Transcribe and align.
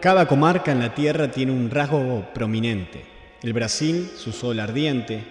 Cada 0.00 0.26
comarca 0.26 0.72
en 0.72 0.78
la 0.78 0.94
tierra 0.94 1.30
tiene 1.30 1.52
un 1.52 1.68
rasgo 1.68 2.24
prominente. 2.32 3.04
El 3.42 3.52
Brasil, 3.52 4.10
su 4.16 4.32
sol 4.32 4.58
ardiente, 4.58 5.22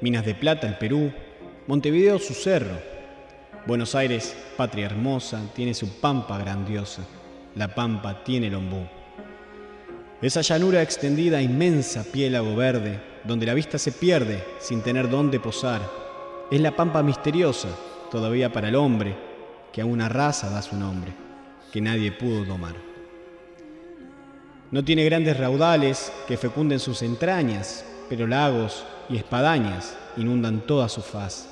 Minas 0.00 0.26
de 0.26 0.34
Plata, 0.34 0.66
el 0.66 0.78
Perú, 0.78 1.12
Montevideo, 1.68 2.18
su 2.18 2.34
cerro. 2.34 2.76
Buenos 3.66 3.94
Aires, 3.94 4.36
patria 4.56 4.86
hermosa, 4.86 5.40
tiene 5.54 5.74
su 5.74 6.00
pampa 6.00 6.38
grandiosa. 6.38 7.02
La 7.54 7.72
pampa 7.72 8.24
tiene 8.24 8.48
el 8.48 8.56
ombú. 8.56 8.88
Esa 10.20 10.40
llanura 10.40 10.82
extendida, 10.82 11.40
inmensa 11.40 12.02
piélago 12.02 12.56
verde, 12.56 13.00
donde 13.22 13.46
la 13.46 13.54
vista 13.54 13.78
se 13.78 13.92
pierde 13.92 14.42
sin 14.58 14.82
tener 14.82 15.08
dónde 15.08 15.38
posar, 15.38 15.82
es 16.50 16.60
la 16.60 16.74
pampa 16.74 17.00
misteriosa, 17.04 17.68
todavía 18.10 18.52
para 18.52 18.70
el 18.70 18.74
hombre, 18.74 19.16
que 19.72 19.82
a 19.82 19.86
una 19.86 20.08
raza 20.08 20.50
da 20.50 20.62
su 20.62 20.74
nombre, 20.74 21.12
que 21.72 21.80
nadie 21.80 22.10
pudo 22.10 22.44
domar. 22.44 22.85
No 24.70 24.84
tiene 24.84 25.04
grandes 25.04 25.36
raudales 25.38 26.12
que 26.26 26.36
fecunden 26.36 26.80
sus 26.80 27.02
entrañas, 27.02 27.84
pero 28.08 28.26
lagos 28.26 28.84
y 29.08 29.16
espadañas 29.16 29.96
inundan 30.16 30.60
toda 30.60 30.88
su 30.88 31.02
faz. 31.02 31.48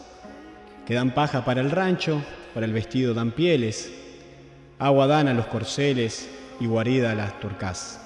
Que 0.85 0.95
dan 0.95 1.15
paja 1.15 1.45
para 1.45 1.61
el 1.61 1.71
rancho, 1.71 2.21
para 2.55 2.67
el 2.67 2.73
vestido 2.73 3.15
dan 3.15 3.31
pieles, 3.31 3.93
agua 4.81 5.07
dan 5.07 5.29
a 5.29 5.35
los 5.35 5.47
corceles 5.47 6.29
y 6.59 6.67
guarida 6.67 7.13
a 7.13 7.15
las 7.15 7.39
turcas. 7.39 8.01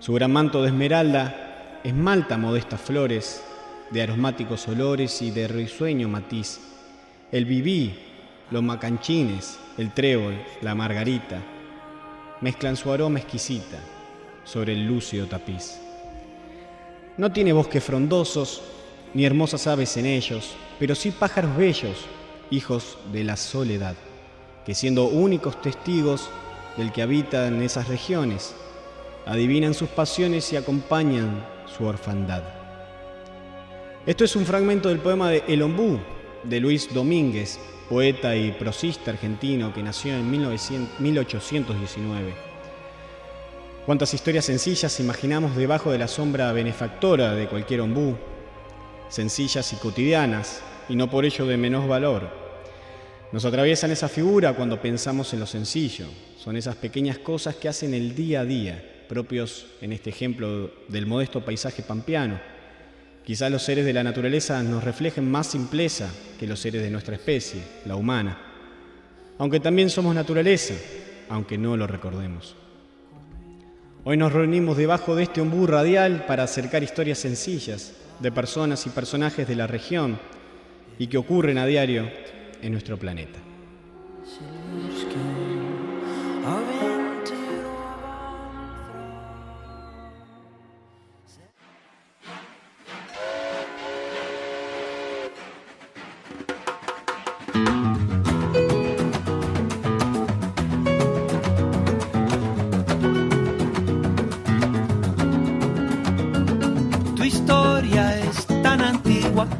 Su 0.00 0.14
gran 0.14 0.32
manto 0.32 0.62
de 0.62 0.68
esmeralda 0.68 1.80
esmalta 1.84 2.38
modestas 2.38 2.80
flores, 2.80 3.42
de 3.90 4.02
aromáticos 4.02 4.66
olores 4.68 5.20
y 5.20 5.30
de 5.30 5.48
risueño 5.48 6.08
matiz. 6.08 6.60
El 7.30 7.44
viví, 7.44 7.94
los 8.50 8.62
macanchines, 8.62 9.58
el 9.76 9.92
trébol, 9.92 10.34
la 10.62 10.74
margarita, 10.74 11.42
mezclan 12.40 12.76
su 12.76 12.92
aroma 12.92 13.18
exquisita 13.18 13.78
sobre 14.44 14.72
el 14.72 14.86
lúcido 14.86 15.26
tapiz. 15.26 15.78
No 17.16 17.32
tiene 17.32 17.52
bosques 17.52 17.82
frondosos, 17.82 18.62
ni 19.14 19.24
hermosas 19.24 19.66
aves 19.66 19.96
en 19.96 20.06
ellos, 20.06 20.54
pero 20.78 20.94
sí 20.94 21.10
pájaros 21.10 21.56
bellos, 21.56 21.96
hijos 22.50 22.98
de 23.12 23.24
la 23.24 23.36
soledad, 23.36 23.94
que 24.64 24.74
siendo 24.74 25.06
únicos 25.06 25.60
testigos 25.62 26.28
del 26.76 26.92
que 26.92 27.02
habita 27.02 27.48
en 27.48 27.62
esas 27.62 27.88
regiones, 27.88 28.54
adivinan 29.24 29.74
sus 29.74 29.88
pasiones 29.88 30.52
y 30.52 30.56
acompañan 30.56 31.44
su 31.66 31.84
orfandad. 31.84 32.42
Esto 34.04 34.24
es 34.24 34.36
un 34.36 34.44
fragmento 34.44 34.88
del 34.88 34.98
poema 34.98 35.30
de 35.30 35.42
El 35.48 35.62
Ombú, 35.62 35.98
de 36.44 36.60
Luis 36.60 36.92
Domínguez, 36.92 37.58
poeta 37.88 38.36
y 38.36 38.52
prosista 38.52 39.10
argentino 39.10 39.72
que 39.72 39.82
nació 39.82 40.14
en 40.14 40.30
1819. 40.30 42.34
Cuántas 43.86 44.14
historias 44.14 44.44
sencillas 44.44 44.98
imaginamos 44.98 45.54
debajo 45.54 45.92
de 45.92 45.98
la 45.98 46.08
sombra 46.08 46.52
benefactora 46.52 47.34
de 47.34 47.46
cualquier 47.46 47.82
ombú, 47.82 48.16
sencillas 49.08 49.72
y 49.72 49.76
cotidianas, 49.76 50.60
y 50.88 50.96
no 50.96 51.08
por 51.08 51.24
ello 51.24 51.46
de 51.46 51.56
menos 51.56 51.86
valor. 51.86 52.28
Nos 53.32 53.44
atraviesan 53.44 53.90
esa 53.90 54.08
figura 54.08 54.54
cuando 54.54 54.80
pensamos 54.80 55.32
en 55.32 55.40
lo 55.40 55.46
sencillo. 55.46 56.06
Son 56.36 56.56
esas 56.56 56.76
pequeñas 56.76 57.18
cosas 57.18 57.56
que 57.56 57.68
hacen 57.68 57.94
el 57.94 58.14
día 58.14 58.40
a 58.40 58.44
día, 58.44 59.04
propios 59.08 59.66
en 59.80 59.92
este 59.92 60.10
ejemplo 60.10 60.70
del 60.88 61.06
modesto 61.06 61.44
paisaje 61.44 61.82
pampeano. 61.82 62.40
Quizás 63.26 63.50
los 63.50 63.64
seres 63.64 63.84
de 63.84 63.92
la 63.92 64.04
naturaleza 64.04 64.62
nos 64.62 64.84
reflejen 64.84 65.28
más 65.28 65.48
simpleza 65.48 66.08
que 66.38 66.46
los 66.46 66.60
seres 66.60 66.80
de 66.80 66.92
nuestra 66.92 67.16
especie, 67.16 67.60
la 67.84 67.96
humana. 67.96 68.38
Aunque 69.38 69.58
también 69.58 69.90
somos 69.90 70.14
naturaleza, 70.14 70.74
aunque 71.28 71.58
no 71.58 71.76
lo 71.76 71.88
recordemos. 71.88 72.54
Hoy 74.04 74.16
nos 74.16 74.32
reunimos 74.32 74.76
debajo 74.76 75.16
de 75.16 75.24
este 75.24 75.40
ombú 75.40 75.66
radial 75.66 76.24
para 76.26 76.44
acercar 76.44 76.84
historias 76.84 77.18
sencillas 77.18 77.94
de 78.20 78.30
personas 78.30 78.86
y 78.86 78.90
personajes 78.90 79.48
de 79.48 79.56
la 79.56 79.66
región 79.66 80.20
y 80.96 81.08
que 81.08 81.18
ocurren 81.18 81.58
a 81.58 81.66
diario 81.66 82.08
en 82.62 82.70
nuestro 82.70 82.96
planeta. 82.96 83.40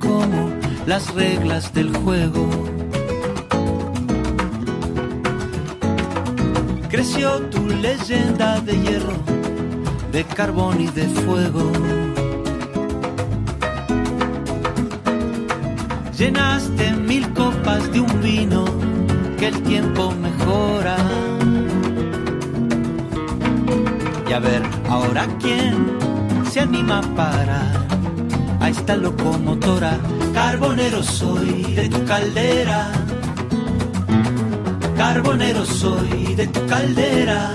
Como 0.06 0.50
las 0.86 1.12
reglas 1.14 1.72
del 1.74 1.94
juego. 1.96 2.48
Creció 6.88 7.40
tu 7.50 7.66
leyenda 7.66 8.60
de 8.60 8.72
hierro, 8.80 9.16
de 10.12 10.24
carbón 10.24 10.80
y 10.80 10.88
de 10.88 11.06
fuego. 11.08 11.72
Llenaste 16.16 16.92
mil 16.92 17.32
copas 17.34 17.92
de 17.92 18.00
un 18.00 18.22
vino 18.22 18.64
que 19.38 19.48
el 19.48 19.62
tiempo 19.62 20.12
mejora. 20.12 20.96
Y 24.28 24.32
a 24.32 24.38
ver, 24.38 24.62
ahora 24.88 25.26
quién 25.40 25.98
se 26.50 26.60
anima 26.60 27.00
a 27.00 27.14
parar 27.14 27.85
esta 28.76 28.96
locomotora. 28.96 29.98
Carbonero 30.32 31.02
soy 31.02 31.74
de 31.74 31.88
tu 31.88 32.04
caldera. 32.04 32.90
Carbonero 34.96 35.64
soy 35.64 36.34
de 36.34 36.46
tu 36.46 36.66
caldera. 36.66 37.52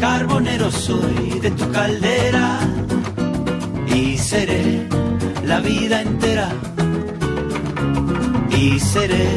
Carbonero 0.00 0.70
soy 0.70 1.40
de 1.40 1.50
tu 1.50 1.70
caldera. 1.70 2.58
Y 3.86 4.16
seré 4.18 4.88
la 5.44 5.60
vida 5.60 6.02
entera. 6.02 6.48
Y 8.56 8.78
seré 8.78 9.28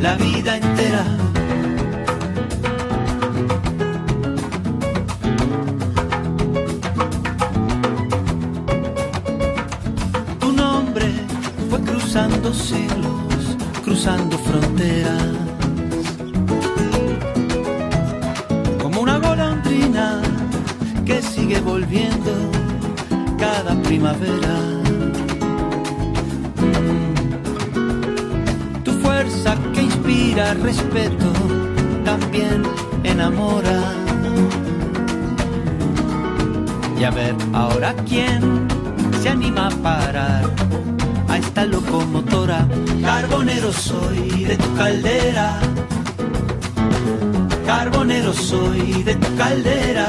la 0.00 0.14
vida 0.16 0.56
entera. 0.56 1.04
Cruzando 13.94 14.36
fronteras. 14.38 15.22
Como 18.82 19.02
una 19.02 19.18
golondrina 19.18 20.20
que 21.04 21.22
sigue 21.22 21.60
volviendo 21.60 22.32
cada 23.38 23.80
primavera. 23.82 24.56
Tu 28.82 28.90
fuerza 28.94 29.56
que 29.72 29.82
inspira 29.82 30.54
respeto 30.54 31.32
también 32.04 32.64
enamora. 33.04 33.80
Y 36.98 37.04
a 37.04 37.10
ver, 37.12 37.36
ahora 37.52 37.94
quién 38.08 38.66
se 39.22 39.28
anima 39.28 39.68
a 39.68 39.70
parar 39.70 40.64
a 41.34 41.38
esta 41.38 41.64
locomotora. 41.64 42.66
Carbonero 43.02 43.72
soy 43.72 44.44
de 44.44 44.56
tu 44.56 44.74
caldera. 44.74 45.46
Carbonero 47.66 48.32
soy 48.32 49.02
de 49.02 49.14
tu 49.16 49.36
caldera. 49.36 50.08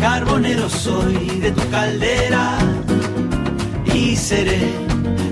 Carbonero 0.00 0.68
soy 0.68 1.40
de 1.44 1.50
tu 1.52 1.64
caldera. 1.70 2.58
Y 3.94 4.14
seré 4.16 4.60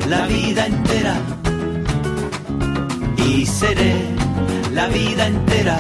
la 0.09 0.27
vida 0.27 0.67
entera. 0.67 1.17
Y 3.29 3.45
seré 3.45 3.95
la 4.73 4.87
vida 4.89 5.27
entera. 5.27 5.79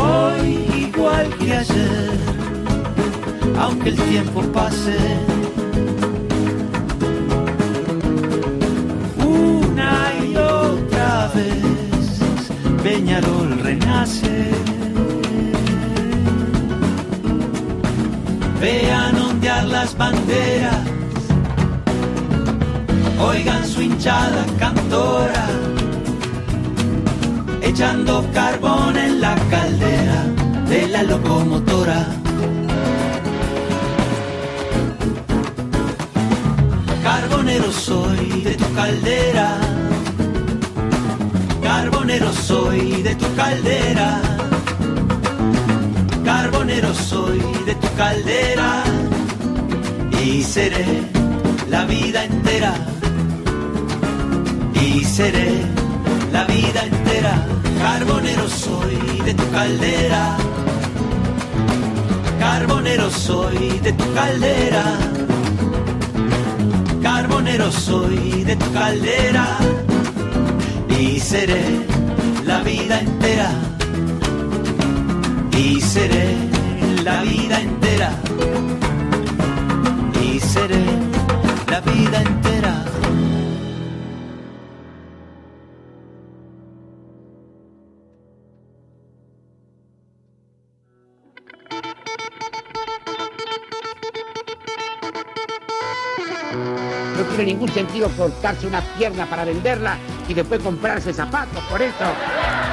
Hoy 0.00 0.48
igual 0.86 1.28
que 1.38 1.56
ayer 1.56 2.33
aunque 3.58 3.90
el 3.90 3.96
tiempo 3.96 4.42
pase. 4.52 4.96
Una 9.24 10.12
y 10.24 10.36
otra 10.36 11.30
vez, 11.34 12.20
Peñarol 12.82 13.58
renace. 13.60 14.50
Vean 18.60 19.16
ondear 19.18 19.64
las 19.64 19.96
banderas, 19.96 20.80
oigan 23.20 23.66
su 23.66 23.82
hinchada 23.82 24.46
cantora, 24.58 25.46
echando 27.60 28.24
carbón 28.32 28.96
en 28.96 29.20
la 29.20 29.34
caldera 29.50 30.24
de 30.66 30.88
la 30.88 31.02
locomotora. 31.02 32.23
Carbonero 37.44 37.72
soy 37.72 38.40
de 38.42 38.54
tu 38.54 38.74
caldera. 38.74 39.58
Carbonero 41.62 42.32
soy 42.32 43.02
de 43.02 43.14
tu 43.16 43.34
caldera. 43.36 44.22
Carbonero 46.24 46.94
soy 46.94 47.42
de 47.66 47.74
tu 47.74 47.94
caldera. 47.98 48.82
Y 50.24 50.42
seré 50.42 50.86
la 51.68 51.84
vida 51.84 52.24
entera. 52.24 52.72
Y 54.80 55.04
seré 55.04 55.66
la 56.32 56.44
vida 56.44 56.80
entera. 56.82 57.46
Carbonero 57.78 58.48
soy 58.48 59.20
de 59.22 59.34
tu 59.34 59.50
caldera. 59.50 60.38
Carbonero 62.38 63.10
soy 63.10 63.80
de 63.80 63.92
tu 63.92 64.14
caldera. 64.14 64.84
Soy 67.70 68.42
de 68.44 68.56
tu 68.56 68.72
caldera 68.72 69.58
y 70.88 71.20
seré 71.20 71.62
la 72.44 72.60
vida 72.62 73.00
entera. 73.00 73.50
Y 75.52 75.80
seré 75.80 76.36
la 77.04 77.22
vida 77.22 77.60
entera. 77.60 78.10
Y 80.22 80.40
seré 80.40 80.84
la 81.70 81.80
vida 81.80 82.03
sentido 97.74 98.08
cortarse 98.16 98.66
una 98.68 98.80
pierna 98.80 99.26
para 99.26 99.44
venderla 99.44 99.98
y 100.28 100.34
después 100.34 100.62
comprarse 100.62 101.12
zapatos. 101.12 101.62
Por 101.64 101.82
eso, 101.82 102.04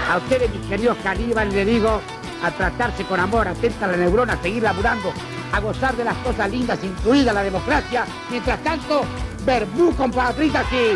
a 0.10 0.18
ustedes, 0.18 0.50
mis 0.52 0.66
queridos 0.68 0.96
caníbales, 1.04 1.54
le 1.54 1.66
digo 1.66 2.00
a 2.44 2.52
tratarse 2.52 3.04
con 3.04 3.20
amor, 3.20 3.48
atenta 3.48 3.86
a 3.86 3.90
la 3.90 3.98
neurona, 3.98 4.34
a 4.34 4.42
seguir 4.42 4.62
laburando, 4.64 5.12
a 5.52 5.60
gozar 5.60 5.96
de 5.96 6.06
las 6.06 6.16
cosas 6.18 6.50
lindas, 6.50 6.80
incluida 6.84 7.34
la 7.34 7.44
democracia. 7.44 8.06
Mientras 8.30 8.64
tanto, 8.64 9.02
verbú, 9.44 9.94
compatriotas, 9.96 10.66
y... 10.72 10.96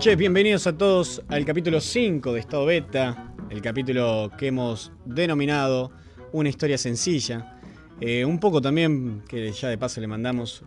bienvenidos 0.00 0.66
a 0.66 0.76
todos 0.76 1.22
al 1.28 1.44
capítulo 1.44 1.78
5 1.78 2.32
de 2.32 2.40
Estado 2.40 2.64
Beta, 2.64 3.34
el 3.50 3.60
capítulo 3.60 4.32
que 4.38 4.46
hemos 4.46 4.92
denominado 5.04 5.92
Una 6.32 6.48
historia 6.48 6.78
sencilla. 6.78 7.58
Eh, 8.00 8.24
un 8.24 8.40
poco 8.40 8.62
también, 8.62 9.22
que 9.28 9.52
ya 9.52 9.68
de 9.68 9.76
paso 9.76 10.00
le 10.00 10.06
mandamos 10.06 10.64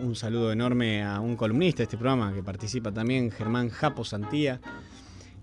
un 0.00 0.16
saludo 0.16 0.50
enorme 0.50 1.02
a 1.02 1.20
un 1.20 1.36
columnista 1.36 1.78
de 1.78 1.84
este 1.84 1.98
programa 1.98 2.32
que 2.32 2.42
participa 2.42 2.90
también, 2.90 3.30
Germán 3.30 3.68
Japo 3.68 4.02
Santía, 4.02 4.62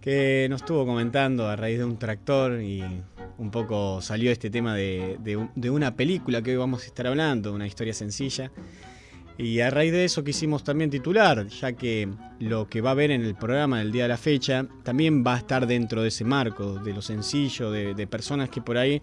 que 0.02 0.48
nos 0.50 0.64
estuvo 0.64 0.84
comentando 0.88 1.48
a 1.48 1.56
raíz 1.56 1.78
de 1.78 1.86
un 1.86 2.00
tractor 2.00 2.60
y 2.60 2.84
un 3.38 3.52
poco 3.52 4.02
salió 4.02 4.32
este 4.32 4.50
tema 4.50 4.74
de, 4.74 5.20
de 5.56 5.70
una 5.70 5.96
película 5.96 6.42
que 6.42 6.52
hoy 6.52 6.58
vamos 6.58 6.84
a 6.84 6.86
estar 6.88 7.06
hablando, 7.06 7.54
una 7.54 7.68
historia 7.68 7.94
sencilla. 7.94 8.52
Y 9.38 9.60
a 9.60 9.70
raíz 9.70 9.92
de 9.92 10.04
eso 10.04 10.24
quisimos 10.24 10.64
también 10.64 10.90
titular, 10.90 11.48
ya 11.48 11.74
que 11.74 12.10
lo 12.40 12.68
que 12.68 12.82
va 12.82 12.92
a 12.92 12.96
ver 12.96 13.12
en 13.12 13.24
el 13.24 13.36
programa 13.36 13.80
del 13.80 13.92
día 13.92 14.04
de 14.04 14.10
la 14.10 14.18
fecha 14.18 14.66
también 14.84 15.24
va 15.26 15.36
a 15.36 15.38
estar 15.38 15.68
dentro 15.68 16.02
de 16.02 16.08
ese 16.08 16.24
marco, 16.24 16.80
de 16.80 16.92
lo 16.92 17.04
sencillo, 17.04 17.70
de, 17.70 18.08
personas 18.08 18.50
que 18.50 18.62
por 18.62 18.78
ahí 18.78 19.02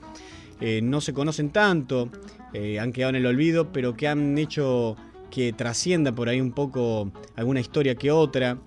eh, 0.60 0.80
no 0.82 1.00
se 1.00 1.12
conocen 1.12 1.50
tanto, 1.50 2.08
eh, 2.52 2.80
han 2.80 2.92
quedado 2.92 3.10
en 3.10 3.16
el 3.16 3.26
olvido, 3.26 3.72
pero 3.72 3.94
que 3.96 4.08
han 4.08 4.36
hecho 4.36 4.96
que 5.30 5.52
trascienda 5.52 6.12
por 6.12 6.28
ahí 6.28 6.40
un 6.40 6.52
poco 6.52 7.12
alguna 7.36 7.60
historia 7.60 7.94
que 7.94 8.10
otra. 8.10 8.58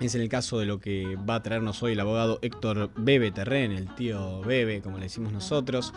Es 0.00 0.14
en 0.14 0.20
el 0.20 0.28
caso 0.28 0.58
de 0.58 0.66
lo 0.66 0.78
que 0.78 1.16
va 1.28 1.36
a 1.36 1.42
traernos 1.42 1.82
hoy 1.82 1.92
el 1.92 2.00
abogado 2.00 2.38
Héctor 2.42 2.90
Bebe 2.96 3.30
Terren, 3.30 3.72
el 3.72 3.94
tío 3.94 4.40
Bebe, 4.42 4.82
como 4.82 4.98
le 4.98 5.04
decimos 5.04 5.32
nosotros, 5.32 5.94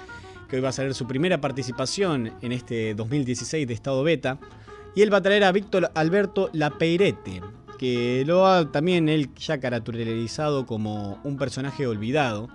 que 0.47 0.55
hoy 0.55 0.61
va 0.61 0.69
a 0.69 0.71
ser 0.71 0.93
su 0.93 1.05
primera 1.05 1.41
participación 1.41 2.31
en 2.41 2.51
este 2.51 2.95
2016 2.95 3.67
de 3.67 3.73
Estado 3.73 4.01
Beta. 4.03 4.39
Y 4.95 5.01
él 5.01 5.13
va 5.13 5.17
a 5.17 5.21
traer 5.21 5.43
a 5.43 5.51
Víctor 5.51 5.91
Alberto 5.95 6.49
Lapeirete, 6.53 7.41
que 7.77 8.23
lo 8.25 8.45
ha 8.47 8.71
también 8.71 9.07
él 9.07 9.33
ya 9.35 9.59
caracterizado 9.59 10.65
como 10.65 11.19
un 11.23 11.37
personaje 11.37 11.87
olvidado. 11.87 12.49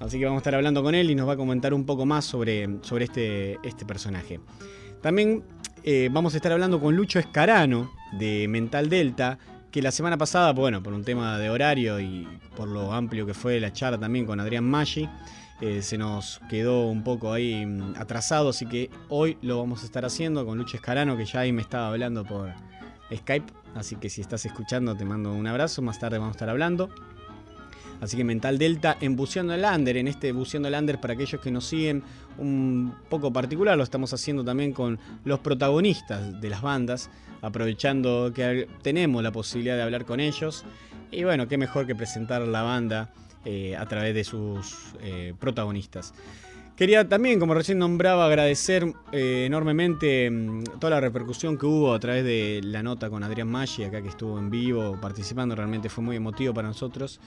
Así 0.00 0.18
que 0.18 0.24
vamos 0.24 0.38
a 0.38 0.42
estar 0.42 0.54
hablando 0.54 0.82
con 0.82 0.94
él 0.94 1.10
y 1.10 1.14
nos 1.14 1.28
va 1.28 1.32
a 1.32 1.36
comentar 1.36 1.72
un 1.72 1.86
poco 1.86 2.04
más 2.04 2.24
sobre, 2.24 2.68
sobre 2.82 3.04
este, 3.04 3.58
este 3.62 3.86
personaje. 3.86 4.40
También 5.00 5.44
eh, 5.82 6.08
vamos 6.10 6.34
a 6.34 6.36
estar 6.36 6.52
hablando 6.52 6.80
con 6.80 6.96
Lucho 6.96 7.18
Escarano 7.18 7.90
de 8.12 8.46
Mental 8.48 8.88
Delta, 8.88 9.38
que 9.70 9.82
la 9.82 9.90
semana 9.90 10.16
pasada, 10.16 10.52
bueno, 10.52 10.82
por 10.82 10.92
un 10.92 11.04
tema 11.04 11.38
de 11.38 11.50
horario 11.50 11.98
y 12.00 12.28
por 12.56 12.68
lo 12.68 12.92
amplio 12.92 13.26
que 13.26 13.34
fue 13.34 13.58
la 13.60 13.72
charla 13.72 13.98
también 13.98 14.24
con 14.24 14.40
Adrián 14.40 14.64
Maggi, 14.64 15.08
eh, 15.60 15.82
se 15.82 15.98
nos 15.98 16.40
quedó 16.48 16.88
un 16.88 17.04
poco 17.04 17.32
ahí 17.32 17.64
mm, 17.64 17.94
atrasado, 17.96 18.48
así 18.50 18.66
que 18.66 18.90
hoy 19.08 19.38
lo 19.40 19.58
vamos 19.58 19.82
a 19.82 19.86
estar 19.86 20.04
haciendo 20.04 20.44
con 20.44 20.58
Lucho 20.58 20.76
Escarano, 20.76 21.16
que 21.16 21.24
ya 21.24 21.40
ahí 21.40 21.52
me 21.52 21.62
estaba 21.62 21.88
hablando 21.88 22.24
por 22.24 22.52
Skype, 23.14 23.52
así 23.74 23.96
que 23.96 24.10
si 24.10 24.20
estás 24.20 24.44
escuchando 24.46 24.96
te 24.96 25.04
mando 25.04 25.32
un 25.32 25.46
abrazo, 25.46 25.80
más 25.82 25.98
tarde 25.98 26.18
vamos 26.18 26.32
a 26.32 26.36
estar 26.36 26.50
hablando. 26.50 26.90
Así 28.00 28.16
que 28.16 28.24
Mental 28.24 28.58
Delta 28.58 28.98
en 29.00 29.16
Buceando 29.16 29.54
el 29.54 29.62
Lander, 29.62 29.96
en 29.96 30.08
este 30.08 30.32
Buceando 30.32 30.68
el 30.68 30.72
Lander 30.72 31.00
para 31.00 31.14
aquellos 31.14 31.40
que 31.40 31.50
nos 31.50 31.64
siguen 31.64 32.02
un 32.36 32.94
poco 33.08 33.32
particular, 33.32 33.78
lo 33.78 33.84
estamos 33.84 34.12
haciendo 34.12 34.44
también 34.44 34.72
con 34.72 34.98
los 35.24 35.38
protagonistas 35.38 36.40
de 36.40 36.50
las 36.50 36.60
bandas, 36.60 37.08
aprovechando 37.40 38.32
que 38.34 38.68
tenemos 38.82 39.22
la 39.22 39.32
posibilidad 39.32 39.76
de 39.76 39.82
hablar 39.82 40.04
con 40.04 40.20
ellos. 40.20 40.64
Y 41.10 41.24
bueno, 41.24 41.46
qué 41.46 41.56
mejor 41.56 41.86
que 41.86 41.94
presentar 41.94 42.42
la 42.42 42.62
banda 42.62 43.12
eh, 43.44 43.76
a 43.76 43.86
través 43.86 44.14
de 44.14 44.24
sus 44.24 44.94
eh, 45.00 45.34
protagonistas. 45.38 46.14
Quería 46.76 47.08
también, 47.08 47.38
como 47.38 47.54
recién 47.54 47.78
nombraba, 47.78 48.26
agradecer 48.26 48.92
eh, 49.12 49.44
enormemente 49.46 50.30
mm, 50.30 50.64
toda 50.80 50.92
la 50.92 51.00
repercusión 51.00 51.58
que 51.58 51.66
hubo 51.66 51.92
a 51.92 52.00
través 52.00 52.24
de 52.24 52.60
la 52.64 52.82
nota 52.82 53.10
con 53.10 53.22
Adrián 53.22 53.48
Maggi, 53.48 53.84
acá 53.84 54.02
que 54.02 54.08
estuvo 54.08 54.38
en 54.38 54.50
vivo 54.50 54.98
participando, 55.00 55.54
realmente 55.54 55.88
fue 55.88 56.02
muy 56.02 56.16
emotivo 56.16 56.54
para 56.54 56.68
nosotros. 56.68 57.20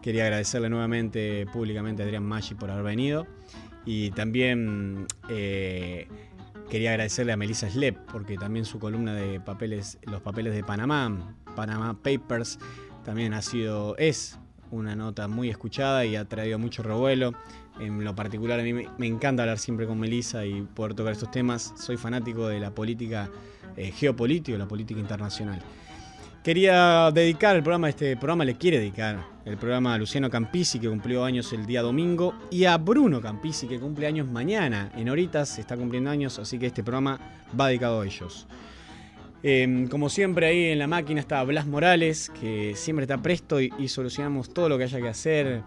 Quería 0.00 0.24
agradecerle 0.24 0.70
nuevamente 0.70 1.46
públicamente 1.52 2.02
a 2.02 2.06
Adrián 2.06 2.24
Maggi 2.24 2.54
por 2.54 2.70
haber 2.70 2.84
venido. 2.84 3.26
Y 3.84 4.10
también 4.12 5.06
quería 5.26 6.90
agradecerle 6.90 7.32
a 7.32 7.36
Melissa 7.36 7.68
Slep, 7.70 7.96
porque 8.12 8.36
también 8.36 8.64
su 8.64 8.78
columna 8.78 9.14
de 9.14 9.40
papeles, 9.40 9.98
los 10.02 10.20
papeles 10.20 10.54
de 10.54 10.62
Panamá, 10.62 11.34
Panama 11.56 12.00
Papers, 12.02 12.58
también 13.04 13.32
ha 13.32 13.42
sido, 13.42 13.96
es 13.96 14.38
una 14.70 14.94
nota 14.96 15.28
muy 15.28 15.48
escuchada 15.50 16.04
y 16.04 16.16
ha 16.16 16.24
traído 16.24 16.58
mucho 16.58 16.82
revuelo. 16.82 17.32
En 17.80 18.02
lo 18.02 18.14
particular 18.14 18.60
a 18.60 18.62
mí 18.62 18.72
me 18.72 19.06
encanta 19.06 19.42
hablar 19.42 19.58
siempre 19.58 19.86
con 19.86 19.98
Melissa 20.00 20.44
y 20.44 20.62
poder 20.62 20.94
tocar 20.94 21.12
estos 21.12 21.30
temas. 21.30 21.72
Soy 21.76 21.96
fanático 21.96 22.48
de 22.48 22.60
la 22.60 22.70
política 22.70 23.30
eh, 23.76 23.92
geopolítica, 23.92 24.58
la 24.58 24.66
política 24.68 25.00
internacional. 25.00 25.60
Quería 26.42 27.10
dedicar 27.12 27.56
el 27.56 27.62
programa, 27.62 27.88
este 27.88 28.16
programa 28.16 28.44
le 28.44 28.56
quiere 28.56 28.78
dedicar 28.78 29.24
el 29.44 29.56
programa 29.56 29.94
a 29.94 29.98
Luciano 29.98 30.30
Campisi, 30.30 30.78
que 30.78 30.88
cumplió 30.88 31.24
años 31.24 31.52
el 31.52 31.66
día 31.66 31.82
domingo, 31.82 32.34
y 32.50 32.64
a 32.64 32.78
Bruno 32.78 33.20
Campisi, 33.20 33.66
que 33.66 33.78
cumple 33.78 34.06
años 34.06 34.26
mañana. 34.26 34.90
En 34.96 35.08
horitas 35.08 35.58
está 35.58 35.76
cumpliendo 35.76 36.10
años, 36.10 36.38
así 36.38 36.58
que 36.58 36.66
este 36.66 36.82
programa 36.82 37.18
va 37.58 37.68
dedicado 37.68 38.00
a 38.00 38.06
ellos. 38.06 38.46
Em, 39.42 39.86
como 39.86 40.08
siempre 40.08 40.46
ahí 40.46 40.64
en 40.66 40.78
la 40.78 40.86
máquina 40.86 41.20
está 41.20 41.42
Blas 41.44 41.66
Morales, 41.66 42.30
que 42.40 42.74
siempre 42.74 43.04
está 43.04 43.18
presto 43.18 43.60
y, 43.60 43.70
solucionamos 43.88 44.52
todo 44.52 44.68
lo 44.68 44.78
que 44.78 44.84
haya 44.84 45.00
que 45.00 45.08
hacer. 45.08 45.62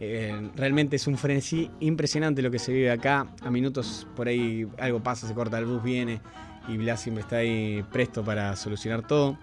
Eh, 0.00 0.50
realmente 0.56 0.96
es 0.96 1.06
un 1.06 1.16
frenesí 1.16 1.70
impresionante 1.80 2.42
lo 2.42 2.50
que 2.50 2.58
se 2.58 2.72
vive 2.72 2.90
acá. 2.90 3.26
A 3.42 3.50
minutos 3.50 4.06
por 4.14 4.28
ahí 4.28 4.66
algo 4.78 5.02
pasa, 5.02 5.26
se 5.26 5.34
corta 5.34 5.58
el 5.58 5.64
bus, 5.64 5.82
viene 5.82 6.20
y 6.68 6.76
Blas 6.76 7.02
siempre 7.02 7.22
está 7.22 7.36
ahí 7.36 7.84
presto 7.92 8.24
para 8.24 8.54
solucionar 8.56 9.06
todo. 9.06 9.38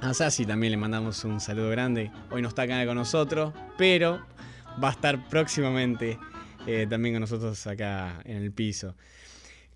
A 0.00 0.14
Sassi 0.14 0.46
también 0.46 0.70
le 0.70 0.76
mandamos 0.76 1.24
un 1.24 1.40
saludo 1.40 1.70
grande. 1.70 2.12
Hoy 2.30 2.40
no 2.40 2.48
está 2.48 2.62
acá 2.62 2.84
con 2.86 2.94
nosotros, 2.96 3.52
pero 3.76 4.20
va 4.82 4.88
a 4.88 4.92
estar 4.92 5.28
próximamente 5.28 6.18
eh, 6.66 6.86
también 6.88 7.16
con 7.16 7.20
nosotros 7.22 7.66
acá 7.66 8.20
en 8.24 8.36
el 8.36 8.52
piso. 8.52 8.94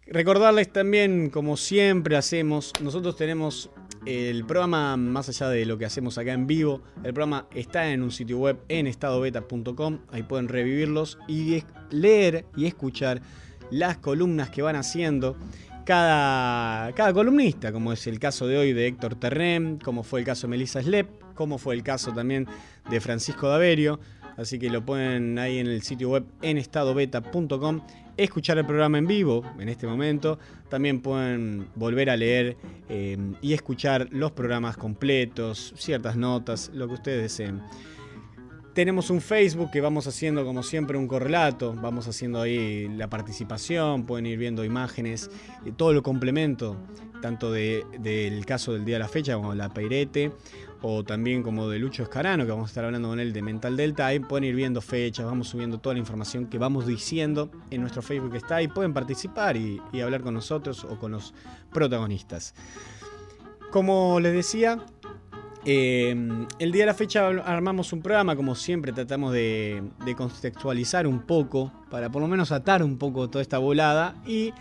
Recordarles 0.06 0.72
también, 0.72 1.30
como 1.30 1.56
siempre 1.56 2.16
hacemos, 2.16 2.72
nosotros 2.82 3.16
tenemos 3.16 3.70
el 4.04 4.44
programa, 4.44 4.96
más 4.96 5.28
allá 5.28 5.48
de 5.48 5.64
lo 5.64 5.78
que 5.78 5.84
hacemos 5.84 6.18
acá 6.18 6.32
en 6.32 6.48
vivo, 6.48 6.82
el 7.04 7.14
programa 7.14 7.46
está 7.54 7.92
en 7.92 8.02
un 8.02 8.10
sitio 8.10 8.38
web 8.38 8.58
en 8.68 8.88
estadobeta.com, 8.88 10.00
ahí 10.10 10.24
pueden 10.24 10.48
revivirlos 10.48 11.18
y 11.28 11.62
leer 11.90 12.46
y 12.56 12.66
escuchar 12.66 13.22
las 13.70 13.98
columnas 13.98 14.50
que 14.50 14.60
van 14.60 14.74
haciendo 14.74 15.36
cada, 15.84 16.92
cada 16.94 17.12
columnista, 17.12 17.72
como 17.72 17.92
es 17.92 18.04
el 18.08 18.18
caso 18.18 18.48
de 18.48 18.58
hoy 18.58 18.72
de 18.72 18.88
Héctor 18.88 19.14
Terrem, 19.14 19.78
como 19.78 20.02
fue 20.02 20.18
el 20.18 20.26
caso 20.26 20.48
de 20.48 20.50
Melissa 20.50 20.82
Slep, 20.82 21.34
como 21.34 21.58
fue 21.58 21.76
el 21.76 21.84
caso 21.84 22.12
también 22.12 22.48
de 22.90 23.00
Francisco 23.00 23.48
Daverio. 23.48 24.00
Así 24.36 24.58
que 24.58 24.70
lo 24.70 24.84
pueden 24.84 25.38
ahí 25.38 25.58
en 25.58 25.66
el 25.66 25.82
sitio 25.82 26.10
web 26.10 26.24
en 26.40 26.58
estadobeta.com 26.58 27.82
escuchar 28.16 28.58
el 28.58 28.66
programa 28.66 28.98
en 28.98 29.06
vivo 29.06 29.44
en 29.58 29.68
este 29.68 29.86
momento. 29.86 30.38
También 30.68 31.00
pueden 31.00 31.68
volver 31.74 32.10
a 32.10 32.16
leer 32.16 32.56
eh, 32.88 33.16
y 33.40 33.52
escuchar 33.52 34.08
los 34.10 34.32
programas 34.32 34.76
completos, 34.76 35.74
ciertas 35.76 36.16
notas, 36.16 36.70
lo 36.74 36.88
que 36.88 36.94
ustedes 36.94 37.22
deseen. 37.22 37.62
Tenemos 38.74 39.10
un 39.10 39.20
Facebook 39.20 39.70
que 39.70 39.82
vamos 39.82 40.06
haciendo 40.06 40.46
como 40.46 40.62
siempre 40.62 40.96
un 40.96 41.06
correlato, 41.06 41.74
vamos 41.74 42.08
haciendo 42.08 42.40
ahí 42.40 42.88
la 42.88 43.10
participación, 43.10 44.06
pueden 44.06 44.24
ir 44.24 44.38
viendo 44.38 44.64
imágenes, 44.64 45.30
todo 45.76 45.92
lo 45.92 46.02
complemento, 46.02 46.78
tanto 47.20 47.52
del 47.52 48.46
caso 48.46 48.72
del 48.72 48.86
día 48.86 48.94
de 48.94 49.00
la 49.00 49.08
fecha 49.08 49.34
como 49.34 49.54
la 49.54 49.68
Peirete, 49.68 50.32
o 50.82 51.04
también 51.04 51.42
como 51.42 51.68
de 51.68 51.78
Lucho 51.78 52.02
Escarano, 52.02 52.44
que 52.44 52.50
vamos 52.50 52.66
a 52.66 52.70
estar 52.70 52.84
hablando 52.84 53.08
con 53.08 53.20
él 53.20 53.32
de 53.32 53.40
Mental 53.40 53.76
Delta. 53.76 54.06
Ahí 54.06 54.18
pueden 54.18 54.44
ir 54.44 54.54
viendo 54.54 54.80
fechas, 54.80 55.24
vamos 55.24 55.48
subiendo 55.48 55.78
toda 55.78 55.94
la 55.94 56.00
información 56.00 56.46
que 56.46 56.58
vamos 56.58 56.86
diciendo 56.86 57.50
en 57.70 57.80
nuestro 57.80 58.02
Facebook 58.02 58.32
que 58.32 58.38
está 58.38 58.56
ahí. 58.56 58.68
Pueden 58.68 58.92
participar 58.92 59.56
y, 59.56 59.80
hablar 60.02 60.22
con 60.22 60.34
nosotros 60.34 60.84
o 60.84 60.98
con 60.98 61.12
los 61.12 61.32
protagonistas. 61.72 62.54
Como 63.70 64.18
les 64.20 64.32
decía, 64.32 64.84
eh, 65.64 66.10
el 66.58 66.72
día 66.72 66.82
de 66.82 66.86
la 66.86 66.94
fecha 66.94 67.28
armamos 67.28 67.92
un 67.92 68.02
programa, 68.02 68.34
como 68.34 68.54
siempre 68.56 68.92
tratamos 68.92 69.32
de, 69.32 69.82
de 70.04 70.14
contextualizar 70.16 71.06
un 71.06 71.22
poco, 71.22 71.72
para 71.90 72.10
por 72.10 72.20
lo 72.20 72.28
menos 72.28 72.50
atar 72.50 72.82
un 72.82 72.98
poco 72.98 73.30
toda 73.30 73.40
esta 73.40 73.58
volada 73.58 74.16
y 74.26 74.52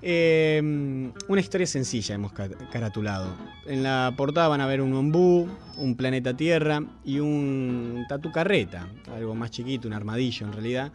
Em, 0.00 1.12
una 1.26 1.40
historia 1.40 1.66
sencilla 1.66 2.14
hemos 2.14 2.32
caratulado. 2.32 3.34
En 3.66 3.82
la 3.82 4.14
portada 4.16 4.48
van 4.48 4.60
a 4.60 4.66
ver 4.66 4.80
un 4.80 4.94
ombú, 4.94 5.48
un 5.76 5.96
planeta 5.96 6.36
Tierra 6.36 6.82
y 7.04 7.18
un 7.18 8.04
tatu 8.08 8.30
carreta, 8.30 8.88
algo 9.14 9.34
más 9.34 9.50
chiquito, 9.50 9.88
un 9.88 9.94
armadillo 9.94 10.46
en 10.46 10.52
realidad, 10.52 10.92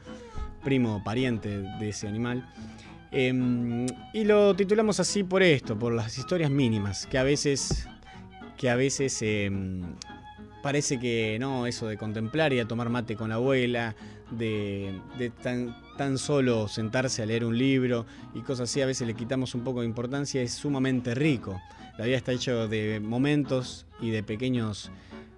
primo 0.63 1.03
pariente 1.03 1.59
de 1.59 1.89
ese 1.89 2.07
animal. 2.07 2.47
Em, 3.11 3.85
y 4.13 4.23
lo 4.23 4.55
titulamos 4.55 4.99
así 4.99 5.23
por 5.23 5.43
esto, 5.43 5.77
por 5.77 5.93
las 5.93 6.17
historias 6.17 6.49
mínimas, 6.49 7.05
que 7.05 7.17
a 7.17 7.23
veces, 7.23 7.87
que 8.57 8.69
a 8.69 8.75
veces 8.75 9.21
em, 9.21 9.83
parece 10.63 10.99
que 10.99 11.37
no, 11.39 11.67
eso 11.67 11.87
de 11.87 11.97
contemplar 11.97 12.53
y 12.53 12.59
a 12.59 12.67
tomar 12.67 12.89
mate 12.89 13.15
con 13.15 13.29
la 13.29 13.35
abuela, 13.35 13.95
de, 14.31 14.99
tan, 15.43 15.77
tan, 15.97 16.17
solo 16.17 16.67
sentarse 16.67 17.21
a 17.21 17.27
leer 17.27 17.45
un 17.45 17.55
libro 17.55 18.07
y 18.33 18.39
cosas 18.39 18.71
así, 18.71 18.81
a 18.81 18.87
veces 18.87 19.05
le 19.05 19.13
quitamos 19.13 19.53
un 19.53 19.63
poco 19.63 19.81
de 19.81 19.85
importancia, 19.85 20.41
es 20.41 20.53
sumamente 20.53 21.13
rico. 21.13 21.61
La 21.99 22.05
vida 22.05 22.17
está 22.17 22.31
hecho 22.31 22.67
de 22.67 22.99
momentos 22.99 23.85
y 23.99 24.09
de 24.09 24.23
pequeños 24.23 24.89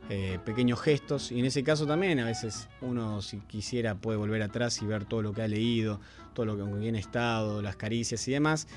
eh, 0.08 0.38
pequeños 0.46 0.80
gestos. 0.80 1.32
Y 1.32 1.40
en 1.40 1.46
ese 1.46 1.64
caso 1.64 1.88
también 1.88 2.20
a 2.20 2.26
veces 2.26 2.70
uno 2.82 3.24
si 3.24 3.40
quisiera 3.40 3.96
puede 3.96 4.18
volver 4.18 4.44
atrás 4.44 4.80
y 4.84 4.86
ver 4.86 5.06
todo 5.06 5.24
lo 5.24 5.34
que 5.34 5.42
ha 5.42 5.48
leído, 5.48 6.00
todo 6.34 6.46
lo 6.46 6.56
que 6.56 6.62
ha 6.62 7.00
estado, 7.00 7.64
las 7.64 7.76
caricias 7.76 8.28
y 8.28 8.32
demás. 8.32 8.68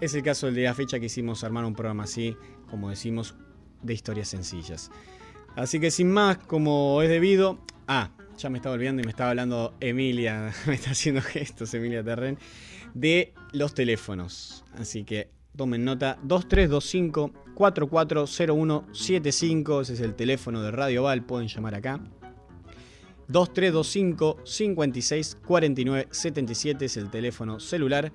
Es 0.00 0.14
el 0.14 0.24
caso 0.24 0.46
del 0.46 0.56
de 0.56 0.64
la 0.64 0.74
fecha 0.74 0.98
que 0.98 1.06
hicimos 1.06 1.44
armar 1.44 1.64
un 1.64 1.74
programa 1.76 2.02
así, 2.02 2.36
como 2.68 2.90
decimos, 2.90 3.36
de 3.82 3.94
historias 3.94 4.28
sencillas. 4.28 4.90
Así 5.56 5.80
que 5.80 5.90
sin 5.90 6.10
más, 6.10 6.38
como 6.38 7.02
es 7.02 7.08
debido... 7.08 7.58
Ah, 7.88 8.10
ya 8.36 8.50
me 8.50 8.58
estaba 8.58 8.74
olvidando 8.74 9.00
y 9.00 9.06
me 9.06 9.10
estaba 9.10 9.30
hablando 9.30 9.72
Emilia, 9.80 10.52
me 10.66 10.74
está 10.74 10.90
haciendo 10.90 11.22
gestos 11.22 11.72
Emilia 11.74 12.04
Terren, 12.04 12.38
de 12.94 13.32
los 13.52 13.72
teléfonos. 13.74 14.64
Así 14.78 15.04
que 15.04 15.30
tomen 15.56 15.84
nota, 15.84 16.18
2325 16.22 17.32
440175, 17.54 19.80
ese 19.80 19.94
es 19.94 20.00
el 20.00 20.14
teléfono 20.14 20.62
de 20.62 20.70
Radio 20.70 21.02
Val, 21.04 21.24
pueden 21.24 21.48
llamar 21.48 21.74
acá. 21.74 21.98
2325 23.28 24.40
56 24.44 25.38
49 25.44 26.08
77 26.10 26.84
es 26.84 26.98
el 26.98 27.10
teléfono 27.10 27.60
celular. 27.60 28.12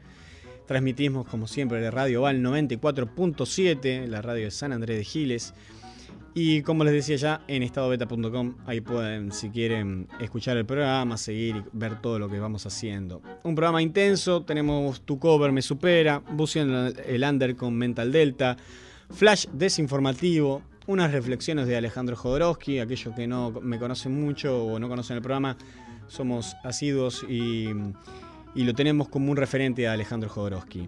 Transmitimos 0.67 1.27
como 1.27 1.47
siempre 1.47 1.81
de 1.81 1.89
Radio 1.91 2.21
Val 2.21 2.41
94.7, 2.41 4.05
la 4.05 4.21
radio 4.21 4.45
de 4.45 4.51
San 4.51 4.71
Andrés 4.71 4.99
de 4.99 5.03
Giles. 5.03 5.53
Y 6.33 6.61
como 6.61 6.85
les 6.85 6.93
decía 6.93 7.17
ya, 7.17 7.41
en 7.47 7.61
estadobeta.com, 7.61 8.55
ahí 8.65 8.79
pueden, 8.79 9.33
si 9.33 9.49
quieren, 9.49 10.07
escuchar 10.21 10.55
el 10.55 10.65
programa, 10.65 11.17
seguir 11.17 11.57
y 11.57 11.63
ver 11.73 11.99
todo 11.99 12.19
lo 12.19 12.29
que 12.29 12.39
vamos 12.39 12.65
haciendo. 12.65 13.21
Un 13.43 13.53
programa 13.53 13.81
intenso, 13.81 14.43
tenemos 14.43 15.01
Tu 15.01 15.19
Cover 15.19 15.51
Me 15.51 15.61
Supera, 15.61 16.19
Buceando 16.19 16.87
el 17.05 17.23
Under 17.23 17.55
con 17.57 17.75
Mental 17.75 18.13
Delta, 18.13 18.55
Flash 19.09 19.47
Desinformativo, 19.51 20.61
unas 20.87 21.11
reflexiones 21.11 21.67
de 21.67 21.75
Alejandro 21.75 22.15
Jodorowsky, 22.15 22.79
aquellos 22.79 23.13
que 23.13 23.27
no 23.27 23.51
me 23.61 23.77
conocen 23.77 24.19
mucho 24.19 24.63
o 24.63 24.79
no 24.79 24.87
conocen 24.87 25.17
el 25.17 25.21
programa, 25.21 25.57
somos 26.07 26.55
asiduos 26.63 27.25
y, 27.27 27.67
y 28.55 28.63
lo 28.63 28.73
tenemos 28.73 29.09
como 29.09 29.31
un 29.31 29.37
referente 29.37 29.85
a 29.85 29.93
Alejandro 29.93 30.29
Jodorowsky. 30.29 30.87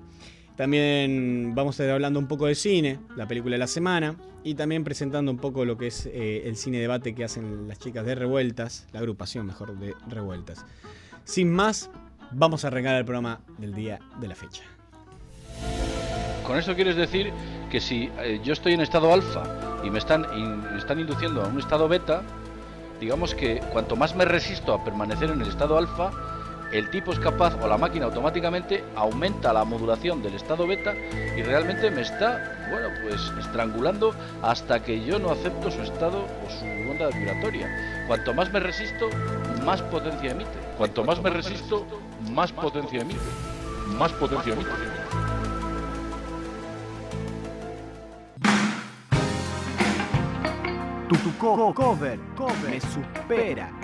También 0.55 1.53
vamos 1.55 1.79
a 1.79 1.83
estar 1.83 1.95
hablando 1.95 2.19
un 2.19 2.27
poco 2.27 2.45
de 2.45 2.53
cine, 2.53 2.99
la 3.15 3.27
película 3.27 3.55
de 3.55 3.59
la 3.59 3.67
semana, 3.67 4.15
y 4.43 4.53
también 4.53 4.83
presentando 4.83 5.31
un 5.31 5.37
poco 5.37 5.65
lo 5.65 5.77
que 5.77 5.87
es 5.87 6.05
eh, 6.05 6.43
el 6.45 6.57
cine 6.57 6.79
debate 6.79 7.15
que 7.15 7.23
hacen 7.23 7.67
las 7.67 7.79
chicas 7.79 8.05
de 8.05 8.13
Revueltas, 8.13 8.87
la 8.91 8.99
agrupación 8.99 9.47
mejor 9.47 9.77
de 9.79 9.95
Revueltas. 10.07 10.63
Sin 11.23 11.51
más, 11.51 11.89
vamos 12.31 12.65
a 12.65 12.67
arrancar 12.67 12.95
el 12.95 13.05
programa 13.05 13.41
del 13.57 13.73
día 13.73 13.99
de 14.19 14.27
la 14.27 14.35
fecha. 14.35 14.63
Con 16.45 16.57
eso 16.57 16.75
quieres 16.75 16.97
decir 16.97 17.31
que 17.71 17.79
si 17.79 18.09
eh, 18.19 18.39
yo 18.43 18.53
estoy 18.53 18.73
en 18.73 18.81
estado 18.81 19.11
alfa 19.11 19.43
y 19.83 19.89
me 19.89 19.97
están, 19.97 20.27
me 20.71 20.77
están 20.77 20.99
induciendo 20.99 21.41
a 21.41 21.47
un 21.47 21.57
estado 21.57 21.87
beta, 21.87 22.21
digamos 22.99 23.33
que 23.33 23.59
cuanto 23.71 23.95
más 23.95 24.15
me 24.15 24.25
resisto 24.25 24.73
a 24.73 24.83
permanecer 24.83 25.31
en 25.31 25.41
el 25.41 25.47
estado 25.47 25.77
alfa, 25.77 26.11
el 26.73 26.89
tipo 26.89 27.13
es 27.13 27.19
capaz 27.19 27.53
o 27.61 27.67
la 27.67 27.77
máquina 27.77 28.05
automáticamente 28.05 28.83
aumenta 28.95 29.53
la 29.53 29.63
modulación 29.63 30.23
del 30.23 30.33
estado 30.33 30.65
beta 30.65 30.93
y 31.37 31.41
realmente 31.43 31.91
me 31.91 32.01
está, 32.01 32.67
bueno, 32.71 32.87
pues 33.03 33.31
estrangulando 33.39 34.15
hasta 34.41 34.81
que 34.81 35.03
yo 35.05 35.19
no 35.19 35.29
acepto 35.31 35.69
su 35.69 35.81
estado 35.83 36.25
o 36.45 36.49
su 36.49 36.65
onda 36.91 37.09
vibratoria. 37.15 37.69
Cuanto 38.07 38.33
más 38.33 38.51
me 38.51 38.59
resisto, 38.59 39.07
más 39.63 39.81
potencia 39.83 40.31
emite. 40.31 40.49
Cuanto 40.77 41.03
más 41.03 41.21
me 41.21 41.29
resisto, 41.29 41.85
más 42.31 42.51
potencia 42.51 43.01
emite. 43.01 43.19
Más 43.97 44.11
potencia 44.13 44.53
emite. 44.53 44.69
Co- 51.39 51.73
cover, 51.73 52.19
cover 52.37 52.69
me 52.69 52.79
supera. 52.79 53.82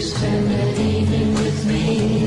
Spend 0.00 0.50
an 0.50 0.80
evening 0.80 1.34
with 1.34 1.66
me. 1.66 2.24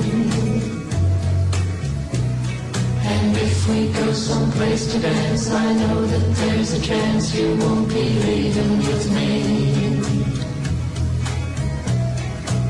And 3.04 3.38
if 3.38 3.68
we 3.68 3.92
go 3.92 4.14
someplace 4.14 4.92
to 4.94 5.00
dance, 5.00 5.52
I 5.52 5.74
know 5.74 6.06
that 6.06 6.36
there's 6.36 6.74
a 6.74 6.82
chance 6.82 7.36
you 7.36 7.56
won't 7.58 7.90
be 7.90 8.10
leaving 8.26 8.78
with 8.78 9.12
me. 9.12 9.42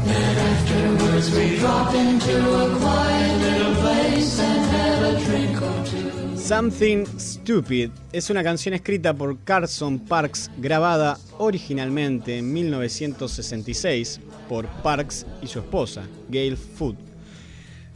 That 0.05 0.37
afterwards 0.51 1.35
we 1.35 1.57
drop 1.57 1.93
into 1.93 2.35
a 2.63 2.77
quiet 2.79 3.41
little 3.41 3.75
place 3.75 4.39
and 4.39 4.61
have 4.71 5.15
a 5.15 5.25
drink 5.25 5.61
or 5.61 5.85
two. 5.85 6.37
Something 6.37 7.05
Stupid 7.43 7.89
es 8.13 8.29
una 8.29 8.41
canción 8.41 8.73
escrita 8.73 9.13
por 9.13 9.37
Carson 9.39 9.99
Parks, 9.99 10.49
grabada 10.59 11.19
originalmente 11.39 12.37
en 12.37 12.53
1966 12.53 14.21
por 14.47 14.65
Parks 14.81 15.25
y 15.41 15.47
su 15.47 15.59
esposa, 15.59 16.07
Gail 16.29 16.55
Food. 16.55 16.95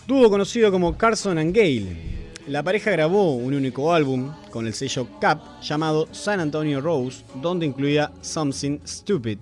Dúo 0.06 0.30
conocido 0.30 0.70
como 0.70 0.98
Carson 0.98 1.38
and 1.38 1.56
Gail. 1.56 1.98
La 2.48 2.62
pareja 2.62 2.92
grabó 2.92 3.36
un 3.36 3.54
único 3.54 3.94
álbum 3.94 4.34
con 4.52 4.68
el 4.68 4.74
sello 4.74 5.08
Cap 5.22 5.62
llamado 5.62 6.10
San 6.12 6.42
Antonio 6.42 6.82
Rose, 6.82 7.24
donde 7.42 7.66
incluía 7.66 8.12
Something 8.20 8.80
Stupid. 8.86 9.40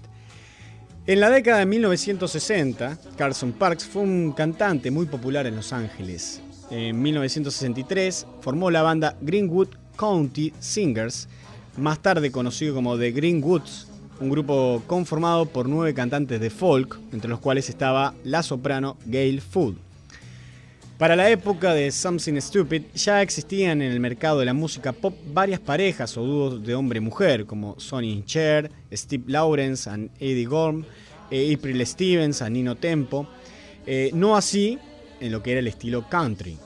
En 1.07 1.19
la 1.19 1.31
década 1.31 1.57
de 1.57 1.65
1960, 1.65 2.99
Carson 3.17 3.53
Parks 3.53 3.85
fue 3.85 4.03
un 4.03 4.33
cantante 4.33 4.91
muy 4.91 5.07
popular 5.07 5.47
en 5.47 5.55
Los 5.55 5.73
Ángeles. 5.73 6.43
En 6.69 7.01
1963 7.01 8.27
formó 8.41 8.69
la 8.69 8.83
banda 8.83 9.17
Greenwood 9.21 9.69
County 9.95 10.53
Singers, 10.59 11.27
más 11.77 11.99
tarde 11.99 12.31
conocido 12.31 12.75
como 12.75 12.97
The 12.97 13.11
Greenwoods, 13.11 13.87
un 14.19 14.29
grupo 14.29 14.81
conformado 14.87 15.45
por 15.45 15.67
nueve 15.67 15.93
cantantes 15.93 16.39
de 16.39 16.49
folk, 16.49 16.99
entre 17.11 17.29
los 17.29 17.39
cuales 17.39 17.69
estaba 17.69 18.13
la 18.23 18.43
soprano 18.43 18.97
Gail 19.05 19.41
Food. 19.41 19.75
Para 20.97 21.17
la 21.17 21.29
época 21.29 21.73
de 21.73 21.91
Something 21.91 22.39
Stupid 22.39 22.83
ya 22.95 23.21
existían 23.21 23.81
en 23.81 23.91
el 23.91 23.99
mercado 23.99 24.39
de 24.39 24.45
la 24.45 24.53
música 24.53 24.93
pop 24.93 25.13
varias 25.33 25.59
parejas 25.59 26.15
o 26.15 26.23
dúos 26.23 26.63
de 26.63 26.73
hombre-mujer 26.73 27.45
como 27.45 27.77
Sonny 27.77 28.23
Cher, 28.25 28.71
Steve 28.93 29.25
Lawrence 29.27 29.89
and 29.89 30.09
Eddie 30.21 30.45
Gorm, 30.45 30.85
eh, 31.29 31.53
April 31.53 31.85
Stevens 31.85 32.41
and 32.41 32.53
Nino 32.55 32.75
Tempo, 32.75 33.27
eh, 33.85 34.09
no 34.13 34.37
así 34.37 34.79
en 35.19 35.33
lo 35.33 35.43
que 35.43 35.51
era 35.51 35.59
el 35.59 35.67
estilo 35.67 36.07
country. 36.07 36.57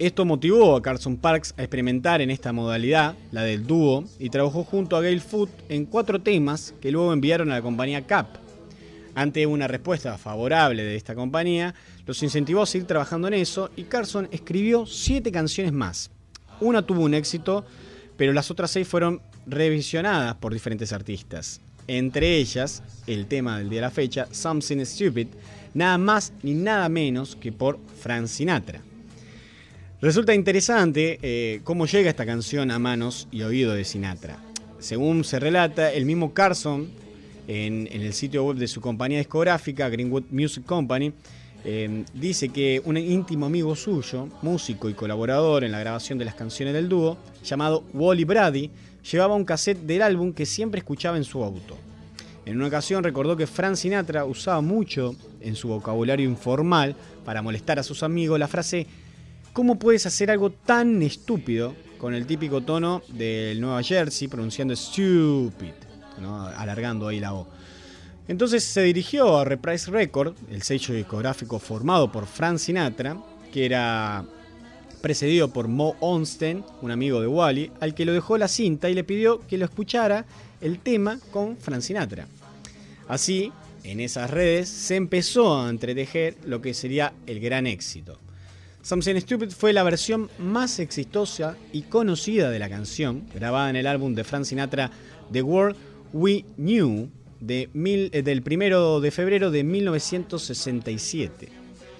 Esto 0.00 0.24
motivó 0.24 0.74
a 0.74 0.82
Carson 0.82 1.16
Parks 1.16 1.54
a 1.56 1.62
experimentar 1.62 2.20
en 2.20 2.32
esta 2.32 2.52
modalidad, 2.52 3.14
la 3.30 3.42
del 3.42 3.64
dúo, 3.64 4.04
y 4.18 4.28
trabajó 4.28 4.64
junto 4.64 4.96
a 4.96 5.00
Gail 5.00 5.20
Foot 5.20 5.50
en 5.68 5.86
cuatro 5.86 6.20
temas 6.20 6.74
que 6.80 6.90
luego 6.90 7.12
enviaron 7.12 7.52
a 7.52 7.54
la 7.54 7.62
compañía 7.62 8.04
Cap. 8.04 8.26
Ante 9.14 9.46
una 9.46 9.68
respuesta 9.68 10.18
favorable 10.18 10.82
de 10.82 10.96
esta 10.96 11.14
compañía, 11.14 11.76
los 12.06 12.20
incentivó 12.24 12.62
a 12.62 12.66
seguir 12.66 12.88
trabajando 12.88 13.28
en 13.28 13.34
eso 13.34 13.70
y 13.76 13.84
Carson 13.84 14.26
escribió 14.32 14.84
siete 14.84 15.30
canciones 15.30 15.72
más. 15.72 16.10
Una 16.60 16.82
tuvo 16.82 17.02
un 17.02 17.14
éxito, 17.14 17.64
pero 18.16 18.32
las 18.32 18.50
otras 18.50 18.72
seis 18.72 18.88
fueron 18.88 19.20
revisionadas 19.46 20.34
por 20.34 20.52
diferentes 20.52 20.92
artistas. 20.92 21.60
Entre 21.86 22.36
ellas, 22.38 22.82
el 23.06 23.26
tema 23.26 23.58
del 23.58 23.70
día 23.70 23.78
de 23.78 23.86
la 23.86 23.90
fecha, 23.92 24.26
Something 24.32 24.84
Stupid, 24.84 25.28
nada 25.72 25.98
más 25.98 26.32
ni 26.42 26.54
nada 26.54 26.88
menos 26.88 27.36
que 27.36 27.52
por 27.52 27.78
Frank 28.00 28.26
Sinatra. 28.26 28.80
Resulta 30.04 30.34
interesante 30.34 31.18
eh, 31.22 31.62
cómo 31.64 31.86
llega 31.86 32.10
esta 32.10 32.26
canción 32.26 32.70
a 32.70 32.78
manos 32.78 33.26
y 33.32 33.40
oído 33.40 33.72
de 33.72 33.86
Sinatra. 33.86 34.36
Según 34.78 35.24
se 35.24 35.40
relata, 35.40 35.90
el 35.94 36.04
mismo 36.04 36.34
Carson, 36.34 36.90
en, 37.48 37.88
el 37.90 38.12
sitio 38.12 38.44
web 38.44 38.58
de 38.58 38.68
su 38.68 38.82
compañía 38.82 39.16
discográfica, 39.16 39.88
Greenwood 39.88 40.24
Music 40.30 40.66
Company, 40.66 41.14
eh, 41.64 42.04
dice 42.12 42.50
que 42.50 42.82
un 42.84 42.98
íntimo 42.98 43.46
amigo 43.46 43.74
suyo, 43.74 44.28
músico 44.42 44.90
y 44.90 44.92
colaborador 44.92 45.64
en 45.64 45.72
la 45.72 45.80
grabación 45.80 46.18
de 46.18 46.26
las 46.26 46.34
canciones 46.34 46.74
del 46.74 46.90
dúo, 46.90 47.16
llamado 47.42 47.82
Wally 47.94 48.24
Brady, 48.24 48.70
llevaba 49.10 49.34
un 49.34 49.46
cassette 49.46 49.86
del 49.86 50.02
álbum 50.02 50.34
que 50.34 50.44
siempre 50.44 50.80
escuchaba 50.80 51.16
en 51.16 51.24
su 51.24 51.42
auto. 51.42 51.78
En 52.44 52.58
una 52.58 52.66
ocasión 52.66 53.04
recordó 53.04 53.38
que 53.38 53.46
Frank 53.46 53.76
Sinatra 53.76 54.26
usaba 54.26 54.60
mucho 54.60 55.16
en 55.40 55.56
su 55.56 55.68
vocabulario 55.68 56.28
informal 56.28 56.94
para 57.24 57.40
molestar 57.40 57.78
a 57.78 57.82
sus 57.82 58.02
amigos 58.02 58.38
la 58.38 58.48
frase 58.48 58.86
¿Cómo 59.54 59.78
puedes 59.78 60.04
hacer 60.04 60.32
algo 60.32 60.50
tan 60.50 61.00
estúpido 61.00 61.76
con 61.98 62.12
el 62.12 62.26
típico 62.26 62.62
tono 62.62 63.02
del 63.06 63.60
Nueva 63.60 63.84
Jersey 63.84 64.26
pronunciando 64.26 64.74
stupid, 64.74 65.74
alargando 66.56 67.06
ahí 67.06 67.20
la 67.20 67.34
O? 67.34 67.46
Entonces 68.26 68.64
se 68.64 68.82
dirigió 68.82 69.38
a 69.38 69.44
Reprise 69.44 69.92
Record, 69.92 70.34
el 70.50 70.62
sello 70.62 70.92
discográfico 70.92 71.60
formado 71.60 72.10
por 72.10 72.26
Frank 72.26 72.58
Sinatra, 72.58 73.16
que 73.52 73.64
era 73.64 74.24
precedido 75.00 75.52
por 75.52 75.68
Mo 75.68 75.94
Onsten, 76.00 76.64
un 76.82 76.90
amigo 76.90 77.20
de 77.20 77.28
Wally, 77.28 77.70
al 77.78 77.94
que 77.94 78.04
lo 78.04 78.12
dejó 78.12 78.36
la 78.36 78.48
cinta 78.48 78.90
y 78.90 78.94
le 78.94 79.04
pidió 79.04 79.38
que 79.46 79.56
lo 79.56 79.66
escuchara 79.66 80.26
el 80.60 80.80
tema 80.80 81.20
con 81.30 81.56
Frank 81.58 81.82
Sinatra. 81.82 82.26
Así, 83.06 83.52
en 83.84 84.00
esas 84.00 84.32
redes 84.32 84.68
se 84.68 84.96
empezó 84.96 85.60
a 85.60 85.70
entretejer 85.70 86.38
lo 86.44 86.60
que 86.60 86.74
sería 86.74 87.12
el 87.28 87.38
gran 87.38 87.68
éxito. 87.68 88.18
Something 88.84 89.18
Stupid 89.18 89.48
fue 89.48 89.72
la 89.72 89.82
versión 89.82 90.28
más 90.38 90.78
exitosa 90.78 91.56
y 91.72 91.84
conocida 91.84 92.50
de 92.50 92.58
la 92.58 92.68
canción, 92.68 93.24
grabada 93.34 93.70
en 93.70 93.76
el 93.76 93.86
álbum 93.86 94.14
de 94.14 94.24
Frank 94.24 94.44
Sinatra 94.44 94.90
The 95.32 95.40
World 95.40 95.74
We 96.12 96.44
Knew 96.58 97.08
de 97.40 97.70
eh, 97.72 98.22
del 98.22 98.42
1 98.46 99.00
de 99.00 99.10
febrero 99.10 99.50
de 99.50 99.64
1967. 99.64 101.48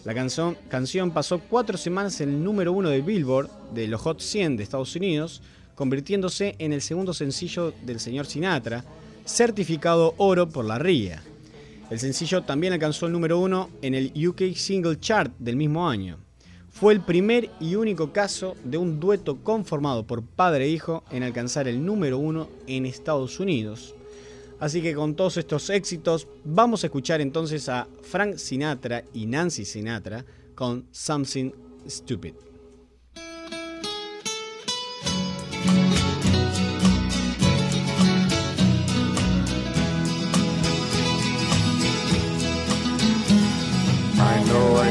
La 0.04 0.12
canción, 0.12 0.58
canción 0.68 1.10
pasó 1.10 1.38
cuatro 1.38 1.78
semanas 1.78 2.20
en 2.20 2.28
el 2.28 2.44
número 2.44 2.70
uno 2.72 2.90
de 2.90 3.00
Billboard 3.00 3.48
de 3.72 3.88
los 3.88 4.02
Hot 4.02 4.20
100 4.20 4.58
de 4.58 4.62
Estados 4.62 4.94
Unidos, 4.94 5.40
convirtiéndose 5.74 6.54
en 6.58 6.74
el 6.74 6.82
segundo 6.82 7.14
sencillo 7.14 7.72
del 7.86 7.98
señor 7.98 8.26
Sinatra, 8.26 8.84
certificado 9.24 10.12
oro 10.18 10.50
por 10.50 10.66
la 10.66 10.78
RIA. 10.78 11.22
El 11.88 11.98
sencillo 11.98 12.42
también 12.42 12.74
alcanzó 12.74 13.06
el 13.06 13.12
número 13.12 13.38
uno 13.38 13.70
en 13.80 13.94
el 13.94 14.12
UK 14.28 14.54
Single 14.54 15.00
Chart 15.00 15.32
del 15.38 15.56
mismo 15.56 15.88
año. 15.88 16.23
Fue 16.74 16.92
el 16.92 17.02
primer 17.02 17.50
y 17.60 17.76
único 17.76 18.12
caso 18.12 18.56
de 18.64 18.78
un 18.78 18.98
dueto 18.98 19.44
conformado 19.44 20.08
por 20.08 20.24
padre 20.24 20.64
e 20.64 20.70
hijo 20.70 21.04
en 21.12 21.22
alcanzar 21.22 21.68
el 21.68 21.86
número 21.86 22.18
uno 22.18 22.48
en 22.66 22.84
Estados 22.84 23.38
Unidos. 23.38 23.94
Así 24.58 24.82
que 24.82 24.92
con 24.92 25.14
todos 25.14 25.36
estos 25.36 25.70
éxitos, 25.70 26.26
vamos 26.44 26.82
a 26.82 26.88
escuchar 26.88 27.20
entonces 27.20 27.68
a 27.68 27.86
Frank 28.02 28.38
Sinatra 28.38 29.04
y 29.12 29.26
Nancy 29.26 29.64
Sinatra 29.64 30.24
con 30.56 30.84
Something 30.90 31.52
Stupid. 31.88 32.34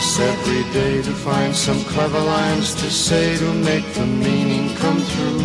Practice 0.00 0.18
every 0.20 0.72
day 0.72 1.02
to 1.02 1.12
find 1.12 1.54
some 1.54 1.78
clever 1.84 2.20
lines 2.20 2.74
to 2.74 2.90
say 2.90 3.36
to 3.36 3.52
make 3.52 3.84
the 3.94 4.06
meaning 4.06 4.74
come 4.76 4.98
through. 5.00 5.40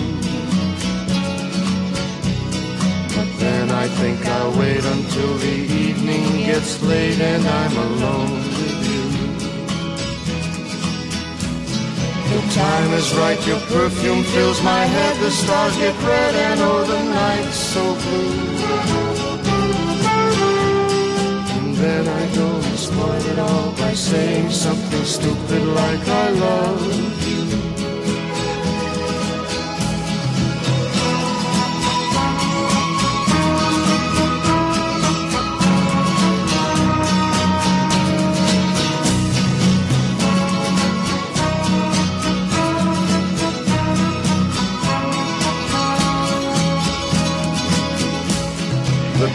But 3.16 3.30
then 3.40 3.72
I 3.72 3.88
think 4.00 4.26
I'll 4.26 4.58
wait 4.58 4.84
until 4.86 5.34
the 5.38 5.58
evening 5.88 6.24
gets 6.46 6.82
late 6.84 7.20
and 7.20 7.46
I'm 7.46 7.78
alone 7.78 8.32
with 8.32 8.88
you. 8.92 9.04
The 12.32 12.42
time 12.54 12.94
is 12.94 13.14
right, 13.16 13.48
your 13.48 13.60
perfume 13.60 14.24
fills 14.24 14.62
my 14.64 14.86
head, 14.86 15.22
the 15.22 15.32
stars 15.32 15.76
get 15.78 15.96
red 16.04 16.36
and 16.36 16.60
oh 16.62 16.84
the 16.84 17.04
night's 17.04 17.58
so 17.58 17.84
blue. 18.04 18.56
And 21.58 21.76
then 21.76 22.08
I 22.08 22.36
go 22.36 22.48
and 22.68 22.80
spoil 22.80 23.26
it 23.32 23.40
all 23.40 23.75
saying 23.96 24.52
something 24.52 25.06
stupid 25.06 25.64
like 25.64 26.06
I 26.08 26.30
love 26.32 27.25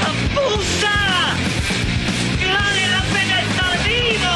¡Apusta! 0.00 1.36
¡Que 2.40 2.46
vale 2.46 2.88
la 2.88 3.02
pena 3.12 3.42
estar 3.42 3.76
vivo! 3.84 4.32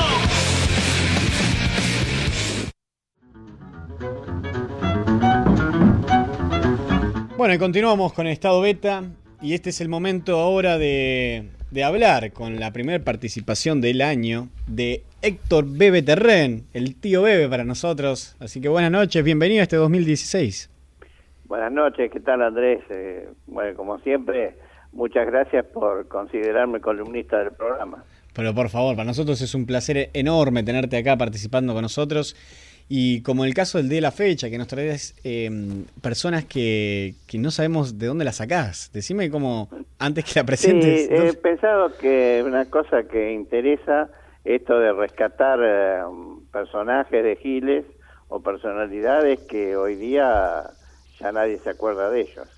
Bueno, 7.38 7.54
y 7.54 7.58
continuamos 7.58 8.12
con 8.12 8.26
Estado 8.26 8.60
Beta 8.60 9.02
y 9.42 9.54
este 9.54 9.70
es 9.70 9.80
el 9.80 9.88
momento 9.88 10.38
ahora 10.38 10.78
de, 10.78 11.48
de 11.70 11.84
hablar 11.84 12.32
con 12.32 12.60
la 12.60 12.72
primera 12.72 13.02
participación 13.02 13.80
del 13.80 14.02
año 14.02 14.48
de 14.66 15.02
Héctor 15.22 15.64
Bebe 15.66 16.02
Terren, 16.02 16.64
el 16.74 16.94
tío 16.96 17.22
Bebe 17.22 17.48
para 17.48 17.64
nosotros. 17.64 18.36
Así 18.40 18.60
que 18.60 18.68
buenas 18.68 18.90
noches, 18.90 19.24
bienvenido 19.24 19.60
a 19.60 19.62
este 19.64 19.76
2016. 19.76 20.70
Buenas 21.46 21.72
noches, 21.72 22.10
¿qué 22.12 22.20
tal 22.20 22.42
Andrés? 22.42 22.80
Eh, 22.90 23.28
bueno, 23.46 23.76
como 23.76 23.98
siempre, 24.00 24.56
muchas 24.92 25.26
gracias 25.26 25.64
por 25.66 26.06
considerarme 26.08 26.80
columnista 26.80 27.38
del 27.38 27.52
programa. 27.52 28.04
Pero 28.34 28.54
por 28.54 28.68
favor, 28.68 28.94
para 28.94 29.06
nosotros 29.06 29.40
es 29.40 29.54
un 29.54 29.66
placer 29.66 30.10
enorme 30.12 30.62
tenerte 30.62 30.96
acá 30.96 31.16
participando 31.16 31.72
con 31.72 31.82
nosotros. 31.82 32.36
Y 32.92 33.22
como 33.22 33.44
el 33.44 33.54
caso 33.54 33.78
del 33.78 33.88
día 33.88 33.98
de 33.98 34.02
la 34.02 34.10
fecha, 34.10 34.50
que 34.50 34.58
nos 34.58 34.66
traes 34.66 35.14
eh, 35.22 35.48
personas 36.02 36.44
que, 36.44 37.14
que 37.28 37.38
no 37.38 37.52
sabemos 37.52 38.00
de 38.00 38.08
dónde 38.08 38.24
las 38.24 38.36
sacás. 38.38 38.90
Decime 38.92 39.30
cómo, 39.30 39.70
antes 40.00 40.24
que 40.24 40.40
la 40.40 40.44
presentes. 40.44 41.06
Sí, 41.06 41.14
he 41.14 41.32
pensado 41.34 41.96
que 41.96 42.42
una 42.44 42.64
cosa 42.64 43.04
que 43.04 43.32
interesa, 43.32 44.10
esto 44.44 44.80
de 44.80 44.92
rescatar 44.92 45.60
eh, 45.62 46.00
personajes 46.52 47.22
de 47.22 47.36
Giles 47.36 47.84
o 48.26 48.42
personalidades 48.42 49.38
que 49.48 49.76
hoy 49.76 49.94
día 49.94 50.64
ya 51.20 51.30
nadie 51.30 51.58
se 51.58 51.70
acuerda 51.70 52.10
de 52.10 52.22
ellos. 52.22 52.48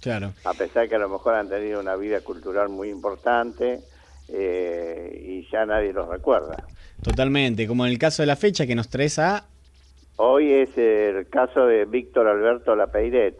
Claro. 0.00 0.32
A 0.44 0.54
pesar 0.54 0.88
que 0.88 0.94
a 0.94 0.98
lo 1.00 1.08
mejor 1.08 1.34
han 1.34 1.48
tenido 1.48 1.80
una 1.80 1.96
vida 1.96 2.20
cultural 2.20 2.68
muy 2.68 2.88
importante 2.88 3.80
eh, 4.28 5.24
y 5.26 5.50
ya 5.50 5.66
nadie 5.66 5.92
los 5.92 6.08
recuerda. 6.08 6.68
Totalmente, 7.02 7.66
como 7.66 7.84
en 7.84 7.90
el 7.90 7.98
caso 7.98 8.22
de 8.22 8.28
la 8.28 8.36
fecha 8.36 8.64
que 8.64 8.76
nos 8.76 8.88
traes 8.88 9.18
a 9.18 9.48
Hoy 10.16 10.52
es 10.52 10.76
el 10.76 11.28
caso 11.28 11.66
de 11.66 11.84
Víctor 11.86 12.28
Alberto 12.28 12.76
Lapeiret, 12.76 13.36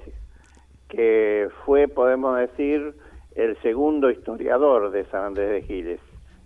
que 0.88 1.48
fue, 1.64 1.88
podemos 1.88 2.38
decir, 2.38 2.94
el 3.34 3.56
segundo 3.62 4.10
historiador 4.10 4.90
de 4.90 5.04
San 5.06 5.24
Andrés 5.24 5.50
de 5.50 5.62
Giles. 5.62 6.00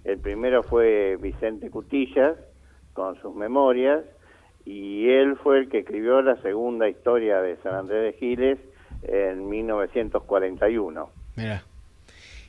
El 0.04 0.18
primero 0.18 0.62
fue 0.62 1.16
Vicente 1.20 1.70
Cutillas, 1.70 2.36
con 2.92 3.20
sus 3.20 3.34
memorias, 3.34 4.04
y 4.64 5.08
él 5.10 5.36
fue 5.36 5.58
el 5.58 5.68
que 5.68 5.78
escribió 5.78 6.20
la 6.22 6.36
segunda 6.42 6.88
historia 6.88 7.40
de 7.40 7.56
San 7.58 7.74
Andrés 7.74 8.12
de 8.14 8.18
Giles 8.18 8.58
en 9.02 9.48
1941. 9.48 11.08
Mira. 11.36 11.62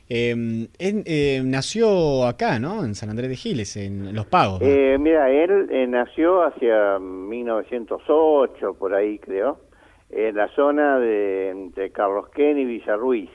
Eh, 0.09 0.69
él, 0.79 1.03
eh, 1.05 1.41
nació 1.43 2.25
acá, 2.25 2.59
¿no? 2.59 2.83
En 2.83 2.95
San 2.95 3.09
Andrés 3.09 3.29
de 3.29 3.35
Giles, 3.35 3.75
en 3.75 4.15
Los 4.15 4.25
Pagos. 4.25 4.61
¿no? 4.61 4.67
Eh, 4.67 4.97
mira, 4.97 5.29
él 5.29 5.67
eh, 5.69 5.85
nació 5.87 6.43
hacia 6.43 6.97
1908, 6.99 8.73
por 8.75 8.93
ahí 8.93 9.19
creo, 9.19 9.59
en 10.09 10.35
la 10.35 10.47
zona 10.49 10.99
de 10.99 11.49
entre 11.49 11.91
Carlos 11.91 12.29
Ken 12.29 12.57
y 12.57 12.65
Villarruiz, 12.65 13.31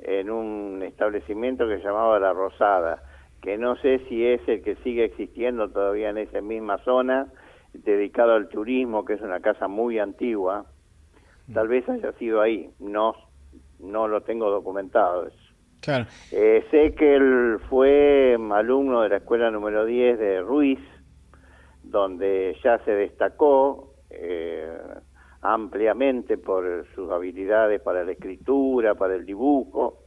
en 0.00 0.30
un 0.30 0.82
establecimiento 0.82 1.68
que 1.68 1.76
se 1.76 1.84
llamaba 1.84 2.18
La 2.18 2.32
Rosada, 2.32 3.02
que 3.42 3.58
no 3.58 3.76
sé 3.76 4.00
si 4.08 4.24
es 4.24 4.40
el 4.48 4.62
que 4.62 4.76
sigue 4.76 5.04
existiendo 5.04 5.68
todavía 5.68 6.10
en 6.10 6.18
esa 6.18 6.40
misma 6.40 6.78
zona, 6.78 7.26
dedicado 7.74 8.32
al 8.32 8.48
turismo, 8.48 9.04
que 9.04 9.14
es 9.14 9.20
una 9.20 9.40
casa 9.40 9.68
muy 9.68 9.98
antigua. 9.98 10.64
Tal 11.52 11.68
vez 11.68 11.86
haya 11.88 12.12
sido 12.12 12.40
ahí, 12.40 12.70
no, 12.78 13.14
no 13.80 14.08
lo 14.08 14.22
tengo 14.22 14.48
documentado 14.50 15.26
eso. 15.26 15.41
Eh, 16.30 16.64
sé 16.70 16.94
que 16.94 17.16
él 17.16 17.58
fue 17.68 18.36
alumno 18.52 19.02
de 19.02 19.08
la 19.08 19.16
escuela 19.16 19.50
número 19.50 19.84
10 19.84 20.18
de 20.18 20.40
Ruiz, 20.40 20.78
donde 21.82 22.56
ya 22.62 22.78
se 22.84 22.92
destacó 22.92 23.94
eh, 24.10 24.76
ampliamente 25.40 26.38
por 26.38 26.86
sus 26.94 27.10
habilidades 27.10 27.80
para 27.80 28.04
la 28.04 28.12
escritura, 28.12 28.94
para 28.94 29.16
el 29.16 29.26
dibujo, 29.26 30.04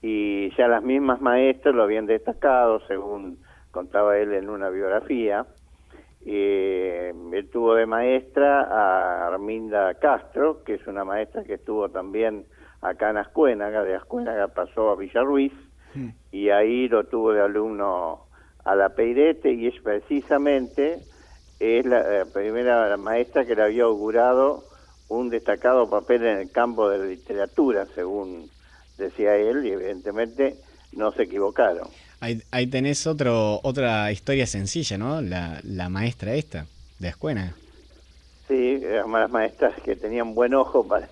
y 0.00 0.54
ya 0.56 0.68
las 0.68 0.82
mismas 0.82 1.20
maestras 1.20 1.74
lo 1.74 1.82
habían 1.82 2.06
destacado, 2.06 2.80
según 2.86 3.38
contaba 3.70 4.16
él 4.16 4.32
en 4.32 4.48
una 4.48 4.70
biografía. 4.70 5.46
Eh, 6.24 7.12
él 7.32 7.50
tuvo 7.50 7.74
de 7.74 7.86
maestra 7.86 8.62
a 8.62 9.26
Arminda 9.26 9.94
Castro, 9.94 10.62
que 10.64 10.74
es 10.74 10.86
una 10.86 11.04
maestra 11.04 11.44
que 11.44 11.54
estuvo 11.54 11.90
también 11.90 12.46
acá 12.80 13.10
en 13.10 13.18
Ascuénaga, 13.18 13.84
de 13.84 13.94
Ascuénaga 13.94 14.48
pasó 14.48 14.90
a 14.90 14.96
Villarruiz 14.96 15.52
y 16.30 16.50
ahí 16.50 16.88
lo 16.88 17.04
tuvo 17.04 17.32
de 17.32 17.42
alumno 17.42 18.26
a 18.64 18.74
la 18.74 18.90
Peirete 18.90 19.52
y 19.52 19.66
es 19.66 19.80
precisamente 19.82 21.00
es 21.58 21.84
la, 21.84 22.24
primera 22.32 22.96
maestra 22.96 23.44
que 23.44 23.54
le 23.54 23.62
había 23.62 23.84
augurado 23.84 24.64
un 25.08 25.28
destacado 25.28 25.90
papel 25.90 26.24
en 26.24 26.38
el 26.38 26.50
campo 26.50 26.88
de 26.88 26.98
la 26.98 27.04
literatura, 27.04 27.86
según 27.94 28.48
decía 28.96 29.36
él, 29.36 29.66
y 29.66 29.72
evidentemente 29.72 30.56
no 30.92 31.12
se 31.12 31.24
equivocaron. 31.24 31.88
Ahí, 32.20 32.42
ahí 32.50 32.66
tenés 32.66 33.06
otro, 33.06 33.60
otra 33.62 34.10
historia 34.12 34.46
sencilla, 34.46 34.96
¿no? 34.96 35.20
La, 35.20 35.60
la 35.64 35.88
maestra 35.88 36.34
esta, 36.34 36.66
de. 36.98 37.12
Sí, 38.46 38.80
eran 38.82 39.10
las 39.12 39.30
maestras 39.30 39.74
que 39.82 39.96
tenían 39.96 40.34
buen 40.34 40.54
ojo 40.54 40.86
para, 40.86 41.08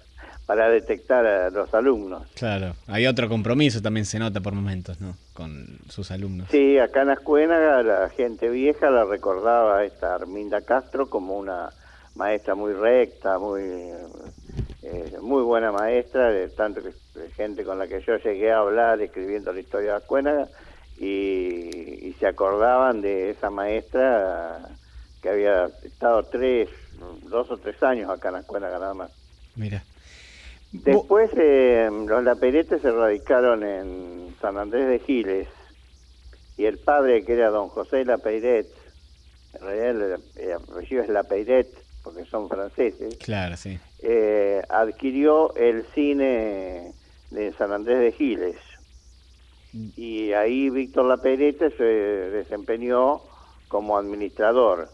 para 0.49 0.71
detectar 0.71 1.27
a 1.27 1.51
los 1.51 1.75
alumnos. 1.75 2.27
Claro, 2.35 2.75
hay 2.87 3.07
otro 3.07 3.29
compromiso 3.29 3.83
también 3.83 4.07
se 4.07 4.19
nota 4.19 4.41
por 4.41 4.55
momentos, 4.55 4.99
¿no? 4.99 5.15
Con 5.35 5.79
sus 5.91 6.11
alumnos. 6.11 6.49
Sí, 6.51 6.79
acá 6.79 7.03
en 7.03 7.11
Ascuénaga 7.11 7.83
la 7.83 8.09
gente 8.09 8.49
vieja 8.49 8.89
la 8.89 9.05
recordaba 9.05 9.81
a 9.81 9.85
esta 9.85 10.15
Arminda 10.15 10.63
Castro 10.63 11.11
como 11.11 11.37
una 11.37 11.69
maestra 12.15 12.55
muy 12.55 12.73
recta, 12.73 13.39
muy 13.39 13.61
eh, 14.85 15.19
muy 15.21 15.43
buena 15.43 15.71
maestra, 15.71 16.31
de 16.31 16.49
tanto 16.49 16.81
que 16.83 16.93
gente 17.37 17.63
con 17.63 17.79
la 17.79 17.87
que 17.87 18.01
yo 18.01 18.17
llegué 18.17 18.51
a 18.51 18.61
hablar 18.61 19.03
escribiendo 19.03 19.53
la 19.53 19.61
historia 19.61 19.91
de 19.91 19.97
Ascuénaga 19.99 20.49
y, 20.99 22.09
y 22.09 22.17
se 22.19 22.27
acordaban 22.27 23.03
de 23.03 23.29
esa 23.29 23.51
maestra 23.51 24.61
que 25.21 25.29
había 25.29 25.67
estado 25.85 26.23
tres, 26.23 26.71
dos 27.25 27.51
o 27.51 27.59
tres 27.59 27.83
años 27.83 28.09
acá 28.09 28.31
en 28.31 28.37
Ascuénaga 28.37 28.79
nada 28.79 28.95
más. 28.95 29.11
Mira. 29.55 29.83
Después 30.73 31.31
eh, 31.37 31.89
los 32.07 32.23
Laperetes 32.25 32.83
se 32.83 32.91
radicaron 32.91 33.63
en 33.65 34.35
San 34.41 34.59
Andrés 34.59 34.87
de 34.89 34.99
Giles 35.01 35.49
y 36.57 36.67
el 36.67 36.79
padre 36.79 37.25
que 37.25 37.33
era 37.35 37.49
don 37.51 37.69
José 37.69 38.05
Lapeiret, 38.05 38.67
en 39.55 39.61
realidad 39.63 39.91
el, 40.37 40.43
el 40.45 40.53
apellido 40.53 41.03
es 41.03 41.09
Lapeiret 41.09 41.69
porque 42.03 42.25
son 42.27 42.49
franceses, 42.49 43.17
Claro, 43.19 43.57
sí. 43.57 43.79
eh, 44.03 44.63
adquirió 44.69 45.55
el 45.57 45.85
cine 45.95 46.93
de 47.31 47.53
San 47.59 47.73
Andrés 47.73 48.01
de 48.01 48.13
Giles 48.13 48.57
y 49.97 50.33
ahí 50.33 50.71
Víctor 50.71 51.05
Laperete 51.07 51.71
se 51.77 51.83
desempeñó 51.85 53.21
como 53.69 53.97
administrador 53.99 54.89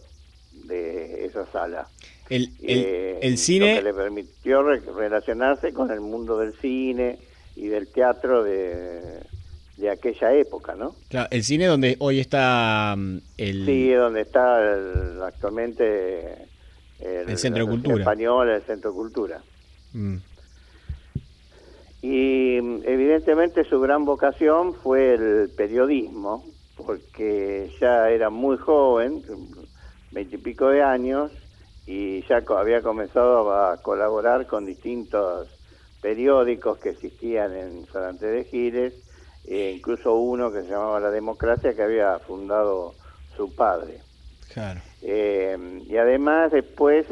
de 0.66 1.25
esa 1.27 1.47
sala. 1.53 1.89
El, 2.31 2.43
el, 2.62 2.79
Eh, 2.79 3.18
el 3.22 3.33
Lo 3.33 3.37
cine, 3.39 3.75
que 3.77 3.83
le 3.83 3.95
permitió 3.95 4.62
re- 4.62 4.81
relacionarse 4.81 5.72
con 5.72 5.91
el 5.91 6.01
mundo 6.01 6.39
del 6.39 6.55
cine 6.61 7.18
y 7.57 7.68
del 7.68 7.87
teatro 7.93 8.43
de, 8.43 9.20
de 9.77 9.91
aquella 9.91 10.33
época, 10.35 10.75
¿no? 10.75 10.95
claro, 11.09 11.29
el 11.31 11.45
cine 11.45 11.66
donde 11.66 11.97
hoy 12.01 12.20
está 12.20 12.95
mm, 12.97 13.18
el, 13.39 13.66
Sí, 13.66 13.91
donde 13.93 14.22
está 14.22 14.61
el- 14.75 15.22
actualmente 15.22 16.33
el, 17.01 17.29
El 17.29 17.39
Centro 17.39 17.64
de 17.66 17.70
Cultura. 17.70 17.99
español, 17.99 18.49
el 18.49 18.62
Centro 18.62 18.91
de 18.91 18.97
Cultura. 18.97 19.43
Mm, 19.93 20.16
Y 22.03 22.61
mm, 22.61 22.83
evidentemente 22.85 23.64
su 23.64 23.81
gran 23.81 24.05
vocación 24.05 24.75
fue 24.75 25.14
el 25.14 25.51
periodismo, 25.57 26.45
porque 26.77 27.70
ya 27.81 28.11
era 28.11 28.31
muy 28.31 28.57
joven, 28.57 29.22
veintipico 30.11 30.68
de 30.68 30.83
años, 30.83 31.31
y 31.87 32.26
ya 32.26 32.43
había 32.57 32.82
comenzado 32.82 33.53
a 33.53 33.76
colaborar 33.82 34.47
con 34.47 34.64
distintos 34.64 35.49
periódicos 36.01 36.78
que 36.78 36.91
existían 36.91 37.55
en 37.55 37.87
San 37.87 38.05
Andrés 38.05 38.45
de 38.45 38.51
Giles, 38.51 38.95
e 39.47 39.72
incluso 39.72 40.14
uno 40.14 40.51
que 40.51 40.62
se 40.62 40.68
llamaba 40.68 41.01
La 41.01 41.11
Democracia 41.11 41.74
que 41.74 41.82
había 41.82 42.18
fundado 42.20 42.95
su 43.37 43.55
padre. 43.55 44.01
claro. 44.53 44.80
Eh, 45.03 45.82
y 45.87 45.97
además 45.99 46.51
después 46.53 47.07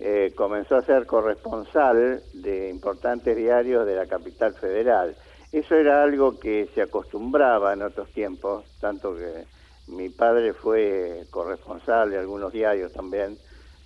eh, 0.00 0.32
comenzó 0.34 0.76
a 0.76 0.82
ser 0.82 1.06
corresponsal 1.06 2.22
de 2.32 2.70
importantes 2.70 3.36
diarios 3.36 3.86
de 3.86 3.94
la 3.94 4.06
capital 4.06 4.54
federal. 4.54 5.14
Eso 5.52 5.74
era 5.74 6.02
algo 6.02 6.38
que 6.38 6.68
se 6.74 6.82
acostumbraba 6.82 7.72
en 7.72 7.82
otros 7.82 8.10
tiempos, 8.12 8.64
tanto 8.80 9.14
que 9.14 9.44
mi 9.88 10.08
padre 10.08 10.54
fue 10.54 11.24
corresponsal 11.30 12.10
de 12.10 12.18
algunos 12.18 12.52
diarios 12.52 12.92
también, 12.92 13.36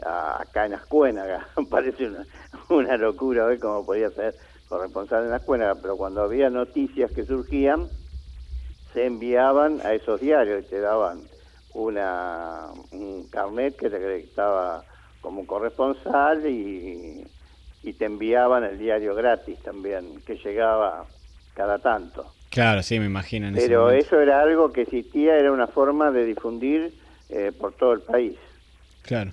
acá 0.03 0.67
en 0.67 0.75
Ascuénaga. 0.75 1.49
Parece 1.71 2.07
una, 2.07 2.27
una 2.69 2.97
locura 2.97 3.47
ver 3.47 3.59
cómo 3.59 3.85
podía 3.85 4.11
ser 4.11 4.35
corresponsal 4.69 5.27
en 5.27 5.33
Ascuénaga, 5.33 5.75
pero 5.81 5.97
cuando 5.97 6.23
había 6.23 6.51
noticias 6.51 7.13
que 7.13 7.25
surgían, 7.25 7.89
se 8.93 9.07
enviaban 9.07 9.81
a 9.85 9.93
esos 9.93 10.21
diarios 10.21 10.65
y 10.65 10.69
te 10.69 10.81
daban 10.81 11.23
una, 11.75 12.69
un 12.93 13.29
carnet 13.31 13.77
que 13.77 13.91
te 13.91 13.97
acreditaba 13.97 14.85
como 15.21 15.47
corresponsal 15.47 16.47
y, 16.47 17.27
y 17.83 17.93
te 17.95 18.05
enviaban 18.05 18.65
el 18.65 18.79
diario 18.79 19.15
gratis 19.15 19.59
también, 19.63 20.21
que 20.27 20.37
llegaba 20.37 21.07
cada 21.55 21.79
tanto. 21.79 22.27
Claro, 22.51 22.83
sí, 22.83 23.01
me 23.01 23.07
imagino. 23.07 23.49
En 23.49 23.55
Pero 23.55 23.91
eso 23.91 24.21
era 24.21 24.41
algo 24.41 24.73
que 24.73 24.83
existía, 24.83 25.37
era 25.37 25.51
una 25.51 25.67
forma 25.67 26.13
de 26.13 26.25
difundir 26.25 26.95
eh, 27.29 27.53
por 27.59 27.73
todo 27.75 27.95
el 27.95 28.03
país. 28.03 28.39
Claro. 29.03 29.33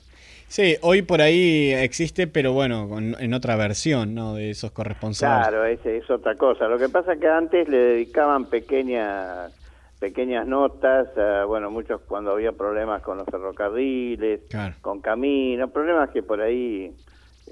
Sí, 0.52 0.76
hoy 0.82 1.02
por 1.02 1.22
ahí 1.22 1.72
existe, 1.72 2.28
pero 2.28 2.52
bueno, 2.52 2.90
con- 2.90 3.16
en 3.18 3.34
otra 3.34 3.56
versión, 3.56 4.14
¿no? 4.14 4.36
De 4.36 4.50
esos 4.50 4.72
corresponsales. 4.72 5.48
Claro, 5.48 5.64
es, 5.66 5.80
es 5.86 6.10
otra 6.10 6.36
cosa. 6.36 6.68
Lo 6.68 6.78
que 6.78 6.90
pasa 6.90 7.14
es 7.14 7.22
que 7.22 7.28
antes 7.30 7.70
le 7.70 7.78
dedicaban 7.78 8.46
pequeñas 8.50 9.54
pequeñas 10.00 10.46
notas, 10.48 11.08
eh, 11.16 11.44
bueno, 11.48 11.72
muchos 11.72 12.02
cuando 12.02 12.32
había 12.32 12.52
problemas 12.52 13.02
con 13.02 13.18
los 13.20 13.26
ferrocarriles, 13.28 14.42
Claro. 14.50 14.76
con 14.82 15.00
caminos, 15.00 15.72
problemas 15.72 16.10
que 16.10 16.22
por 16.24 16.42
ahí 16.42 16.92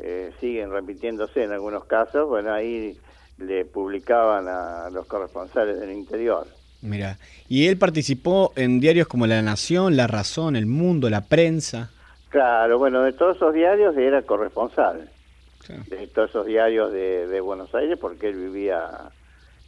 eh, 0.04 0.32
siguen 0.42 0.70
repitiéndose 0.72 1.44
en 1.44 1.52
algunos 1.54 1.86
casos, 1.86 2.28
bueno, 2.28 2.52
ahí 2.52 2.98
le 3.38 3.64
publicaban 3.66 4.48
a 4.50 4.90
los 4.92 5.06
corresponsales 5.06 5.80
del 5.80 5.92
interior. 5.92 6.48
Mira, 6.82 7.18
y 7.48 7.68
él 7.68 7.78
participó 7.78 8.52
en 8.58 8.80
diarios 8.82 9.08
como 9.08 9.26
La 9.28 9.42
Nación, 9.42 9.96
La 9.96 10.08
Razón, 10.08 10.56
El 10.58 10.66
Mundo, 10.66 11.10
La 11.10 11.22
Prensa. 11.22 11.92
Claro, 12.30 12.78
bueno, 12.78 13.02
de 13.02 13.14
todos 13.14 13.38
esos 13.38 13.54
diarios 13.54 13.98
era 13.98 14.22
corresponsal. 14.22 15.10
De 15.88 16.08
todos 16.08 16.30
esos 16.30 16.46
diarios 16.46 16.92
de, 16.92 17.28
de 17.28 17.42
Buenos 17.42 17.74
Aires, 17.76 17.98
porque 18.00 18.30
él 18.30 18.36
vivía, 18.36 18.90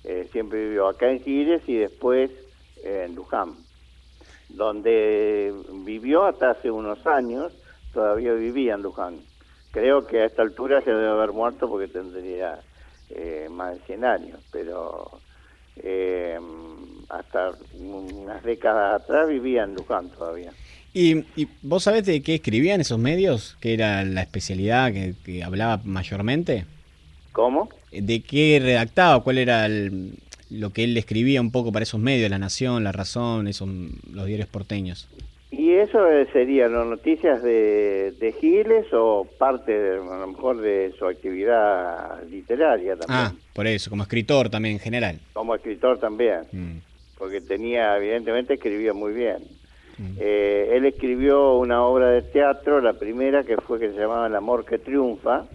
eh, 0.03 0.27
siempre 0.31 0.63
vivió 0.63 0.87
acá 0.87 1.11
en 1.11 1.21
Giles 1.21 1.61
y 1.67 1.75
después 1.75 2.31
eh, 2.83 3.05
en 3.07 3.15
Luján, 3.15 3.55
donde 4.49 5.53
vivió 5.83 6.23
hasta 6.23 6.51
hace 6.51 6.71
unos 6.71 7.05
años, 7.05 7.53
todavía 7.93 8.33
vivía 8.33 8.75
en 8.75 8.81
Luján. 8.81 9.19
Creo 9.71 10.05
que 10.07 10.21
a 10.21 10.25
esta 10.25 10.41
altura 10.41 10.81
se 10.81 10.91
debe 10.91 11.09
haber 11.09 11.31
muerto 11.33 11.69
porque 11.69 11.87
tendría 11.87 12.59
eh, 13.09 13.47
más 13.51 13.73
de 13.73 13.79
100 13.85 14.05
años, 14.05 14.39
pero 14.51 15.11
eh, 15.77 16.39
hasta 17.09 17.51
unas 17.79 18.43
décadas 18.43 19.01
atrás 19.01 19.27
vivía 19.27 19.63
en 19.63 19.75
Luján 19.75 20.09
todavía. 20.09 20.51
¿Y, 20.93 21.19
y 21.35 21.47
vos 21.61 21.83
sabés 21.83 22.05
de 22.05 22.21
qué 22.21 22.35
escribían 22.35 22.81
esos 22.81 22.99
medios? 22.99 23.57
¿Qué 23.61 23.73
era 23.73 24.03
la 24.03 24.21
especialidad 24.21 24.91
que, 24.91 25.13
que 25.23 25.43
hablaba 25.43 25.81
mayormente? 25.85 26.65
¿Cómo? 27.31 27.69
¿De 27.91 28.21
qué 28.21 28.59
redactaba? 28.61 29.23
¿Cuál 29.23 29.37
era 29.37 29.65
el- 29.65 30.13
lo 30.49 30.71
que 30.71 30.83
él 30.83 30.97
escribía 30.97 31.39
un 31.39 31.51
poco 31.51 31.71
para 31.71 31.83
esos 31.83 31.99
medios? 32.01 32.29
La 32.29 32.39
Nación, 32.39 32.83
La 32.83 32.91
Razón, 32.91 33.47
esos, 33.47 33.69
los 34.11 34.25
diarios 34.25 34.49
porteños. 34.49 35.07
Y 35.49 35.71
eso 35.73 36.09
eh, 36.09 36.27
serían 36.31 36.71
noticias 36.73 37.41
de, 37.43 38.13
de 38.19 38.33
Giles 38.39 38.85
o 38.93 39.27
parte, 39.37 39.71
de, 39.71 39.97
a 39.97 40.19
lo 40.19 40.27
mejor, 40.27 40.59
de 40.61 40.93
su 40.97 41.05
actividad 41.05 42.23
literaria 42.29 42.95
también, 42.95 43.19
Ah, 43.19 43.33
por 43.53 43.67
eso, 43.67 43.89
como 43.89 44.03
escritor 44.03 44.49
también 44.49 44.75
en 44.75 44.79
general. 44.79 45.19
como 45.33 45.55
escritor 45.55 45.99
también, 45.99 46.41
Mm. 46.53 46.77
porque 47.17 47.41
tenía, 47.41 47.97
evidentemente, 47.97 48.53
escribía 48.53 48.93
muy 48.93 49.11
bien. 49.13 49.37
Eh, 50.19 50.69
él 50.73 50.85
escribió 50.85 51.57
una 51.57 51.83
obra 51.83 52.09
de 52.09 52.21
teatro, 52.21 52.81
la 52.81 52.93
primera 52.93 53.43
que 53.43 53.57
fue 53.57 53.79
que 53.79 53.91
se 53.91 53.99
llamaba 53.99 54.27
El 54.27 54.35
amor 54.35 54.65
que 54.65 54.77
triunfa, 54.77 55.45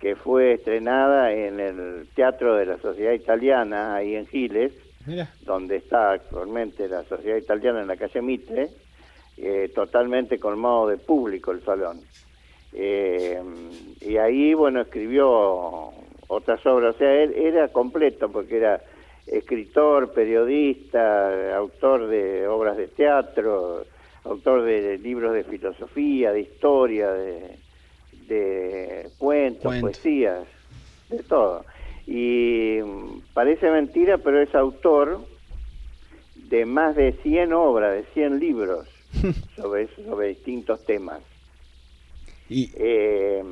que 0.00 0.16
fue 0.16 0.52
estrenada 0.54 1.32
en 1.32 1.60
el 1.60 2.08
Teatro 2.14 2.54
de 2.54 2.66
la 2.66 2.78
Sociedad 2.78 3.12
Italiana, 3.12 3.96
ahí 3.96 4.14
en 4.14 4.26
Giles, 4.26 4.72
Mira. 5.06 5.30
donde 5.42 5.76
está 5.76 6.12
actualmente 6.12 6.88
la 6.88 7.04
Sociedad 7.04 7.36
Italiana 7.36 7.80
en 7.80 7.88
la 7.88 7.96
calle 7.96 8.22
Mitre, 8.22 8.68
eh, 9.38 9.70
totalmente 9.74 10.38
colmado 10.38 10.88
de 10.88 10.96
público 10.96 11.52
el 11.52 11.62
salón. 11.62 12.00
Eh, 12.72 13.40
y 14.00 14.16
ahí, 14.18 14.54
bueno, 14.54 14.82
escribió 14.82 15.92
otras 16.28 16.64
obras, 16.66 16.94
o 16.94 16.98
sea, 16.98 17.12
él 17.22 17.32
era 17.34 17.68
completo 17.68 18.30
porque 18.30 18.58
era 18.58 18.80
escritor, 19.26 20.12
periodista, 20.12 21.56
autor 21.56 22.06
de 22.06 22.46
obras 22.46 22.76
de 22.76 22.88
teatro, 22.88 23.84
autor 24.24 24.62
de 24.62 24.98
libros 24.98 25.34
de 25.34 25.44
filosofía, 25.44 26.32
de 26.32 26.40
historia, 26.40 27.10
de, 27.12 27.58
de 28.28 29.08
cuentos, 29.18 29.64
Cuento. 29.64 29.86
poesías, 29.86 30.44
de 31.08 31.22
todo. 31.22 31.64
Y 32.06 32.78
mm, 32.84 33.20
parece 33.34 33.70
mentira, 33.70 34.18
pero 34.18 34.40
es 34.40 34.54
autor 34.54 35.20
de 36.34 36.64
más 36.64 36.94
de 36.94 37.12
100 37.12 37.52
obras, 37.52 37.94
de 37.94 38.04
100 38.14 38.38
libros 38.38 38.88
sobre, 39.56 39.88
sobre 39.88 40.28
distintos 40.28 40.84
temas. 40.84 41.20
Eh, 42.48 43.42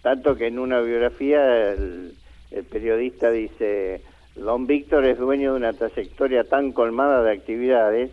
tanto 0.00 0.34
que 0.34 0.46
en 0.46 0.58
una 0.58 0.80
biografía 0.80 1.72
el, 1.72 2.14
el 2.50 2.64
periodista 2.64 3.30
dice, 3.30 4.00
Don 4.36 4.66
Víctor 4.66 5.04
es 5.04 5.18
dueño 5.18 5.52
de 5.52 5.58
una 5.58 5.72
trayectoria 5.72 6.44
tan 6.44 6.72
colmada 6.72 7.22
de 7.22 7.32
actividades 7.32 8.10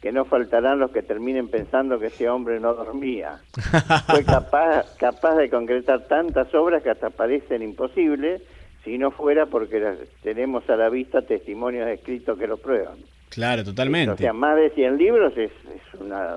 que 0.00 0.12
no 0.12 0.24
faltarán 0.24 0.78
los 0.78 0.90
que 0.90 1.02
terminen 1.02 1.48
pensando 1.48 1.98
que 1.98 2.06
ese 2.08 2.28
hombre 2.28 2.60
no 2.60 2.74
dormía. 2.74 3.40
Fue 4.06 4.22
capaz, 4.24 4.94
capaz 4.98 5.36
de 5.36 5.48
concretar 5.48 6.06
tantas 6.06 6.54
obras 6.54 6.82
que 6.82 6.90
hasta 6.90 7.10
parecen 7.10 7.62
imposibles 7.62 8.42
si 8.84 8.98
no 8.98 9.10
fuera 9.10 9.46
porque 9.46 9.80
las- 9.80 9.98
tenemos 10.22 10.68
a 10.68 10.76
la 10.76 10.90
vista 10.90 11.22
testimonios 11.22 11.88
escritos 11.88 12.38
que 12.38 12.46
lo 12.46 12.58
prueban. 12.58 12.96
Claro, 13.30 13.64
totalmente. 13.64 14.12
O 14.12 14.16
sea, 14.16 14.32
más 14.34 14.56
de 14.56 14.70
100 14.70 14.96
libros 14.98 15.32
es, 15.36 15.50
es 15.50 16.00
una, 16.00 16.36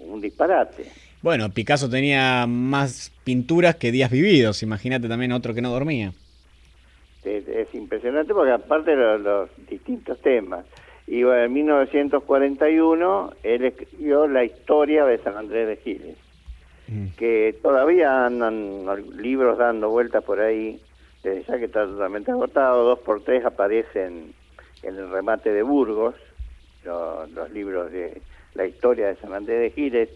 un 0.00 0.20
disparate. 0.20 0.86
Bueno, 1.22 1.50
Picasso 1.50 1.88
tenía 1.90 2.46
más 2.48 3.12
pinturas 3.24 3.76
que 3.76 3.92
días 3.92 4.10
vividos. 4.10 4.62
Imagínate 4.62 5.06
también 5.06 5.32
otro 5.32 5.52
que 5.54 5.60
no 5.60 5.70
dormía. 5.70 6.12
Es, 7.24 7.46
es 7.48 7.74
impresionante 7.74 8.32
porque 8.32 8.52
aparte 8.52 8.92
de 8.92 8.96
los, 8.96 9.20
los 9.20 9.66
distintos 9.68 10.18
temas. 10.20 10.64
Y 11.06 11.22
bueno, 11.24 11.42
en 11.44 11.52
1941 11.52 13.32
él 13.42 13.64
escribió 13.64 14.26
la 14.26 14.44
historia 14.44 15.04
de 15.04 15.18
San 15.18 15.36
Andrés 15.36 15.66
de 15.68 15.76
Giles, 15.76 16.16
que 17.16 17.54
todavía 17.62 18.26
andan 18.26 18.84
libros 19.20 19.58
dando 19.58 19.90
vueltas 19.90 20.24
por 20.24 20.40
ahí, 20.40 20.80
desde 21.22 21.42
ya 21.44 21.58
que 21.58 21.66
está 21.66 21.84
totalmente 21.84 22.30
agotado, 22.30 22.84
dos 22.84 22.98
por 23.00 23.22
tres 23.22 23.44
aparecen 23.44 24.32
en 24.82 24.96
el 24.96 25.10
remate 25.10 25.52
de 25.52 25.62
Burgos, 25.62 26.14
lo- 26.84 27.26
los 27.26 27.50
libros 27.50 27.92
de 27.92 28.20
la 28.54 28.66
historia 28.66 29.08
de 29.08 29.16
San 29.16 29.32
Andrés 29.34 29.60
de 29.60 29.70
Giles, 29.70 30.08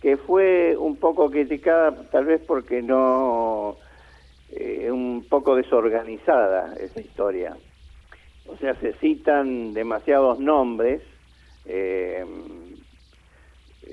que 0.00 0.16
fue 0.16 0.76
un 0.78 0.96
poco 0.96 1.30
criticada 1.30 1.92
tal 2.10 2.26
vez 2.26 2.40
porque 2.46 2.80
no 2.82 3.76
eh, 4.56 4.90
un 4.90 5.26
poco 5.28 5.56
desorganizada 5.56 6.74
esa 6.80 7.00
historia. 7.00 7.56
O 8.46 8.56
sea, 8.56 8.74
se 8.76 8.92
citan 8.94 9.72
demasiados 9.72 10.38
nombres 10.38 11.02
eh, 11.66 12.24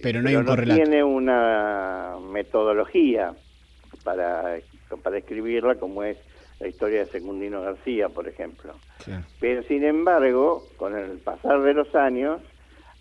Pero 0.01 0.21
no 0.21 0.29
hay 0.29 0.35
un 0.35 0.45
correlato. 0.45 0.81
tiene 0.81 1.03
una 1.03 2.17
metodología 2.31 3.33
para, 4.03 4.57
para 5.01 5.17
escribirla 5.17 5.75
como 5.75 6.03
es 6.03 6.17
la 6.59 6.67
historia 6.67 6.99
de 6.99 7.05
Secundino 7.07 7.61
García, 7.61 8.09
por 8.09 8.27
ejemplo. 8.27 8.75
Pero 9.39 9.63
sin 9.63 9.83
embargo, 9.83 10.63
con 10.77 10.95
el 10.95 11.17
pasar 11.17 11.61
de 11.61 11.73
los 11.73 11.95
años, 11.95 12.39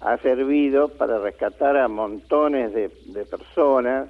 ha 0.00 0.16
servido 0.18 0.88
para 0.96 1.18
rescatar 1.18 1.76
a 1.76 1.88
montones 1.88 2.72
de, 2.72 2.90
de 3.06 3.26
personas 3.26 4.08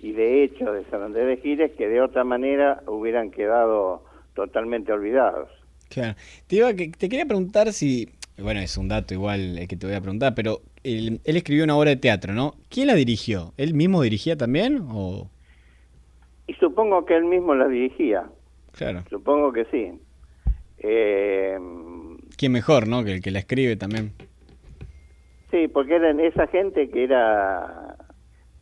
y 0.00 0.12
de 0.12 0.44
hechos 0.44 0.74
de 0.74 0.84
San 0.90 1.02
Andrés 1.02 1.26
de 1.26 1.36
Giles 1.38 1.72
que 1.76 1.88
de 1.88 2.00
otra 2.00 2.24
manera 2.24 2.82
hubieran 2.86 3.30
quedado 3.30 4.04
totalmente 4.34 4.92
olvidados. 4.92 5.48
Claro. 5.88 6.14
Te, 6.46 6.56
iba, 6.56 6.72
que, 6.74 6.88
te 6.90 7.08
quería 7.08 7.26
preguntar 7.26 7.72
si, 7.72 8.08
bueno, 8.38 8.60
es 8.60 8.76
un 8.76 8.88
dato 8.88 9.14
igual 9.14 9.58
el 9.58 9.68
que 9.68 9.76
te 9.76 9.86
voy 9.86 9.96
a 9.96 10.00
preguntar, 10.00 10.34
pero 10.34 10.60
él, 10.84 11.20
él 11.24 11.36
escribió 11.36 11.64
una 11.64 11.76
obra 11.76 11.90
de 11.90 11.96
teatro, 11.96 12.34
¿no? 12.34 12.54
¿Quién 12.68 12.86
la 12.86 12.94
dirigió? 12.94 13.52
¿Él 13.56 13.74
mismo 13.74 14.02
dirigía 14.02 14.36
también 14.36 14.84
o...? 14.90 15.28
Y 16.46 16.54
supongo 16.54 17.04
que 17.04 17.16
él 17.16 17.24
mismo 17.24 17.54
la 17.54 17.68
dirigía. 17.68 18.24
Claro. 18.72 19.02
Supongo 19.10 19.52
que 19.52 19.64
sí. 19.66 19.92
Eh, 20.78 21.58
¿Quién 22.36 22.52
mejor, 22.52 22.86
no? 22.86 23.04
Que 23.04 23.14
el 23.14 23.20
que 23.20 23.30
la 23.30 23.40
escribe 23.40 23.76
también. 23.76 24.12
sí, 25.50 25.68
porque 25.68 25.96
eran 25.96 26.20
esa 26.20 26.46
gente 26.46 26.88
que 26.88 27.04
era 27.04 27.87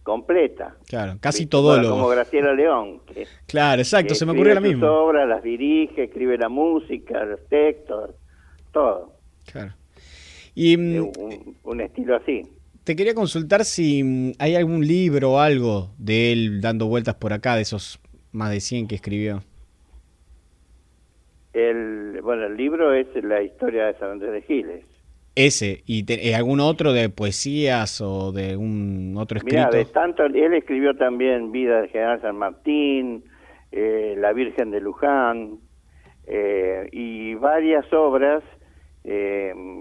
completa. 0.07 0.76
Claro, 0.86 1.16
casi 1.20 1.46
todo 1.46 1.76
lo... 1.82 1.90
Como 1.90 2.07
Graciela 2.07 2.54
León. 2.54 3.00
Que, 3.12 3.26
Claro, 3.48 3.82
exacto, 3.82 4.11
que 4.11 4.14
se 4.14 4.24
me 4.24 4.32
ocurrió 4.32 4.54
la 4.54 4.61
misma. 4.61 4.88
obras, 4.88 5.28
las 5.28 5.42
dirige, 5.42 6.04
escribe 6.04 6.38
la 6.38 6.48
música, 6.48 7.24
los 7.24 7.44
textos, 7.48 8.12
todo. 8.72 9.12
Claro. 9.50 9.74
Y 10.54 10.76
mm, 10.76 10.98
Un, 11.18 11.57
un 11.64 11.80
estilo 11.80 12.14
así. 12.14 12.42
te 12.84 12.94
quería 12.94 13.14
consultar 13.14 13.64
si 13.64 14.04
mm, 14.04 14.32
hay 14.38 14.54
algún 14.54 14.86
libro 14.86 15.32
o 15.32 15.38
algo 15.40 15.90
de 15.98 16.30
él 16.32 16.61
dando 16.61 16.86
vueltas 16.86 17.16
por 17.16 17.32
acá, 17.32 17.57
de 17.57 17.62
esos 17.62 17.98
más 18.30 18.50
de 18.52 18.61
100 18.61 18.86
que 18.86 18.94
escribió. 18.94 19.42
El, 21.52 22.20
bueno, 22.22 22.46
el 22.46 22.57
libro 22.57 22.94
es 22.94 23.09
la 23.24 23.42
historia 23.42 23.86
de 23.86 23.94
San 23.98 24.11
Andrés 24.12 24.32
de 24.32 24.42
Giles. 24.42 24.84
Ese, 25.37 25.82
y 25.87 26.05
te- 26.05 26.28
eh, 26.28 26.34
algún 26.34 26.61
otro 26.61 26.95
de 26.95 27.11
poesías 27.11 28.01
o 28.01 28.32
de 28.32 28.57
un 28.57 29.14
otro 29.18 29.37
escrito. 29.37 29.57
Mira, 29.68 29.70
de 29.70 29.84
tanto, 29.84 30.24
él 30.24 30.55
escribió 30.55 30.97
también 30.97 31.53
Vida 31.53 31.82
del 31.82 31.91
General 31.91 32.20
San 32.22 32.37
Martín, 32.39 33.22
eh, 33.70 34.14
La 34.18 34.32
Virgen 34.32 34.70
de 34.70 34.80
Luján, 34.80 35.59
eh, 36.26 36.89
y 36.91 37.34
varias 37.34 37.84
obras, 37.93 38.43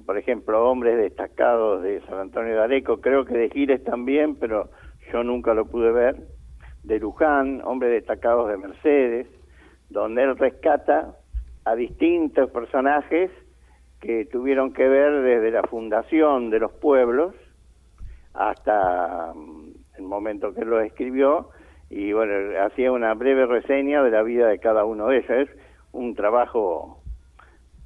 por 0.06 0.18
ejemplo, 0.20 0.70
Hombres 0.70 0.98
Destacados 0.98 1.82
de 1.82 2.00
San 2.02 2.20
Antonio 2.20 2.54
de 2.54 2.62
Areco, 2.62 3.02
creo 3.02 3.26
que 3.26 3.34
de 3.36 3.50
Giles 3.50 3.84
también, 3.84 4.36
pero 4.36 4.70
yo 5.12 5.24
nunca 5.24 5.54
lo 5.56 5.66
pude 5.66 5.92
ver, 5.92 6.16
de 6.84 7.00
Luján, 7.00 7.62
Hombres 7.64 7.92
Destacados 7.92 8.50
de 8.50 8.58
Mercedes, 8.58 9.28
donde 9.90 10.22
él 10.24 10.38
rescata 10.38 11.16
a 11.64 11.76
distintos 11.76 12.52
personajes 12.52 13.32
que 14.06 14.26
tuvieron 14.26 14.72
que 14.72 14.88
ver 14.88 15.22
desde 15.22 15.50
la 15.50 15.64
fundación 15.64 16.52
de 16.52 16.60
los 16.60 16.72
pueblos 16.72 17.34
hasta 18.36 19.34
mm, 19.34 19.72
el 19.98 20.04
momento 20.04 20.54
que 20.54 20.64
lo 20.64 20.80
escribió 20.80 21.50
y 21.90 22.14
bueno, 22.14 22.34
hacía 22.64 22.92
una 22.92 23.16
breve 23.16 23.48
reseña 23.48 24.04
de 24.04 24.12
la 24.12 24.22
vida 24.22 24.48
de 24.48 24.60
cada 24.60 24.86
uno 24.86 25.08
de 25.08 25.18
ellos. 25.18 25.32
Es 25.32 25.50
un 25.92 26.14
trabajo 26.14 27.02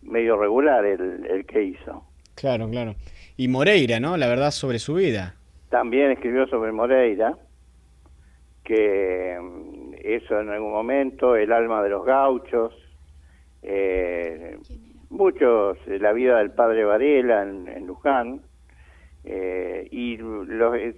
medio 0.01 0.37
regular 0.37 0.85
el, 0.85 1.25
el 1.25 1.45
que 1.45 1.63
hizo. 1.63 2.03
Claro, 2.35 2.69
claro. 2.69 2.95
Y 3.37 3.47
Moreira, 3.47 3.99
¿no? 4.01 4.17
La 4.17 4.27
verdad 4.27 4.51
sobre 4.51 4.79
su 4.79 4.95
vida. 4.95 5.35
También 5.69 6.11
escribió 6.11 6.47
sobre 6.47 6.73
Moreira, 6.73 7.37
que 8.65 9.37
mm, 9.39 9.93
eso 10.03 10.39
en 10.39 10.49
algún 10.49 10.73
momento, 10.73 11.37
El 11.37 11.53
alma 11.53 11.81
de 11.81 11.89
los 11.89 12.05
gauchos, 12.05 12.73
eh, 13.61 14.57
muchos, 15.09 15.77
eh, 15.87 15.99
La 15.99 16.13
vida 16.13 16.37
del 16.37 16.51
padre 16.51 16.83
Varela 16.85 17.43
en, 17.43 17.67
en 17.67 17.87
Luján, 17.87 18.41
eh, 19.23 19.87
y 19.91 20.17
los, 20.17 20.47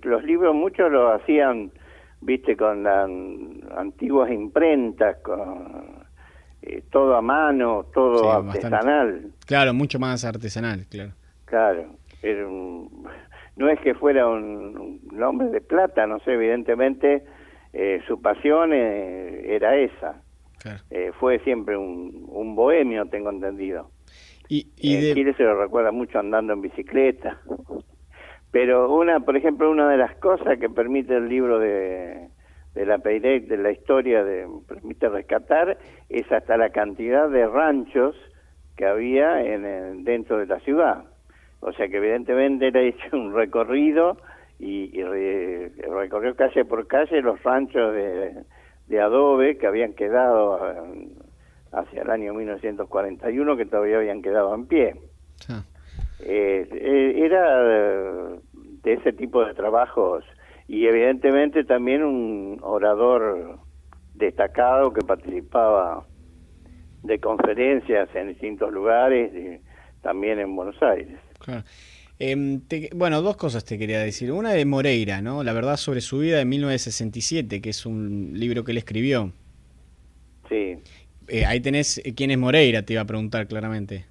los 0.03 0.23
libros 0.23 0.53
muchos 0.55 0.91
lo 0.91 1.11
hacían, 1.11 1.71
viste, 2.21 2.55
con 2.55 2.83
las 2.83 3.09
antiguas 3.77 4.31
imprentas, 4.31 5.17
con 5.23 6.01
eh, 6.61 6.83
todo 6.91 7.15
a 7.15 7.21
mano, 7.21 7.87
todo 7.93 8.19
Sí, 8.21 8.27
bastante. 8.47 8.57
artesanal. 8.67 9.31
Claro, 9.47 9.73
mucho 9.73 9.97
más 9.99 10.23
artesanal, 10.23 10.85
claro. 10.89 11.11
Claro, 11.45 11.85
era 12.21 12.47
un- 12.47 13.05
no 13.55 13.67
es 13.69 13.79
que 13.81 13.93
fuera 13.95 14.27
un, 14.27 15.01
un 15.11 15.23
hombre 15.23 15.47
de 15.49 15.61
plata, 15.61 16.05
no 16.07 16.19
sé, 16.19 16.33
evidentemente 16.33 17.23
eh, 17.73 18.01
su 18.07 18.21
pasión 18.21 18.71
eh, 18.73 19.55
era 19.55 19.75
esa. 19.77 20.21
Eh, 20.91 21.11
fue 21.19 21.39
siempre 21.39 21.75
un, 21.75 22.25
un 22.27 22.55
bohemio, 22.55 23.07
tengo 23.07 23.31
entendido. 23.31 23.89
Y, 24.53 24.67
y 24.75 24.95
En 24.95 25.01
de- 25.01 25.13
Chile 25.13 25.33
se 25.37 25.43
lo 25.43 25.55
recuerda 25.61 25.93
mucho 25.93 26.19
andando 26.19 26.51
en 26.51 26.59
bicicleta. 26.61 27.39
Pero 28.51 28.93
una, 28.93 29.21
por 29.21 29.37
ejemplo, 29.37 29.71
una 29.71 29.89
de 29.89 29.95
las 29.95 30.13
cosas 30.17 30.59
que 30.59 30.69
permite 30.69 31.15
el 31.15 31.29
libro 31.29 31.57
de, 31.57 32.27
de 32.75 32.85
la 32.85 32.97
Peirec, 32.97 33.47
de 33.47 33.55
la 33.55 33.71
historia, 33.71 34.25
de, 34.25 34.45
permite 34.67 35.07
rescatar, 35.07 35.77
es 36.09 36.29
hasta 36.29 36.57
la 36.57 36.69
cantidad 36.71 37.29
de 37.29 37.47
ranchos 37.47 38.13
que 38.75 38.85
había 38.85 39.41
en, 39.41 39.63
el- 39.63 40.03
dentro 40.03 40.37
de 40.37 40.47
la 40.47 40.59
ciudad. 40.59 41.05
O 41.61 41.71
sea 41.71 41.87
que 41.87 41.95
evidentemente 41.97 42.67
él 42.67 42.75
ha 42.75 42.81
hecho 42.81 43.15
un 43.15 43.33
recorrido 43.33 44.17
y, 44.59 44.89
y 44.99 45.01
re- 45.01 45.71
recorrió 45.89 46.35
calle 46.35 46.65
por 46.65 46.87
calle 46.87 47.21
los 47.21 47.41
ranchos 47.41 47.93
de, 47.93 48.43
de 48.87 48.99
adobe 48.99 49.57
que 49.57 49.67
habían 49.67 49.93
quedado 49.93 50.59
eh, 50.71 51.07
hacia 51.71 52.01
el 52.01 52.09
año 52.09 52.33
1941, 52.33 53.57
que 53.57 53.65
todavía 53.65 53.97
habían 53.97 54.21
quedado 54.21 54.53
en 54.55 54.65
pie. 54.65 54.95
Ah. 55.49 55.63
Eh, 56.19 56.67
eh, 56.71 57.13
era 57.25 57.61
eh, 57.63 58.39
de 58.83 58.93
ese 58.93 59.13
tipo 59.13 59.43
de 59.43 59.53
trabajos 59.53 60.23
y 60.67 60.85
evidentemente 60.85 61.63
también 61.63 62.03
un 62.03 62.59
orador 62.61 63.59
destacado 64.13 64.93
que 64.93 65.01
participaba 65.01 66.05
de 67.03 67.19
conferencias 67.19 68.07
en 68.13 68.27
distintos 68.27 68.71
lugares, 68.71 69.31
y 69.33 69.59
también 70.03 70.39
en 70.39 70.55
Buenos 70.55 70.81
Aires. 70.83 71.17
Claro. 71.39 71.63
Em, 72.19 72.61
te- 72.61 72.91
bueno, 72.93 73.23
dos 73.23 73.35
cosas 73.35 73.65
te 73.65 73.79
quería 73.79 73.99
decir. 73.99 74.31
Una 74.31 74.51
de 74.51 74.63
Moreira, 74.65 75.21
¿no? 75.23 75.43
La 75.43 75.53
verdad 75.53 75.77
sobre 75.77 76.01
su 76.01 76.19
vida 76.19 76.37
de 76.37 76.45
1967, 76.45 77.61
que 77.61 77.71
es 77.71 77.85
un 77.87 78.33
libro 78.35 78.63
que 78.63 78.71
él 78.73 78.77
escribió. 78.77 79.31
Sí. 80.47 80.77
Eh, 81.33 81.45
ahí 81.45 81.61
tenés 81.61 81.97
eh, 81.99 82.13
quién 82.13 82.29
es 82.31 82.37
Moreira, 82.37 82.83
te 82.83 82.93
iba 82.93 83.01
a 83.03 83.05
preguntar 83.05 83.47
claramente. 83.47 84.05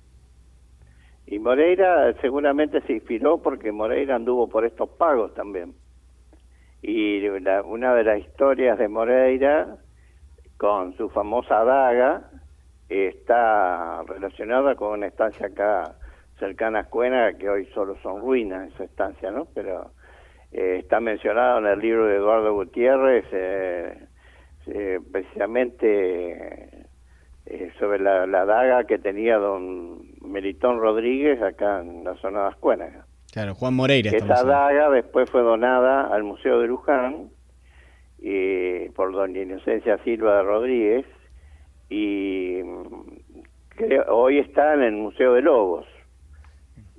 Y 1.27 1.39
Moreira 1.39 2.13
seguramente 2.21 2.81
se 2.83 2.93
inspiró 2.95 3.39
porque 3.43 3.73
Moreira 3.73 4.17
anduvo 4.17 4.49
por 4.49 4.65
estos 4.65 4.89
pagos 4.91 5.33
también. 5.35 5.75
Y 6.83 7.21
la- 7.41 7.63
una 7.63 7.95
de 7.95 8.05
las 8.05 8.21
historias 8.21 8.79
de 8.79 8.89
Moreira 8.89 9.77
con 10.59 10.97
su 10.97 11.11
famosa 11.11 11.65
daga 11.65 12.31
está 12.89 14.03
relacionada 14.05 14.75
con 14.77 14.93
una 14.99 15.09
estancia 15.09 15.47
acá 15.47 15.97
cercana 16.39 16.81
a 16.81 16.83
Escuena, 16.83 17.35
que 17.39 17.49
hoy 17.51 17.67
solo 17.75 17.97
son 18.03 18.21
ruinas 18.23 18.73
esa 18.75 18.85
estancia, 18.85 19.31
¿no? 19.31 19.47
Pero 19.55 19.93
eh, 20.53 20.79
está 20.81 21.01
mencionado 21.01 21.59
en 21.61 21.67
el 21.67 21.81
libro 21.81 22.07
de 22.07 22.17
Eduardo 22.17 22.55
Gutiérrez, 22.55 23.27
eh, 24.67 25.01
precisamente 25.13 26.87
eh, 27.51 27.71
sobre 27.79 27.99
la, 27.99 28.27
la 28.27 28.45
daga 28.45 28.85
que 28.85 28.99
tenía 28.99 29.37
don 29.37 29.99
Melitón 30.23 30.81
Rodríguez 30.81 31.43
acá 31.43 31.81
en 31.81 32.05
la 32.05 32.15
zona 32.17 32.43
de 32.43 32.49
Ascuénaga. 32.49 33.07
Claro, 33.33 33.55
Juan 33.55 33.75
Moreira. 33.75 34.11
Esa 34.11 34.43
daga 34.45 34.91
después 34.91 35.29
fue 35.31 35.43
donada 35.43 36.07
al 36.15 36.23
Museo 36.25 36.61
de 36.61 36.69
Luján 36.69 37.29
y 38.19 38.89
por 38.91 39.13
doña 39.13 39.41
Inocencia 39.43 39.99
Silva 40.05 40.37
de 40.39 40.43
Rodríguez 40.43 41.07
y 41.89 42.61
mm, 42.63 43.43
creo, 43.71 44.05
hoy 44.09 44.39
está 44.39 44.75
en 44.75 44.83
el 44.83 44.93
Museo 44.93 45.35
de 45.35 45.43
Lobos 45.43 45.87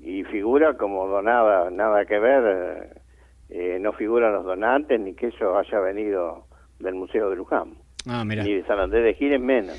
y 0.04 0.24
figura 0.26 0.76
como 0.78 1.08
donada, 1.08 1.70
nada 1.70 2.06
que 2.06 2.18
ver, 2.18 3.04
eh, 3.50 3.78
no 3.80 3.94
figuran 3.94 4.34
los 4.34 4.46
donantes 4.46 5.00
ni 5.00 5.14
que 5.14 5.28
eso 5.28 5.58
haya 5.58 5.80
venido 5.80 6.46
del 6.80 6.96
Museo 6.96 7.30
de 7.30 7.36
Luján, 7.36 7.76
Ah, 8.08 8.24
mira. 8.26 8.44
ni 8.44 8.54
de 8.56 8.66
San 8.66 8.80
Andrés 8.80 9.04
de 9.04 9.14
Giles 9.14 9.40
menos, 9.40 9.78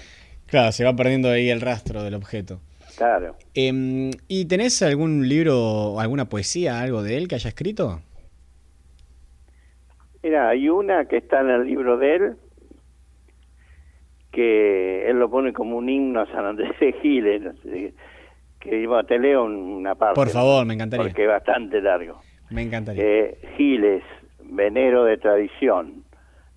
Claro, 0.53 0.71
se 0.71 0.85
va 0.85 0.95
perdiendo 0.95 1.31
ahí 1.31 1.49
el 1.49 1.63
rastro 1.63 2.03
del 2.03 2.13
objeto. 2.13 2.61
claro. 2.99 3.37
Em, 3.55 4.11
¿Y 4.29 4.45
tenés 4.45 4.83
algún 4.83 5.27
libro, 5.27 5.99
alguna 5.99 6.27
poesía, 6.27 6.79
algo 6.83 7.03
de 7.03 7.17
él 7.17 7.27
que 7.27 7.37
haya 7.37 7.49
escrito? 7.49 8.01
Mira, 10.23 10.51
hay 10.51 10.69
una 10.69 11.07
que 11.07 11.17
está 11.17 11.41
en 11.41 11.49
el 11.49 11.65
libro 11.65 11.97
de 11.97 12.17
él, 12.17 12.37
que 14.31 15.09
él 15.09 15.19
lo 15.19 15.31
pone 15.31 15.55
como 15.55 15.79
un 15.79 15.89
himno 15.89 16.21
a 16.21 16.27
San 16.27 16.45
Andrés 16.45 16.79
de 16.79 16.93
Giles, 17.01 17.41
no 17.41 17.55
sé, 17.63 17.95
que 18.61 18.87
bueno, 18.87 19.07
te 19.07 19.19
leo 19.19 19.45
una 19.45 19.95
parte. 19.95 20.17
Por 20.17 20.29
favor, 20.29 20.67
me 20.67 20.75
encantaría. 20.75 21.07
Porque 21.07 21.23
es 21.23 21.29
bastante 21.31 21.81
largo. 21.81 22.21
Me 22.51 22.61
encantaría. 22.61 23.03
Eh, 23.03 23.39
Giles, 23.57 24.03
venero 24.45 25.05
de 25.05 25.17
tradición, 25.17 26.05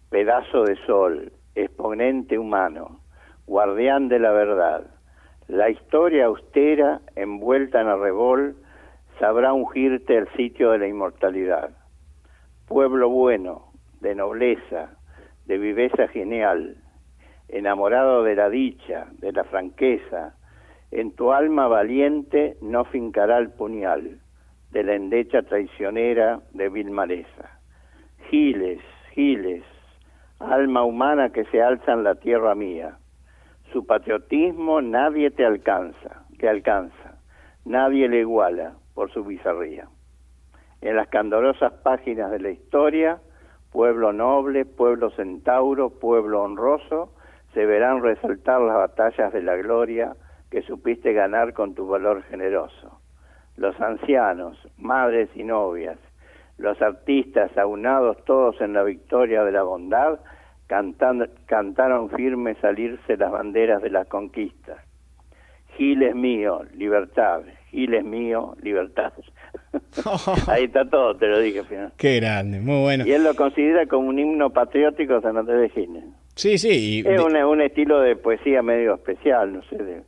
pedazo 0.09 0.65
de 0.65 0.75
sol, 0.85 1.31
exponente 1.55 2.37
humano, 2.37 2.99
guardián 3.47 4.07
de 4.09 4.19
la 4.19 4.31
verdad. 4.31 4.87
La 5.47 5.69
historia 5.69 6.25
austera, 6.25 7.01
envuelta 7.15 7.81
en 7.81 7.87
arrebol, 7.87 8.55
sabrá 9.19 9.53
ungirte 9.53 10.17
el 10.17 10.27
sitio 10.35 10.71
de 10.71 10.79
la 10.79 10.87
inmortalidad. 10.87 11.69
Pueblo 12.67 13.09
bueno, 13.09 13.71
de 14.01 14.15
nobleza, 14.15 14.97
de 15.45 15.57
viveza 15.57 16.07
genial, 16.07 16.77
enamorado 17.47 18.23
de 18.23 18.35
la 18.35 18.49
dicha, 18.49 19.07
de 19.19 19.31
la 19.31 19.43
franqueza, 19.43 20.35
en 20.91 21.11
tu 21.11 21.31
alma 21.31 21.67
valiente 21.67 22.57
no 22.61 22.85
fincará 22.85 23.37
el 23.37 23.51
puñal 23.51 24.19
de 24.71 24.83
la 24.83 24.95
endecha 24.95 25.41
traicionera 25.43 26.39
de 26.53 26.69
vil. 26.69 26.91
Giles, 28.29 28.81
giles, 29.13 29.63
alma 30.39 30.83
humana 30.83 31.29
que 31.29 31.45
se 31.45 31.61
alza 31.61 31.93
en 31.93 32.03
la 32.03 32.15
tierra 32.15 32.55
mía. 32.55 32.97
Su 33.76 33.86
patriotismo 33.86 34.82
nadie 34.82 35.32
te 35.32 35.45
alcanza, 35.45 36.23
te 36.39 36.47
alcanza, 36.47 37.19
nadie 37.65 38.07
le 38.07 38.19
iguala 38.19 38.76
por 38.93 39.11
su 39.11 39.26
bizarría. 39.26 39.89
En 40.80 40.95
las 40.95 41.09
candorosas 41.09 41.73
páginas 41.84 42.32
de 42.32 42.39
la 42.39 42.51
historia, 42.51 43.19
pueblo 43.73 44.13
noble, 44.13 44.63
pueblo 44.63 45.09
centauro, 45.09 45.89
pueblo 45.89 46.43
honroso, 46.43 47.11
se 47.53 47.65
verán 47.65 48.01
resaltar 48.01 48.61
las 48.61 48.78
batallas 48.78 49.34
de 49.34 49.41
la 49.41 49.57
gloria 49.57 50.15
que 50.49 50.61
supiste 50.61 51.11
ganar 51.11 51.51
con 51.51 51.76
tu 51.76 51.86
valor 51.86 52.23
generoso. 52.23 53.01
Los 53.57 53.78
ancianos, 53.82 54.57
madres 54.78 55.28
y 55.36 55.43
novias, 55.43 55.99
los 56.57 56.82
artistas 56.82 57.51
aunados 57.57 58.23
todos 58.23 58.61
en 58.61 58.71
la 58.71 58.84
victoria 58.84 59.43
de 59.43 59.51
la 59.51 59.63
bondad, 59.63 60.21
cantan, 60.68 61.30
cantaron 61.45 62.09
firme 62.09 62.55
salirse 62.55 63.18
las 63.18 63.32
banderas 63.32 63.82
de 63.82 63.89
las 63.89 64.07
conquistas. 64.07 64.78
Giles 65.78 66.16
mío, 66.16 66.61
libertad, 66.76 67.41
Giles 67.70 68.03
mío, 68.03 68.55
libertad. 68.61 69.11
Ahí 70.47 70.66
está 70.66 70.89
todo, 70.89 71.16
te 71.18 71.28
lo 71.28 71.39
dije. 71.39 71.63
Final. 71.63 71.91
Qué 71.97 72.16
grande, 72.18 72.59
muy 72.59 72.82
bueno. 72.82 73.05
Y 73.05 73.11
él 73.11 73.24
lo 73.24 73.36
considera 73.36 73.86
como 73.86 74.07
un 74.07 74.20
himno 74.20 74.51
patriótico 74.51 75.20
San 75.22 75.38
Andrés 75.38 75.61
de 75.61 75.70
Giles. 75.70 76.03
Sí, 76.36 76.57
sí. 76.57 77.03
Es 77.05 77.22
un, 77.22 77.36
un, 77.36 77.61
estilo 77.61 77.99
de 78.01 78.16
poesía 78.16 78.61
medio 78.61 78.95
especial, 78.95 79.53
no 79.53 79.63
sé, 79.70 79.78
de, 79.78 80.01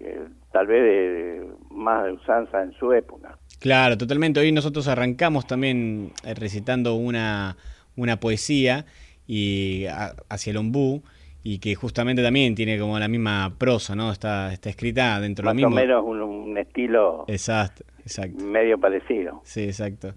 eh, 0.00 0.20
tal 0.52 0.66
vez 0.66 0.82
de, 0.82 1.46
más 1.70 2.04
de 2.04 2.12
usanza 2.12 2.62
en 2.62 2.72
su 2.72 2.92
época. 2.92 3.36
Claro, 3.60 3.96
totalmente. 3.96 4.40
Hoy 4.40 4.52
nosotros 4.52 4.88
arrancamos 4.88 5.46
también 5.46 6.12
eh, 6.24 6.34
recitando 6.34 6.94
una, 6.94 7.56
una 7.96 8.18
poesía 8.18 8.86
y 9.26 9.86
a, 9.86 10.14
hacia 10.28 10.50
el 10.50 10.56
ombú 10.56 11.02
y 11.44 11.58
que 11.58 11.74
justamente 11.74 12.22
también 12.22 12.54
tiene 12.54 12.78
como 12.78 12.98
la 12.98 13.08
misma 13.08 13.54
prosa, 13.58 13.96
¿no? 13.96 14.12
Está, 14.12 14.52
está 14.52 14.70
escrita 14.70 15.20
dentro 15.20 15.42
de 15.42 15.50
lo 15.50 15.54
mismo. 15.54 15.70
Más 15.70 15.84
o 15.84 15.86
menos 15.86 16.04
un, 16.04 16.20
un 16.22 16.58
estilo 16.58 17.24
exacto, 17.28 17.84
exacto. 18.00 18.44
medio 18.44 18.78
parecido. 18.78 19.40
Sí, 19.44 19.64
exacto. 19.64 20.14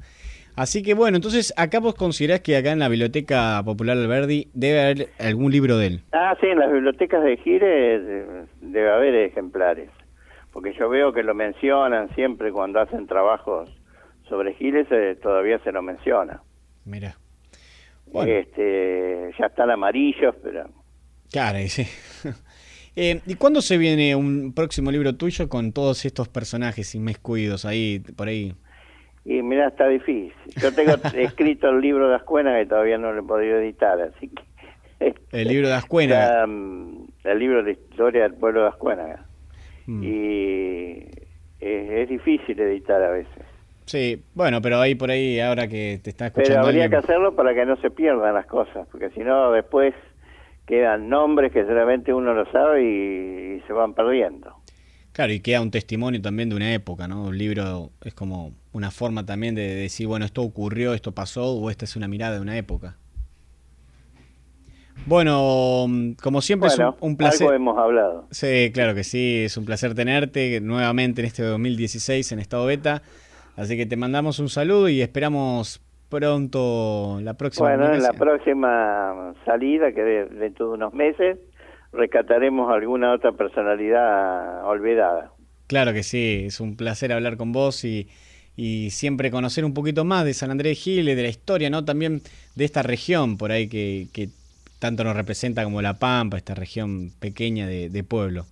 Así 0.56 0.84
que 0.84 0.94
bueno, 0.94 1.18
entonces 1.18 1.54
acá 1.58 1.80
vos 1.80 1.96
considerás 1.96 2.40
que 2.40 2.56
acá 2.56 2.72
en 2.72 2.80
la 2.80 2.88
Biblioteca 2.88 3.62
Popular 3.66 3.98
Alberdi 3.98 4.48
debe 4.54 4.82
haber 4.82 5.10
algún 5.20 5.52
libro 5.52 5.78
de 5.78 5.88
él. 5.88 6.02
Ah, 6.14 6.36
sí, 6.40 6.48
en 6.48 6.60
las 6.60 6.72
bibliotecas 6.72 7.24
de 7.24 7.36
Gire 7.38 8.00
debe 8.62 8.90
haber 8.90 9.16
ejemplares, 9.16 9.90
porque 10.54 10.74
yo 10.80 10.88
veo 10.88 11.12
que 11.12 11.24
lo 11.24 11.34
mencionan 11.34 12.08
siempre 12.16 12.54
cuando 12.54 12.80
hacen 12.80 13.06
trabajos 13.06 13.70
sobre 14.30 14.54
Giles, 14.54 14.88
eh, 14.92 15.18
todavía 15.22 15.60
se 15.60 15.72
lo 15.72 15.82
menciona. 15.82 16.42
Mira. 16.86 17.18
Bueno. 18.16 18.32
Este, 18.32 19.32
ya 19.38 19.48
están 19.48 19.70
amarillos, 19.70 20.34
pero... 20.42 20.70
Claro, 21.30 21.60
sí. 21.68 21.86
eh, 22.96 23.20
¿Y 23.26 23.36
cuándo 23.36 23.62
se 23.62 23.78
viene 23.78 24.16
un 24.16 24.54
próximo 24.54 24.90
libro 24.90 25.18
tuyo 25.18 25.50
con 25.50 25.74
todos 25.74 26.06
estos 26.06 26.30
personajes 26.30 26.96
inmiscuidos 26.96 27.66
ahí, 27.66 28.00
por 28.16 28.30
ahí? 28.30 28.56
Y 29.26 29.42
mira, 29.42 29.68
está 29.68 29.90
difícil. 29.90 30.32
Yo 30.62 30.74
tengo 30.74 30.94
escrito 31.16 31.68
el 31.68 31.82
libro 31.82 32.08
de 32.08 32.16
Ascuena 32.16 32.58
que 32.58 32.68
todavía 32.68 32.98
no 32.98 33.12
lo 33.12 33.20
he 33.20 33.28
podido 33.28 33.58
editar, 33.58 34.00
así 34.00 34.30
que... 34.30 35.14
El 35.34 35.50
libro 35.50 35.68
de 35.68 35.74
Ascuena. 35.74 36.44
el 37.26 37.40
libro 37.40 37.64
de 37.64 37.74
historia 37.74 38.24
del 38.24 38.36
pueblo 38.36 38.62
de 38.62 38.68
Ascuena. 38.70 39.26
Mm. 39.88 40.04
Y 40.06 40.92
es, 41.60 41.92
es, 41.92 42.08
difícil 42.08 42.58
editar 42.62 43.04
a 43.04 43.10
veces. 43.10 43.45
Sí, 43.86 44.24
bueno, 44.34 44.62
pero 44.62 44.80
ahí 44.80 44.96
por 44.96 45.12
ahí, 45.12 45.40
ahora 45.40 45.68
que 45.68 46.00
te 46.04 46.10
está 46.10 46.28
escuchando... 46.28 46.56
Pero 46.56 46.66
habría 46.66 46.84
alguien... 46.86 47.02
que 47.02 47.06
hacerlo 47.06 47.36
para 47.36 47.54
que 47.54 47.66
no 47.66 47.76
se 47.78 47.92
pierdan 47.92 48.34
las 48.34 48.48
cosas, 48.48 48.88
porque 48.92 49.12
si 49.12 49.20
no, 49.20 49.52
después 49.52 49.94
quedan 50.66 51.08
nombres 51.08 51.52
que 51.52 51.64
solamente 51.66 52.14
uno 52.14 52.34
lo 52.34 52.52
sabe 52.52 52.84
y, 52.84 53.58
y 53.58 53.62
se 53.68 53.74
van 53.74 53.94
perdiendo. 53.94 54.56
Claro, 55.16 55.32
y 55.32 55.40
queda 55.40 55.62
un 55.62 55.72
testimonio 55.72 56.22
también 56.22 56.50
de 56.50 56.56
una 56.56 56.74
época, 56.74 57.08
¿no? 57.08 57.24
Un 57.24 57.38
libro 57.38 57.92
es 58.04 58.14
como 58.14 58.52
una 58.74 58.92
forma 58.92 59.26
también 59.26 59.56
de 59.56 59.74
decir, 59.74 60.08
bueno, 60.08 60.26
esto 60.26 60.42
ocurrió, 60.42 60.94
esto 60.94 61.14
pasó, 61.14 61.54
o 61.54 61.70
esta 61.70 61.86
es 61.86 61.96
una 61.96 62.10
mirada 62.10 62.36
de 62.36 62.42
una 62.42 62.58
época. 62.58 62.98
Bueno, 65.06 65.88
como 66.22 66.42
siempre 66.42 66.70
bueno, 66.70 66.96
es 66.98 67.02
un, 67.02 67.12
un, 67.12 67.18
placer. 67.18 67.44
Algo 67.44 67.56
hemos 67.56 67.78
hablado. 67.78 68.28
Sí, 68.32 68.72
claro 68.74 68.96
que 68.96 69.04
sí, 69.04 69.44
es 69.46 69.56
un 69.56 69.64
placer 69.66 69.94
tenerte 69.94 70.60
nuevamente 70.62 71.22
en 71.22 71.28
este 71.28 71.44
2016 71.44 72.32
en 72.32 72.40
estado 72.40 72.66
beta. 72.66 73.02
Así 73.56 73.78
que 73.78 73.86
te 73.86 73.96
mandamos 73.96 74.40
un 74.40 74.50
saludo 74.50 74.90
y 74.90 75.02
esperamos 75.02 75.82
pronto 76.10 77.20
la 77.22 77.36
próxima. 77.36 77.70
Bueno, 77.70 77.94
en 77.94 78.04
la 78.04 78.14
próxima 78.14 79.34
salida, 79.46 79.92
que 79.94 80.02
de, 80.02 80.26
dentro 80.26 80.68
de 80.68 80.74
unos 80.74 80.94
meses, 80.94 81.40
rescataremos 81.94 82.72
alguna 82.72 83.14
otra 83.14 83.32
personalidad 83.32 84.66
olvidada. 84.66 85.32
Claro 85.68 85.94
que 85.94 86.04
sí, 86.04 86.44
es 86.46 86.60
un 86.60 86.76
placer 86.76 87.12
hablar 87.12 87.38
con 87.38 87.52
vos 87.52 87.86
y, 87.86 88.08
y 88.56 88.92
siempre 88.92 89.32
conocer 89.32 89.66
un 89.66 89.74
poquito 89.74 90.06
más 90.06 90.26
de 90.26 90.34
San 90.34 90.52
Andrés 90.52 90.72
de 90.72 90.76
Giles, 90.76 91.16
de 91.16 91.24
la 91.24 91.30
historia, 91.30 91.70
¿no? 91.70 91.84
También 91.84 92.22
de 92.56 92.66
esta 92.66 92.84
región 92.84 93.38
por 93.38 93.52
ahí 93.52 93.68
que, 93.68 94.08
que 94.14 94.30
tanto 94.80 95.04
nos 95.04 95.16
representa 95.16 95.64
como 95.64 95.82
La 95.82 95.98
Pampa, 95.98 96.38
esta 96.38 96.54
región 96.54 97.12
pequeña 97.20 97.68
de, 97.68 97.90
de 97.90 98.04
pueblo. 98.04 98.46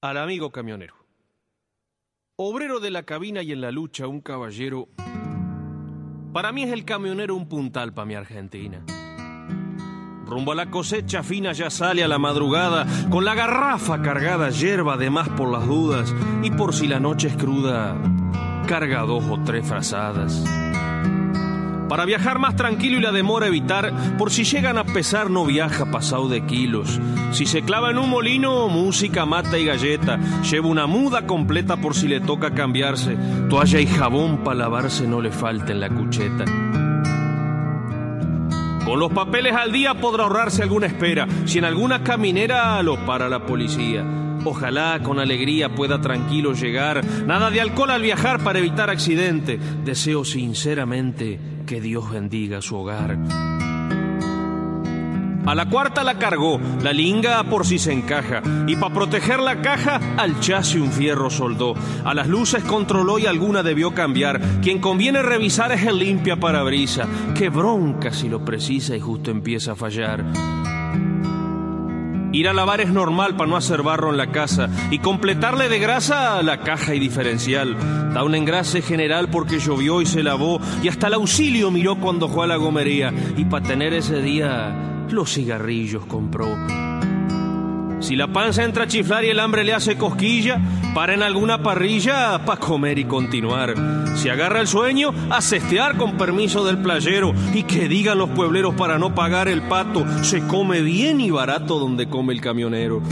Al 0.00 0.16
amigo 0.16 0.50
camionero. 0.50 1.03
Obrero 2.36 2.80
de 2.80 2.90
la 2.90 3.04
cabina 3.04 3.42
y 3.42 3.52
en 3.52 3.60
la 3.60 3.70
lucha 3.70 4.08
un 4.08 4.20
caballero. 4.20 4.88
Para 6.32 6.50
mí 6.50 6.64
es 6.64 6.72
el 6.72 6.84
camionero 6.84 7.36
un 7.36 7.48
puntal 7.48 7.94
para 7.94 8.06
mi 8.06 8.16
Argentina. 8.16 8.84
Rumbo 10.26 10.50
a 10.50 10.56
la 10.56 10.68
cosecha 10.68 11.22
fina 11.22 11.52
ya 11.52 11.70
sale 11.70 12.02
a 12.02 12.08
la 12.08 12.18
madrugada, 12.18 12.86
con 13.08 13.24
la 13.24 13.36
garrafa 13.36 14.02
cargada, 14.02 14.50
hierba 14.50 14.96
de 14.96 15.10
más 15.10 15.28
por 15.28 15.48
las 15.48 15.64
dudas, 15.64 16.12
y 16.42 16.50
por 16.50 16.74
si 16.74 16.88
la 16.88 16.98
noche 16.98 17.28
es 17.28 17.36
cruda, 17.36 17.96
carga 18.66 19.02
dos 19.02 19.22
o 19.30 19.40
tres 19.44 19.64
frazadas. 19.68 20.44
Para 21.88 22.06
viajar 22.06 22.38
más 22.38 22.56
tranquilo 22.56 22.98
y 22.98 23.02
la 23.02 23.12
demora 23.12 23.46
evitar, 23.46 23.92
por 24.16 24.30
si 24.30 24.44
llegan 24.44 24.78
a 24.78 24.84
pesar 24.84 25.30
no 25.30 25.44
viaja 25.44 25.90
pasado 25.90 26.28
de 26.28 26.44
kilos. 26.46 26.98
Si 27.32 27.46
se 27.46 27.62
clava 27.62 27.90
en 27.90 27.98
un 27.98 28.08
molino, 28.08 28.68
música, 28.68 29.26
mata 29.26 29.58
y 29.58 29.66
galleta. 29.66 30.18
Lleva 30.50 30.68
una 30.68 30.86
muda 30.86 31.26
completa 31.26 31.76
por 31.76 31.94
si 31.94 32.08
le 32.08 32.20
toca 32.20 32.54
cambiarse. 32.54 33.16
Toalla 33.50 33.80
y 33.80 33.86
jabón 33.86 34.38
para 34.44 34.60
lavarse 34.60 35.06
no 35.06 35.20
le 35.20 35.30
falta 35.30 35.72
en 35.72 35.80
la 35.80 35.90
cucheta. 35.90 36.44
Con 38.84 38.98
los 38.98 39.12
papeles 39.12 39.54
al 39.54 39.72
día 39.72 39.94
podrá 39.94 40.24
ahorrarse 40.24 40.62
alguna 40.62 40.86
espera, 40.86 41.26
si 41.44 41.58
en 41.58 41.64
alguna 41.64 42.02
caminera 42.02 42.82
lo 42.82 43.04
para 43.04 43.28
la 43.28 43.44
policía. 43.46 44.04
Ojalá 44.44 45.00
con 45.02 45.18
alegría 45.18 45.74
pueda 45.74 46.00
tranquilo 46.00 46.52
llegar. 46.52 47.04
Nada 47.26 47.50
de 47.50 47.60
alcohol 47.60 47.90
al 47.90 48.02
viajar 48.02 48.40
para 48.40 48.58
evitar 48.58 48.90
accidente. 48.90 49.58
Deseo 49.84 50.24
sinceramente 50.24 51.53
que 51.64 51.80
Dios 51.80 52.10
bendiga 52.10 52.60
su 52.62 52.76
hogar. 52.76 53.18
A 55.46 55.54
la 55.54 55.68
cuarta 55.68 56.02
la 56.02 56.18
cargó, 56.18 56.58
la 56.82 56.92
linga 56.92 57.44
por 57.44 57.66
si 57.66 57.78
se 57.78 57.92
encaja, 57.92 58.42
y 58.66 58.76
para 58.76 58.94
proteger 58.94 59.40
la 59.40 59.60
caja 59.60 60.00
al 60.16 60.40
chasis 60.40 60.80
un 60.80 60.90
fierro 60.90 61.28
soldó. 61.28 61.74
A 62.04 62.14
las 62.14 62.28
luces 62.28 62.64
controló 62.64 63.18
y 63.18 63.26
alguna 63.26 63.62
debió 63.62 63.92
cambiar. 63.92 64.40
Quien 64.62 64.80
conviene 64.80 65.22
revisar 65.22 65.70
es 65.72 65.84
el 65.84 65.98
limpia 65.98 66.36
parabrisa. 66.36 67.06
Qué 67.34 67.50
bronca 67.50 68.10
si 68.10 68.30
lo 68.30 68.42
precisa 68.42 68.96
y 68.96 69.00
justo 69.00 69.30
empieza 69.30 69.72
a 69.72 69.76
fallar. 69.76 70.24
Ir 72.34 72.48
a 72.48 72.52
lavar 72.52 72.80
es 72.80 72.90
normal 72.90 73.36
para 73.36 73.48
no 73.48 73.56
hacer 73.56 73.84
barro 73.84 74.10
en 74.10 74.16
la 74.16 74.32
casa 74.32 74.68
y 74.90 74.98
completarle 74.98 75.68
de 75.68 75.78
grasa 75.78 76.42
la 76.42 76.62
caja 76.62 76.92
y 76.92 76.98
diferencial. 76.98 77.76
Da 78.12 78.24
un 78.24 78.34
engrase 78.34 78.82
general 78.82 79.28
porque 79.28 79.60
llovió 79.60 80.02
y 80.02 80.06
se 80.06 80.24
lavó 80.24 80.60
y 80.82 80.88
hasta 80.88 81.06
el 81.06 81.14
auxilio 81.14 81.70
miró 81.70 81.94
cuando 81.94 82.28
fue 82.28 82.42
a 82.42 82.48
la 82.48 82.56
gomería 82.56 83.14
y 83.36 83.44
para 83.44 83.64
tener 83.64 83.94
ese 83.94 84.20
día 84.20 85.06
los 85.10 85.32
cigarrillos 85.32 86.06
compró. 86.06 86.48
Si 88.00 88.16
la 88.16 88.26
panza 88.26 88.64
entra 88.64 88.82
a 88.82 88.88
chiflar 88.88 89.24
y 89.24 89.28
el 89.28 89.38
hambre 89.38 89.62
le 89.62 89.72
hace 89.72 89.96
cosquilla, 89.96 90.60
Para 90.94 91.14
en 91.14 91.22
alguna 91.24 91.60
parrilla 91.60 92.44
para 92.44 92.60
comer 92.60 93.00
y 93.00 93.04
continuar. 93.04 93.74
Si 94.16 94.28
agarra 94.28 94.60
el 94.60 94.68
sueño, 94.68 95.12
a 95.28 95.42
cestear 95.42 95.96
con 95.96 96.16
permiso 96.16 96.64
del 96.64 96.78
playero. 96.78 97.34
Y 97.52 97.64
que 97.64 97.88
digan 97.88 98.18
los 98.18 98.30
puebleros 98.30 98.74
para 98.74 98.96
no 98.96 99.12
pagar 99.12 99.48
el 99.48 99.62
pato. 99.62 100.04
Se 100.22 100.46
come 100.46 100.82
bien 100.82 101.20
y 101.20 101.30
barato 101.30 101.80
donde 101.80 102.08
come 102.08 102.32
el 102.32 102.40
camionero. 102.40 103.02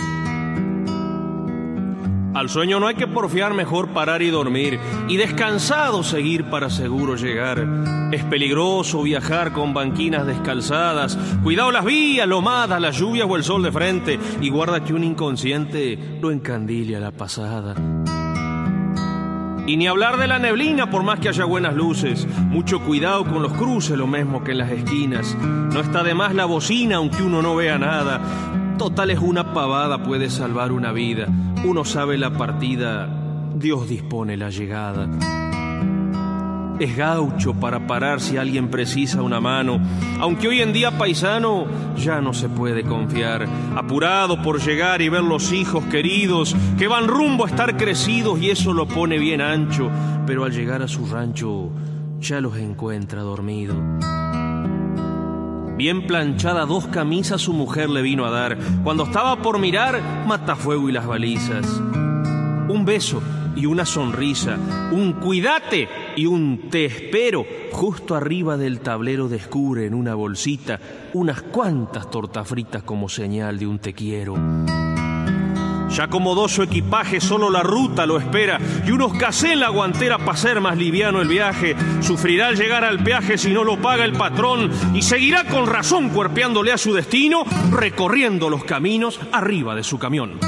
Al 2.35 2.49
sueño 2.49 2.81
no 2.81 2.87
hay 2.87 2.95
que 2.95 3.07
porfiar, 3.07 3.53
mejor 3.53 3.89
parar 3.89 4.23
y 4.23 4.31
dormir, 4.31 4.81
y 5.09 5.19
descansado 5.19 6.03
seguir 6.03 6.45
para 6.45 6.71
seguro 6.71 7.17
llegar. 7.17 7.67
Es 8.11 8.25
peligroso 8.25 9.03
viajar 9.03 9.53
con 9.53 9.75
banquinas 9.75 10.27
descalzadas, 10.27 11.19
cuidado 11.43 11.71
las 11.71 11.85
vías, 11.85 12.27
lomadas, 12.27 12.81
la 12.81 12.91
lluvia 12.91 13.27
o 13.27 13.37
el 13.37 13.45
sol 13.45 13.63
de 13.63 13.71
frente, 13.71 14.19
y 14.41 14.49
guarda 14.49 14.83
que 14.83 14.95
un 14.95 15.05
inconsciente 15.05 16.19
lo 16.23 16.31
encandile 16.31 16.97
a 16.97 17.01
la 17.01 17.11
pasada. 17.11 17.75
Y 19.67 19.77
ni 19.77 19.87
hablar 19.87 20.17
de 20.17 20.27
la 20.27 20.39
neblina 20.39 20.91
por 20.91 21.05
más 21.05 21.21
que 21.21 21.29
haya 21.29 21.45
buenas 21.45 21.75
luces. 21.75 22.27
Mucho 22.49 22.81
cuidado 22.81 23.25
con 23.25 23.43
los 23.43 23.53
cruces, 23.53 23.97
lo 23.97 24.09
mismo 24.09 24.43
que 24.43 24.53
en 24.53 24.59
las 24.59 24.71
esquinas. 24.73 25.37
No 25.41 25.81
está 25.81 26.03
de 26.03 26.15
más 26.15 26.35
la 26.35 26.47
bocina 26.47 26.97
aunque 26.97 27.23
uno 27.23 27.43
no 27.43 27.55
vea 27.55 27.79
nada. 27.79 28.21
Total 28.83 29.13
es 29.13 29.21
una 29.21 29.55
pavada, 29.55 30.03
puede 30.03 30.29
salvar 30.29 30.73
una 30.73 30.91
vida. 30.91 31.29
Uno 31.65 31.85
sabe 31.85 32.19
la 32.19 32.37
partida, 32.37 33.09
Dios 33.55 33.89
dispone 33.89 34.37
la 34.37 34.51
llegada. 34.51 35.09
Es 36.81 36.97
gaucho 36.97 37.55
para 37.55 37.87
parar 37.87 38.21
si 38.21 38.39
alguien 38.39 38.71
precisa 38.71 39.23
una 39.23 39.41
mano, 39.41 39.81
aunque 40.19 40.49
hoy 40.49 40.63
en 40.63 40.73
día 40.73 40.99
paisano 40.99 41.67
ya 41.97 42.21
no 42.21 42.35
se 42.35 42.49
puede 42.49 42.83
confiar. 42.83 43.47
Apurado 43.77 44.43
por 44.43 44.61
llegar 44.61 45.01
y 45.01 45.09
ver 45.09 45.23
los 45.23 45.53
hijos 45.53 45.85
queridos 45.85 46.57
que 46.77 46.89
van 46.89 47.07
rumbo 47.07 47.45
a 47.45 47.51
estar 47.51 47.77
crecidos 47.77 48.43
y 48.43 48.51
eso 48.51 48.73
lo 48.75 48.89
pone 48.89 49.17
bien 49.17 49.41
ancho, 49.41 49.93
pero 50.27 50.45
al 50.45 50.51
llegar 50.51 50.83
a 50.83 50.89
su 50.89 51.07
rancho 51.07 51.71
ya 52.19 52.41
los 52.41 52.57
encuentra 52.57 53.23
dormidos. 53.23 53.77
Bien 55.77 56.07
planchada 56.07 56.67
dos 56.67 56.87
camisas 56.89 57.41
su 57.41 57.53
mujer 57.53 57.89
le 57.89 58.03
vino 58.03 58.27
a 58.27 58.31
dar. 58.31 58.59
Cuando 58.85 59.05
estaba 59.05 59.41
por 59.41 59.59
mirar, 59.59 60.01
matafuego 60.27 60.89
y 60.89 60.93
las 60.93 61.07
balizas. 61.07 61.67
Un 62.69 62.85
beso 62.85 63.23
y 63.57 63.67
una 63.67 63.85
sonrisa, 63.85 64.59
un 64.93 65.15
cuídate 65.15 65.89
y 66.17 66.27
un 66.27 66.69
te 66.71 66.85
espero. 66.85 67.45
Justo 67.73 68.15
arriba 68.15 68.57
del 68.57 68.81
tablero 68.81 69.29
descubre 69.29 69.87
en 69.87 69.95
una 69.95 70.15
bolsita 70.15 70.79
unas 71.15 71.43
cuantas 71.43 72.11
tortas 72.11 72.47
fritas 72.47 72.83
como 72.83 73.09
señal 73.09 73.59
de 73.59 73.67
un 73.67 73.79
te 73.79 73.95
quiero. 73.95 74.35
Ya 75.93 76.05
acomodó 76.05 76.49
su 76.49 76.63
equipaje, 76.63 77.21
solo 77.21 77.51
la 77.51 77.63
ruta 77.63 78.07
lo 78.07 78.19
espera 78.19 78.59
y 78.87 78.93
unos 78.93 79.13
casé 79.13 79.53
en 79.53 79.61
la 79.61 79.69
guantera 79.69 80.17
para 80.17 80.39
ser 80.39 80.59
más 80.61 80.79
liviano 80.79 81.21
el 81.21 81.29
viaje. 81.29 81.77
Sufrirá 82.01 82.49
al 82.49 82.57
llegar 82.57 82.83
al 82.83 83.05
peaje 83.05 83.37
si 83.37 83.51
no 83.51 83.63
lo 83.63 83.77
paga 83.77 84.07
el 84.07 84.15
patrón 84.15 84.71
y 84.95 85.03
seguirá 85.03 85.45
con 85.45 85.67
razón 85.67 86.09
cuerpeándole 86.09 86.73
a 86.73 86.79
su 86.79 86.95
destino, 86.95 87.45
recorriendo 87.71 88.49
los 88.49 88.65
caminos 88.65 89.21
arriba 89.33 89.75
de 89.75 89.83
su 89.83 89.99
camión. 89.99 90.39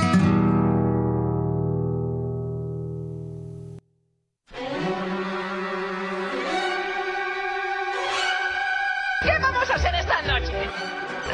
¿Qué 9.21 9.39
vamos 9.43 9.71
a 9.71 9.75
hacer 9.75 9.95
esta 9.95 10.23
noche? 10.23 10.53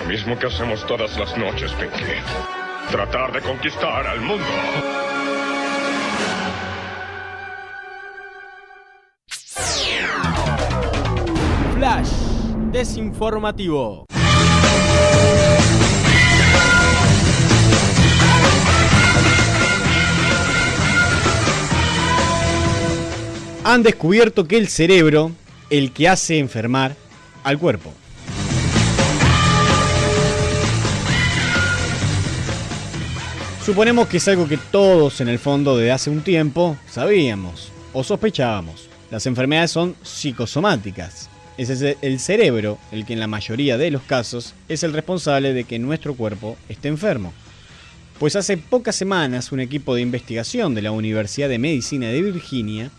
Lo 0.03 0.09
mismo 0.09 0.37
que 0.37 0.47
hacemos 0.47 0.85
todas 0.87 1.17
las 1.17 1.37
noches, 1.37 1.73
Pinky. 1.75 2.60
Tratar 2.91 3.33
de 3.33 3.41
conquistar 3.41 4.05
al 4.05 4.21
mundo. 4.21 4.45
Flash 11.77 12.11
desinformativo. 12.73 14.07
Han 23.63 23.85
descubierto 23.85 24.49
que 24.49 24.57
el 24.57 24.67
cerebro, 24.67 25.31
el 25.71 25.93
que 25.93 26.09
hace 26.09 26.41
enfermar 26.41 26.97
al 27.45 27.57
cuerpo. 27.57 27.95
Suponemos 33.65 34.09
que 34.09 34.17
es 34.17 34.27
algo 34.27 34.49
que 34.49 34.57
todos 34.57 35.21
en 35.21 35.29
el 35.29 35.39
fondo 35.39 35.77
desde 35.77 35.93
hace 35.93 36.09
un 36.09 36.23
tiempo 36.23 36.79
sabíamos 36.91 37.71
o 37.93 38.03
sospechábamos. 38.03 38.89
Las 39.11 39.27
enfermedades 39.27 39.71
son 39.71 39.95
psicosomáticas. 40.03 41.29
Es 41.59 41.69
el 41.69 42.21
cerebro 42.21 42.79
el 42.91 43.05
que 43.05 43.13
en 43.13 43.21
la 43.21 43.27
mayoría 43.27 43.77
de 43.77 43.91
los 43.91 44.01
casos 44.03 44.55
es 44.71 44.83
el 44.83 44.95
responsable 44.95 45.53
de 45.53 45.65
que 45.65 45.79
nuestro 45.79 46.15
cuerpo 46.15 46.57
esté 46.71 46.89
enfermo. 46.89 47.35
Pues 48.19 48.35
hace 48.35 48.57
pocas 48.57 48.97
semanas 48.97 49.53
un 49.53 49.61
equipo 49.61 49.95
de 49.95 50.01
investigación 50.01 50.75
de 50.75 50.81
la 50.81 50.93
Universidad 50.93 51.51
de 51.51 51.59
Medicina 51.59 52.09
de 52.09 52.23
Virginia 52.23 52.91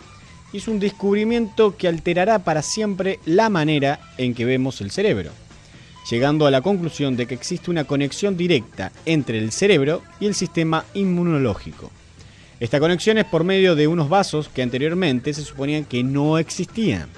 hizo 0.54 0.70
un 0.70 0.80
descubrimiento 0.80 1.76
que 1.76 1.88
alterará 1.88 2.40
para 2.40 2.62
siempre 2.62 3.20
la 3.26 3.50
manera 3.50 4.00
en 4.18 4.36
que 4.36 4.46
vemos 4.46 4.80
el 4.82 4.92
cerebro, 4.92 5.32
llegando 6.10 6.46
a 6.46 6.52
la 6.52 6.62
conclusión 6.62 7.16
de 7.16 7.26
que 7.26 7.36
existe 7.36 7.72
una 7.72 7.84
conexión 7.84 8.38
directa 8.38 8.92
entre 9.06 9.38
el 9.38 9.52
cerebro 9.52 10.02
y 10.20 10.28
el 10.28 10.36
sistema 10.36 10.86
inmunológico. 10.94 11.92
Esta 12.60 12.80
conexión 12.80 13.18
es 13.18 13.26
por 13.26 13.44
medio 13.44 13.76
de 13.76 13.88
unos 13.88 14.10
vasos 14.10 14.48
que 14.50 14.62
anteriormente 14.62 15.34
se 15.34 15.44
suponían 15.44 15.86
que 15.86 16.04
no 16.04 16.38
existían. 16.38 17.10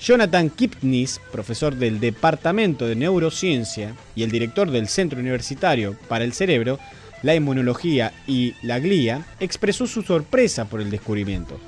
Jonathan 0.00 0.50
Kipnis, 0.50 1.20
profesor 1.32 1.74
del 1.74 1.98
Departamento 1.98 2.86
de 2.86 2.94
Neurociencia 2.94 3.94
y 4.14 4.22
el 4.22 4.30
director 4.30 4.70
del 4.70 4.86
Centro 4.86 5.18
Universitario 5.18 5.96
para 6.06 6.24
el 6.24 6.32
Cerebro, 6.32 6.78
la 7.22 7.34
Inmunología 7.34 8.12
y 8.26 8.54
la 8.62 8.78
Glía, 8.78 9.26
expresó 9.40 9.86
su 9.86 10.02
sorpresa 10.02 10.66
por 10.66 10.80
el 10.80 10.90
descubrimiento. 10.90 11.58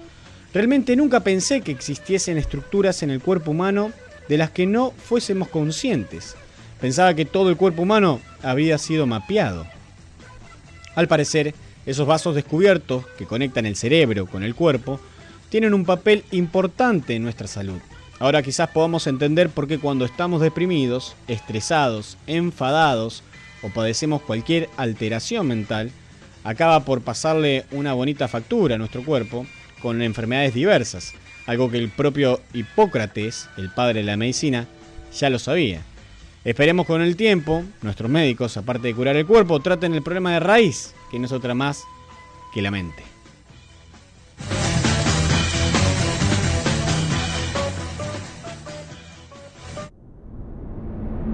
Realmente 0.52 0.94
nunca 0.94 1.20
pensé 1.20 1.60
que 1.60 1.72
existiesen 1.72 2.36
estructuras 2.36 3.02
en 3.02 3.10
el 3.10 3.20
cuerpo 3.20 3.52
humano 3.52 3.92
de 4.30 4.38
las 4.38 4.50
que 4.50 4.64
no 4.64 4.92
fuésemos 4.92 5.48
conscientes. 5.48 6.36
Pensaba 6.80 7.14
que 7.14 7.24
todo 7.24 7.50
el 7.50 7.56
cuerpo 7.56 7.82
humano 7.82 8.20
había 8.44 8.78
sido 8.78 9.04
mapeado. 9.04 9.66
Al 10.94 11.08
parecer, 11.08 11.52
esos 11.84 12.06
vasos 12.06 12.36
descubiertos 12.36 13.04
que 13.18 13.26
conectan 13.26 13.66
el 13.66 13.74
cerebro 13.74 14.26
con 14.26 14.44
el 14.44 14.54
cuerpo 14.54 15.00
tienen 15.48 15.74
un 15.74 15.84
papel 15.84 16.22
importante 16.30 17.16
en 17.16 17.24
nuestra 17.24 17.48
salud. 17.48 17.80
Ahora 18.20 18.44
quizás 18.44 18.70
podamos 18.70 19.08
entender 19.08 19.50
por 19.50 19.66
qué 19.66 19.80
cuando 19.80 20.04
estamos 20.04 20.40
deprimidos, 20.40 21.16
estresados, 21.26 22.16
enfadados 22.28 23.24
o 23.62 23.70
padecemos 23.70 24.22
cualquier 24.22 24.68
alteración 24.76 25.48
mental, 25.48 25.90
acaba 26.44 26.84
por 26.84 27.00
pasarle 27.00 27.64
una 27.72 27.94
bonita 27.94 28.28
factura 28.28 28.76
a 28.76 28.78
nuestro 28.78 29.04
cuerpo 29.04 29.44
con 29.82 30.00
enfermedades 30.02 30.54
diversas, 30.54 31.14
algo 31.50 31.68
que 31.68 31.78
el 31.78 31.88
propio 31.88 32.40
Hipócrates, 32.52 33.48
el 33.56 33.70
padre 33.70 34.00
de 34.00 34.06
la 34.06 34.16
medicina, 34.16 34.68
ya 35.12 35.28
lo 35.30 35.40
sabía. 35.40 35.82
Esperemos 36.44 36.86
con 36.86 37.02
el 37.02 37.16
tiempo, 37.16 37.64
nuestros 37.82 38.08
médicos, 38.08 38.56
aparte 38.56 38.86
de 38.86 38.94
curar 38.94 39.16
el 39.16 39.26
cuerpo, 39.26 39.58
traten 39.58 39.92
el 39.94 40.02
problema 40.02 40.32
de 40.32 40.38
raíz, 40.38 40.94
que 41.10 41.18
no 41.18 41.26
es 41.26 41.32
otra 41.32 41.54
más 41.54 41.82
que 42.54 42.62
la 42.62 42.70
mente. 42.70 43.02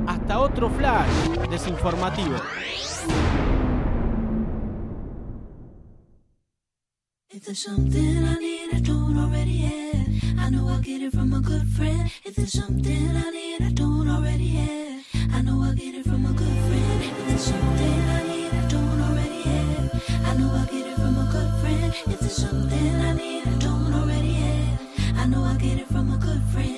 Hasta 0.07 0.39
otro 0.41 0.71
flash 0.71 1.11
desinformativo. 1.51 2.37
If 7.29 7.45
there's 7.45 7.59
something 7.59 8.25
I 8.25 8.39
need, 8.39 8.73
I 8.73 8.81
don't 8.81 9.19
already 9.19 9.59
have. 9.59 9.86
I 10.47 10.49
know 10.49 10.69
I'll 10.69 10.79
get 10.79 11.03
it 11.03 11.13
from 11.13 11.33
a 11.33 11.41
good 11.41 11.67
friend. 11.71 12.09
If 12.25 12.37
there's 12.37 12.53
something 12.53 13.17
I 13.17 13.31
need, 13.31 13.63
I 13.63 13.73
don't 13.73 14.09
already 14.09 14.47
have. 14.51 15.05
I 15.35 15.43
know 15.43 15.61
I'll 15.61 15.75
get 15.75 15.97
it 15.97 16.05
from 16.05 16.25
a 16.25 16.33
good 16.33 16.59
friend. 16.69 17.03
If 17.03 17.27
there's 17.27 17.41
something 17.41 18.01
I 18.17 18.23
need, 18.29 18.53
I 18.55 18.69
don't 18.69 19.01
already 19.09 19.43
have. 19.43 20.05
I 20.25 20.37
know 20.37 20.53
I'll 20.55 20.67
get 20.67 20.87
it 20.87 20.95
from 20.95 21.19
a 21.19 21.29
good 21.33 21.51
friend. 21.61 21.95
If 22.15 22.21
there's 22.21 22.37
something 22.37 22.95
I 22.95 23.13
need, 23.15 23.43
I 23.45 23.59
don't 23.59 23.93
already 23.93 24.35
have. 24.35 25.19
I 25.19 25.27
know 25.27 25.43
I'll 25.43 25.59
get 25.59 25.79
it 25.81 25.89
from 25.89 26.13
a 26.13 26.17
good 26.17 26.43
friend. 26.53 26.76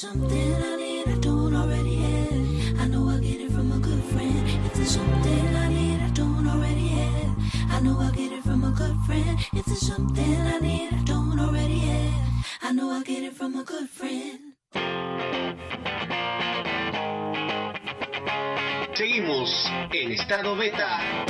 there's 0.00 0.12
something 0.12 0.54
I 0.54 0.76
need 0.76 1.08
I 1.08 1.18
don't 1.18 1.54
already 1.54 1.96
have, 1.96 2.80
I 2.80 2.86
know 2.86 3.08
I'll 3.08 3.18
get 3.18 3.40
it 3.40 3.50
from 3.50 3.72
a 3.72 3.78
good 3.78 4.02
friend. 4.04 4.48
If 4.66 4.74
there's 4.74 4.90
something 4.90 5.56
I 5.56 5.68
need 5.68 6.00
I 6.00 6.10
don't 6.10 6.46
already 6.46 6.88
have, 6.88 7.36
I 7.70 7.80
know 7.80 7.98
I'll 7.98 8.12
get 8.12 8.32
it 8.32 8.42
from 8.44 8.62
a 8.64 8.70
good 8.70 8.96
friend. 9.06 9.38
If 9.54 9.66
there's 9.66 9.86
something 9.86 10.40
I 10.54 10.58
need 10.60 10.92
I 10.92 11.02
don't 11.04 11.40
already 11.40 11.78
have, 11.78 12.46
I 12.62 12.72
know 12.72 12.92
I'll 12.92 13.02
get 13.02 13.24
it 13.24 13.34
from 13.34 13.56
a 13.56 13.64
good 13.64 13.88
friend. 13.88 14.54
Seguimos 18.94 19.50
en 19.92 20.12
estado 20.12 20.56
beta. 20.56 21.26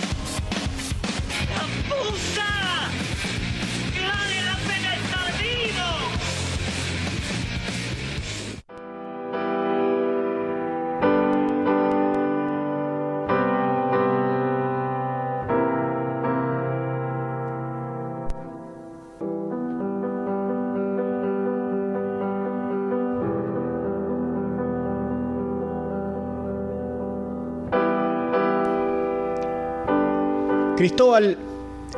Cristóbal 30.89 31.37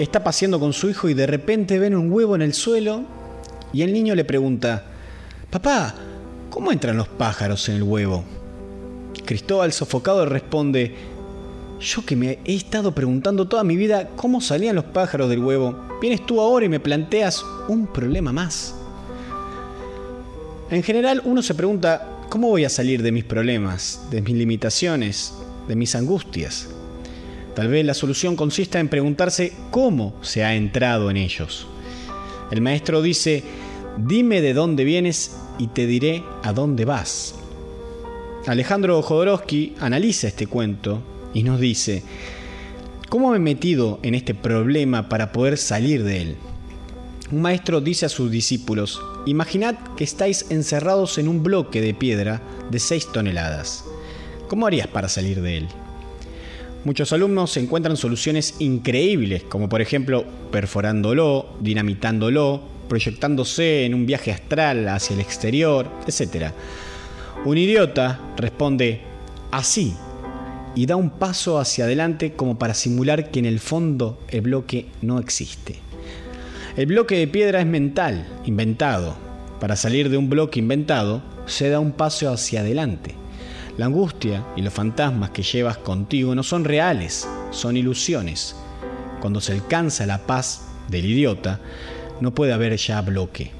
está 0.00 0.24
paseando 0.24 0.58
con 0.58 0.72
su 0.72 0.90
hijo 0.90 1.08
y 1.08 1.14
de 1.14 1.28
repente 1.28 1.78
ven 1.78 1.94
un 1.94 2.10
huevo 2.10 2.34
en 2.34 2.42
el 2.42 2.54
suelo 2.54 3.04
y 3.72 3.82
el 3.82 3.92
niño 3.92 4.16
le 4.16 4.24
pregunta, 4.24 4.84
Papá, 5.48 5.94
¿cómo 6.50 6.72
entran 6.72 6.96
los 6.96 7.06
pájaros 7.06 7.68
en 7.68 7.76
el 7.76 7.84
huevo? 7.84 8.24
Cristóbal 9.24 9.72
sofocado 9.72 10.26
responde, 10.26 10.92
yo 11.78 12.04
que 12.04 12.16
me 12.16 12.40
he 12.44 12.56
estado 12.56 12.92
preguntando 12.92 13.46
toda 13.46 13.62
mi 13.62 13.76
vida 13.76 14.08
cómo 14.16 14.40
salían 14.40 14.74
los 14.74 14.86
pájaros 14.86 15.30
del 15.30 15.38
huevo, 15.38 15.78
vienes 16.00 16.26
tú 16.26 16.40
ahora 16.40 16.66
y 16.66 16.68
me 16.68 16.80
planteas 16.80 17.44
un 17.68 17.86
problema 17.86 18.32
más. 18.32 18.74
En 20.68 20.82
general 20.82 21.22
uno 21.24 21.42
se 21.42 21.54
pregunta, 21.54 22.24
¿cómo 22.28 22.48
voy 22.48 22.64
a 22.64 22.68
salir 22.68 23.04
de 23.04 23.12
mis 23.12 23.24
problemas, 23.24 24.00
de 24.10 24.20
mis 24.20 24.34
limitaciones, 24.34 25.32
de 25.68 25.76
mis 25.76 25.94
angustias? 25.94 26.70
Tal 27.54 27.68
vez 27.68 27.84
la 27.84 27.94
solución 27.94 28.36
consista 28.36 28.78
en 28.78 28.88
preguntarse 28.88 29.52
cómo 29.70 30.14
se 30.22 30.44
ha 30.44 30.54
entrado 30.54 31.10
en 31.10 31.16
ellos. 31.16 31.66
El 32.50 32.60
maestro 32.60 33.02
dice, 33.02 33.42
dime 33.96 34.40
de 34.40 34.54
dónde 34.54 34.84
vienes 34.84 35.36
y 35.58 35.68
te 35.68 35.86
diré 35.86 36.22
a 36.42 36.52
dónde 36.52 36.84
vas. 36.84 37.34
Alejandro 38.46 39.02
Jodorowsky 39.02 39.74
analiza 39.80 40.28
este 40.28 40.46
cuento 40.46 41.02
y 41.34 41.42
nos 41.42 41.60
dice, 41.60 42.02
¿cómo 43.08 43.30
me 43.30 43.36
he 43.36 43.40
metido 43.40 44.00
en 44.02 44.14
este 44.14 44.34
problema 44.34 45.08
para 45.08 45.32
poder 45.32 45.58
salir 45.58 46.04
de 46.04 46.22
él? 46.22 46.36
Un 47.30 47.42
maestro 47.42 47.80
dice 47.80 48.06
a 48.06 48.08
sus 48.08 48.30
discípulos, 48.30 49.00
imaginad 49.26 49.76
que 49.96 50.04
estáis 50.04 50.46
encerrados 50.50 51.18
en 51.18 51.28
un 51.28 51.42
bloque 51.42 51.80
de 51.80 51.94
piedra 51.94 52.42
de 52.70 52.78
6 52.78 53.12
toneladas. 53.12 53.84
¿Cómo 54.48 54.66
harías 54.66 54.88
para 54.88 55.08
salir 55.08 55.40
de 55.40 55.58
él? 55.58 55.68
Muchos 56.82 57.12
alumnos 57.12 57.56
encuentran 57.58 57.98
soluciones 57.98 58.54
increíbles, 58.58 59.42
como 59.42 59.68
por 59.68 59.82
ejemplo 59.82 60.24
perforándolo, 60.50 61.56
dinamitándolo, 61.60 62.62
proyectándose 62.88 63.84
en 63.84 63.94
un 63.94 64.06
viaje 64.06 64.32
astral 64.32 64.88
hacia 64.88 65.14
el 65.14 65.20
exterior, 65.20 65.90
etc. 66.06 66.52
Un 67.44 67.58
idiota 67.58 68.18
responde 68.36 69.02
así 69.50 69.94
y 70.74 70.86
da 70.86 70.96
un 70.96 71.10
paso 71.10 71.58
hacia 71.58 71.84
adelante 71.84 72.32
como 72.32 72.58
para 72.58 72.72
simular 72.72 73.30
que 73.30 73.40
en 73.40 73.46
el 73.46 73.60
fondo 73.60 74.18
el 74.28 74.40
bloque 74.40 74.86
no 75.02 75.18
existe. 75.18 75.76
El 76.76 76.86
bloque 76.86 77.18
de 77.18 77.28
piedra 77.28 77.60
es 77.60 77.66
mental, 77.66 78.26
inventado. 78.46 79.16
Para 79.60 79.76
salir 79.76 80.08
de 80.08 80.16
un 80.16 80.30
bloque 80.30 80.60
inventado, 80.60 81.22
se 81.44 81.68
da 81.68 81.78
un 81.78 81.92
paso 81.92 82.32
hacia 82.32 82.60
adelante. 82.60 83.19
La 83.80 83.86
angustia 83.86 84.44
y 84.56 84.60
los 84.60 84.74
fantasmas 84.74 85.30
que 85.30 85.42
llevas 85.42 85.78
contigo 85.78 86.34
no 86.34 86.42
son 86.42 86.66
reales, 86.66 87.26
son 87.50 87.78
ilusiones. 87.78 88.54
Cuando 89.22 89.40
se 89.40 89.52
alcanza 89.52 90.04
la 90.04 90.26
paz 90.26 90.66
del 90.88 91.06
idiota, 91.06 91.60
no 92.20 92.34
puede 92.34 92.52
haber 92.52 92.76
ya 92.76 93.00
bloque. 93.00 93.52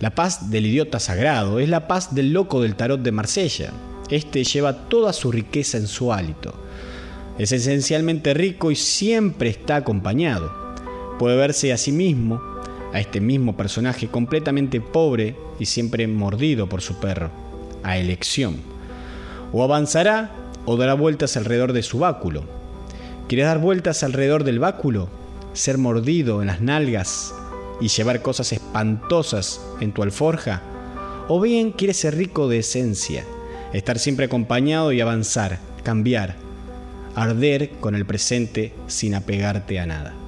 La 0.00 0.14
paz 0.14 0.50
del 0.50 0.64
idiota 0.64 0.98
sagrado 0.98 1.58
es 1.58 1.68
la 1.68 1.86
paz 1.86 2.14
del 2.14 2.32
loco 2.32 2.62
del 2.62 2.74
tarot 2.74 3.02
de 3.02 3.12
Marsella. 3.12 3.70
Este 4.08 4.44
lleva 4.44 4.88
toda 4.88 5.12
su 5.12 5.30
riqueza 5.30 5.76
en 5.76 5.88
su 5.88 6.10
hálito. 6.10 6.54
Es 7.38 7.52
esencialmente 7.52 8.32
rico 8.32 8.70
y 8.70 8.76
siempre 8.76 9.50
está 9.50 9.76
acompañado. 9.76 10.50
Puede 11.18 11.36
verse 11.36 11.70
a 11.74 11.76
sí 11.76 11.92
mismo, 11.92 12.40
a 12.94 12.98
este 12.98 13.20
mismo 13.20 13.58
personaje 13.58 14.08
completamente 14.08 14.80
pobre 14.80 15.36
y 15.60 15.66
siempre 15.66 16.08
mordido 16.08 16.66
por 16.66 16.80
su 16.80 16.98
perro, 16.98 17.30
a 17.82 17.98
elección. 17.98 18.77
O 19.52 19.64
avanzará 19.64 20.30
o 20.64 20.76
dará 20.76 20.94
vueltas 20.94 21.36
alrededor 21.36 21.72
de 21.72 21.82
su 21.82 21.98
báculo. 21.98 22.44
¿Quieres 23.28 23.46
dar 23.46 23.58
vueltas 23.58 24.02
alrededor 24.02 24.44
del 24.44 24.58
báculo? 24.58 25.08
¿Ser 25.52 25.78
mordido 25.78 26.40
en 26.40 26.48
las 26.48 26.60
nalgas 26.60 27.34
y 27.80 27.88
llevar 27.88 28.22
cosas 28.22 28.52
espantosas 28.52 29.60
en 29.80 29.92
tu 29.92 30.02
alforja? 30.02 30.62
¿O 31.28 31.40
bien 31.40 31.72
quieres 31.72 31.98
ser 31.98 32.16
rico 32.16 32.48
de 32.48 32.58
esencia, 32.58 33.24
estar 33.72 33.98
siempre 33.98 34.26
acompañado 34.26 34.92
y 34.92 35.00
avanzar, 35.00 35.58
cambiar, 35.84 36.36
arder 37.14 37.70
con 37.80 37.94
el 37.94 38.06
presente 38.06 38.72
sin 38.86 39.14
apegarte 39.14 39.78
a 39.78 39.86
nada? 39.86 40.27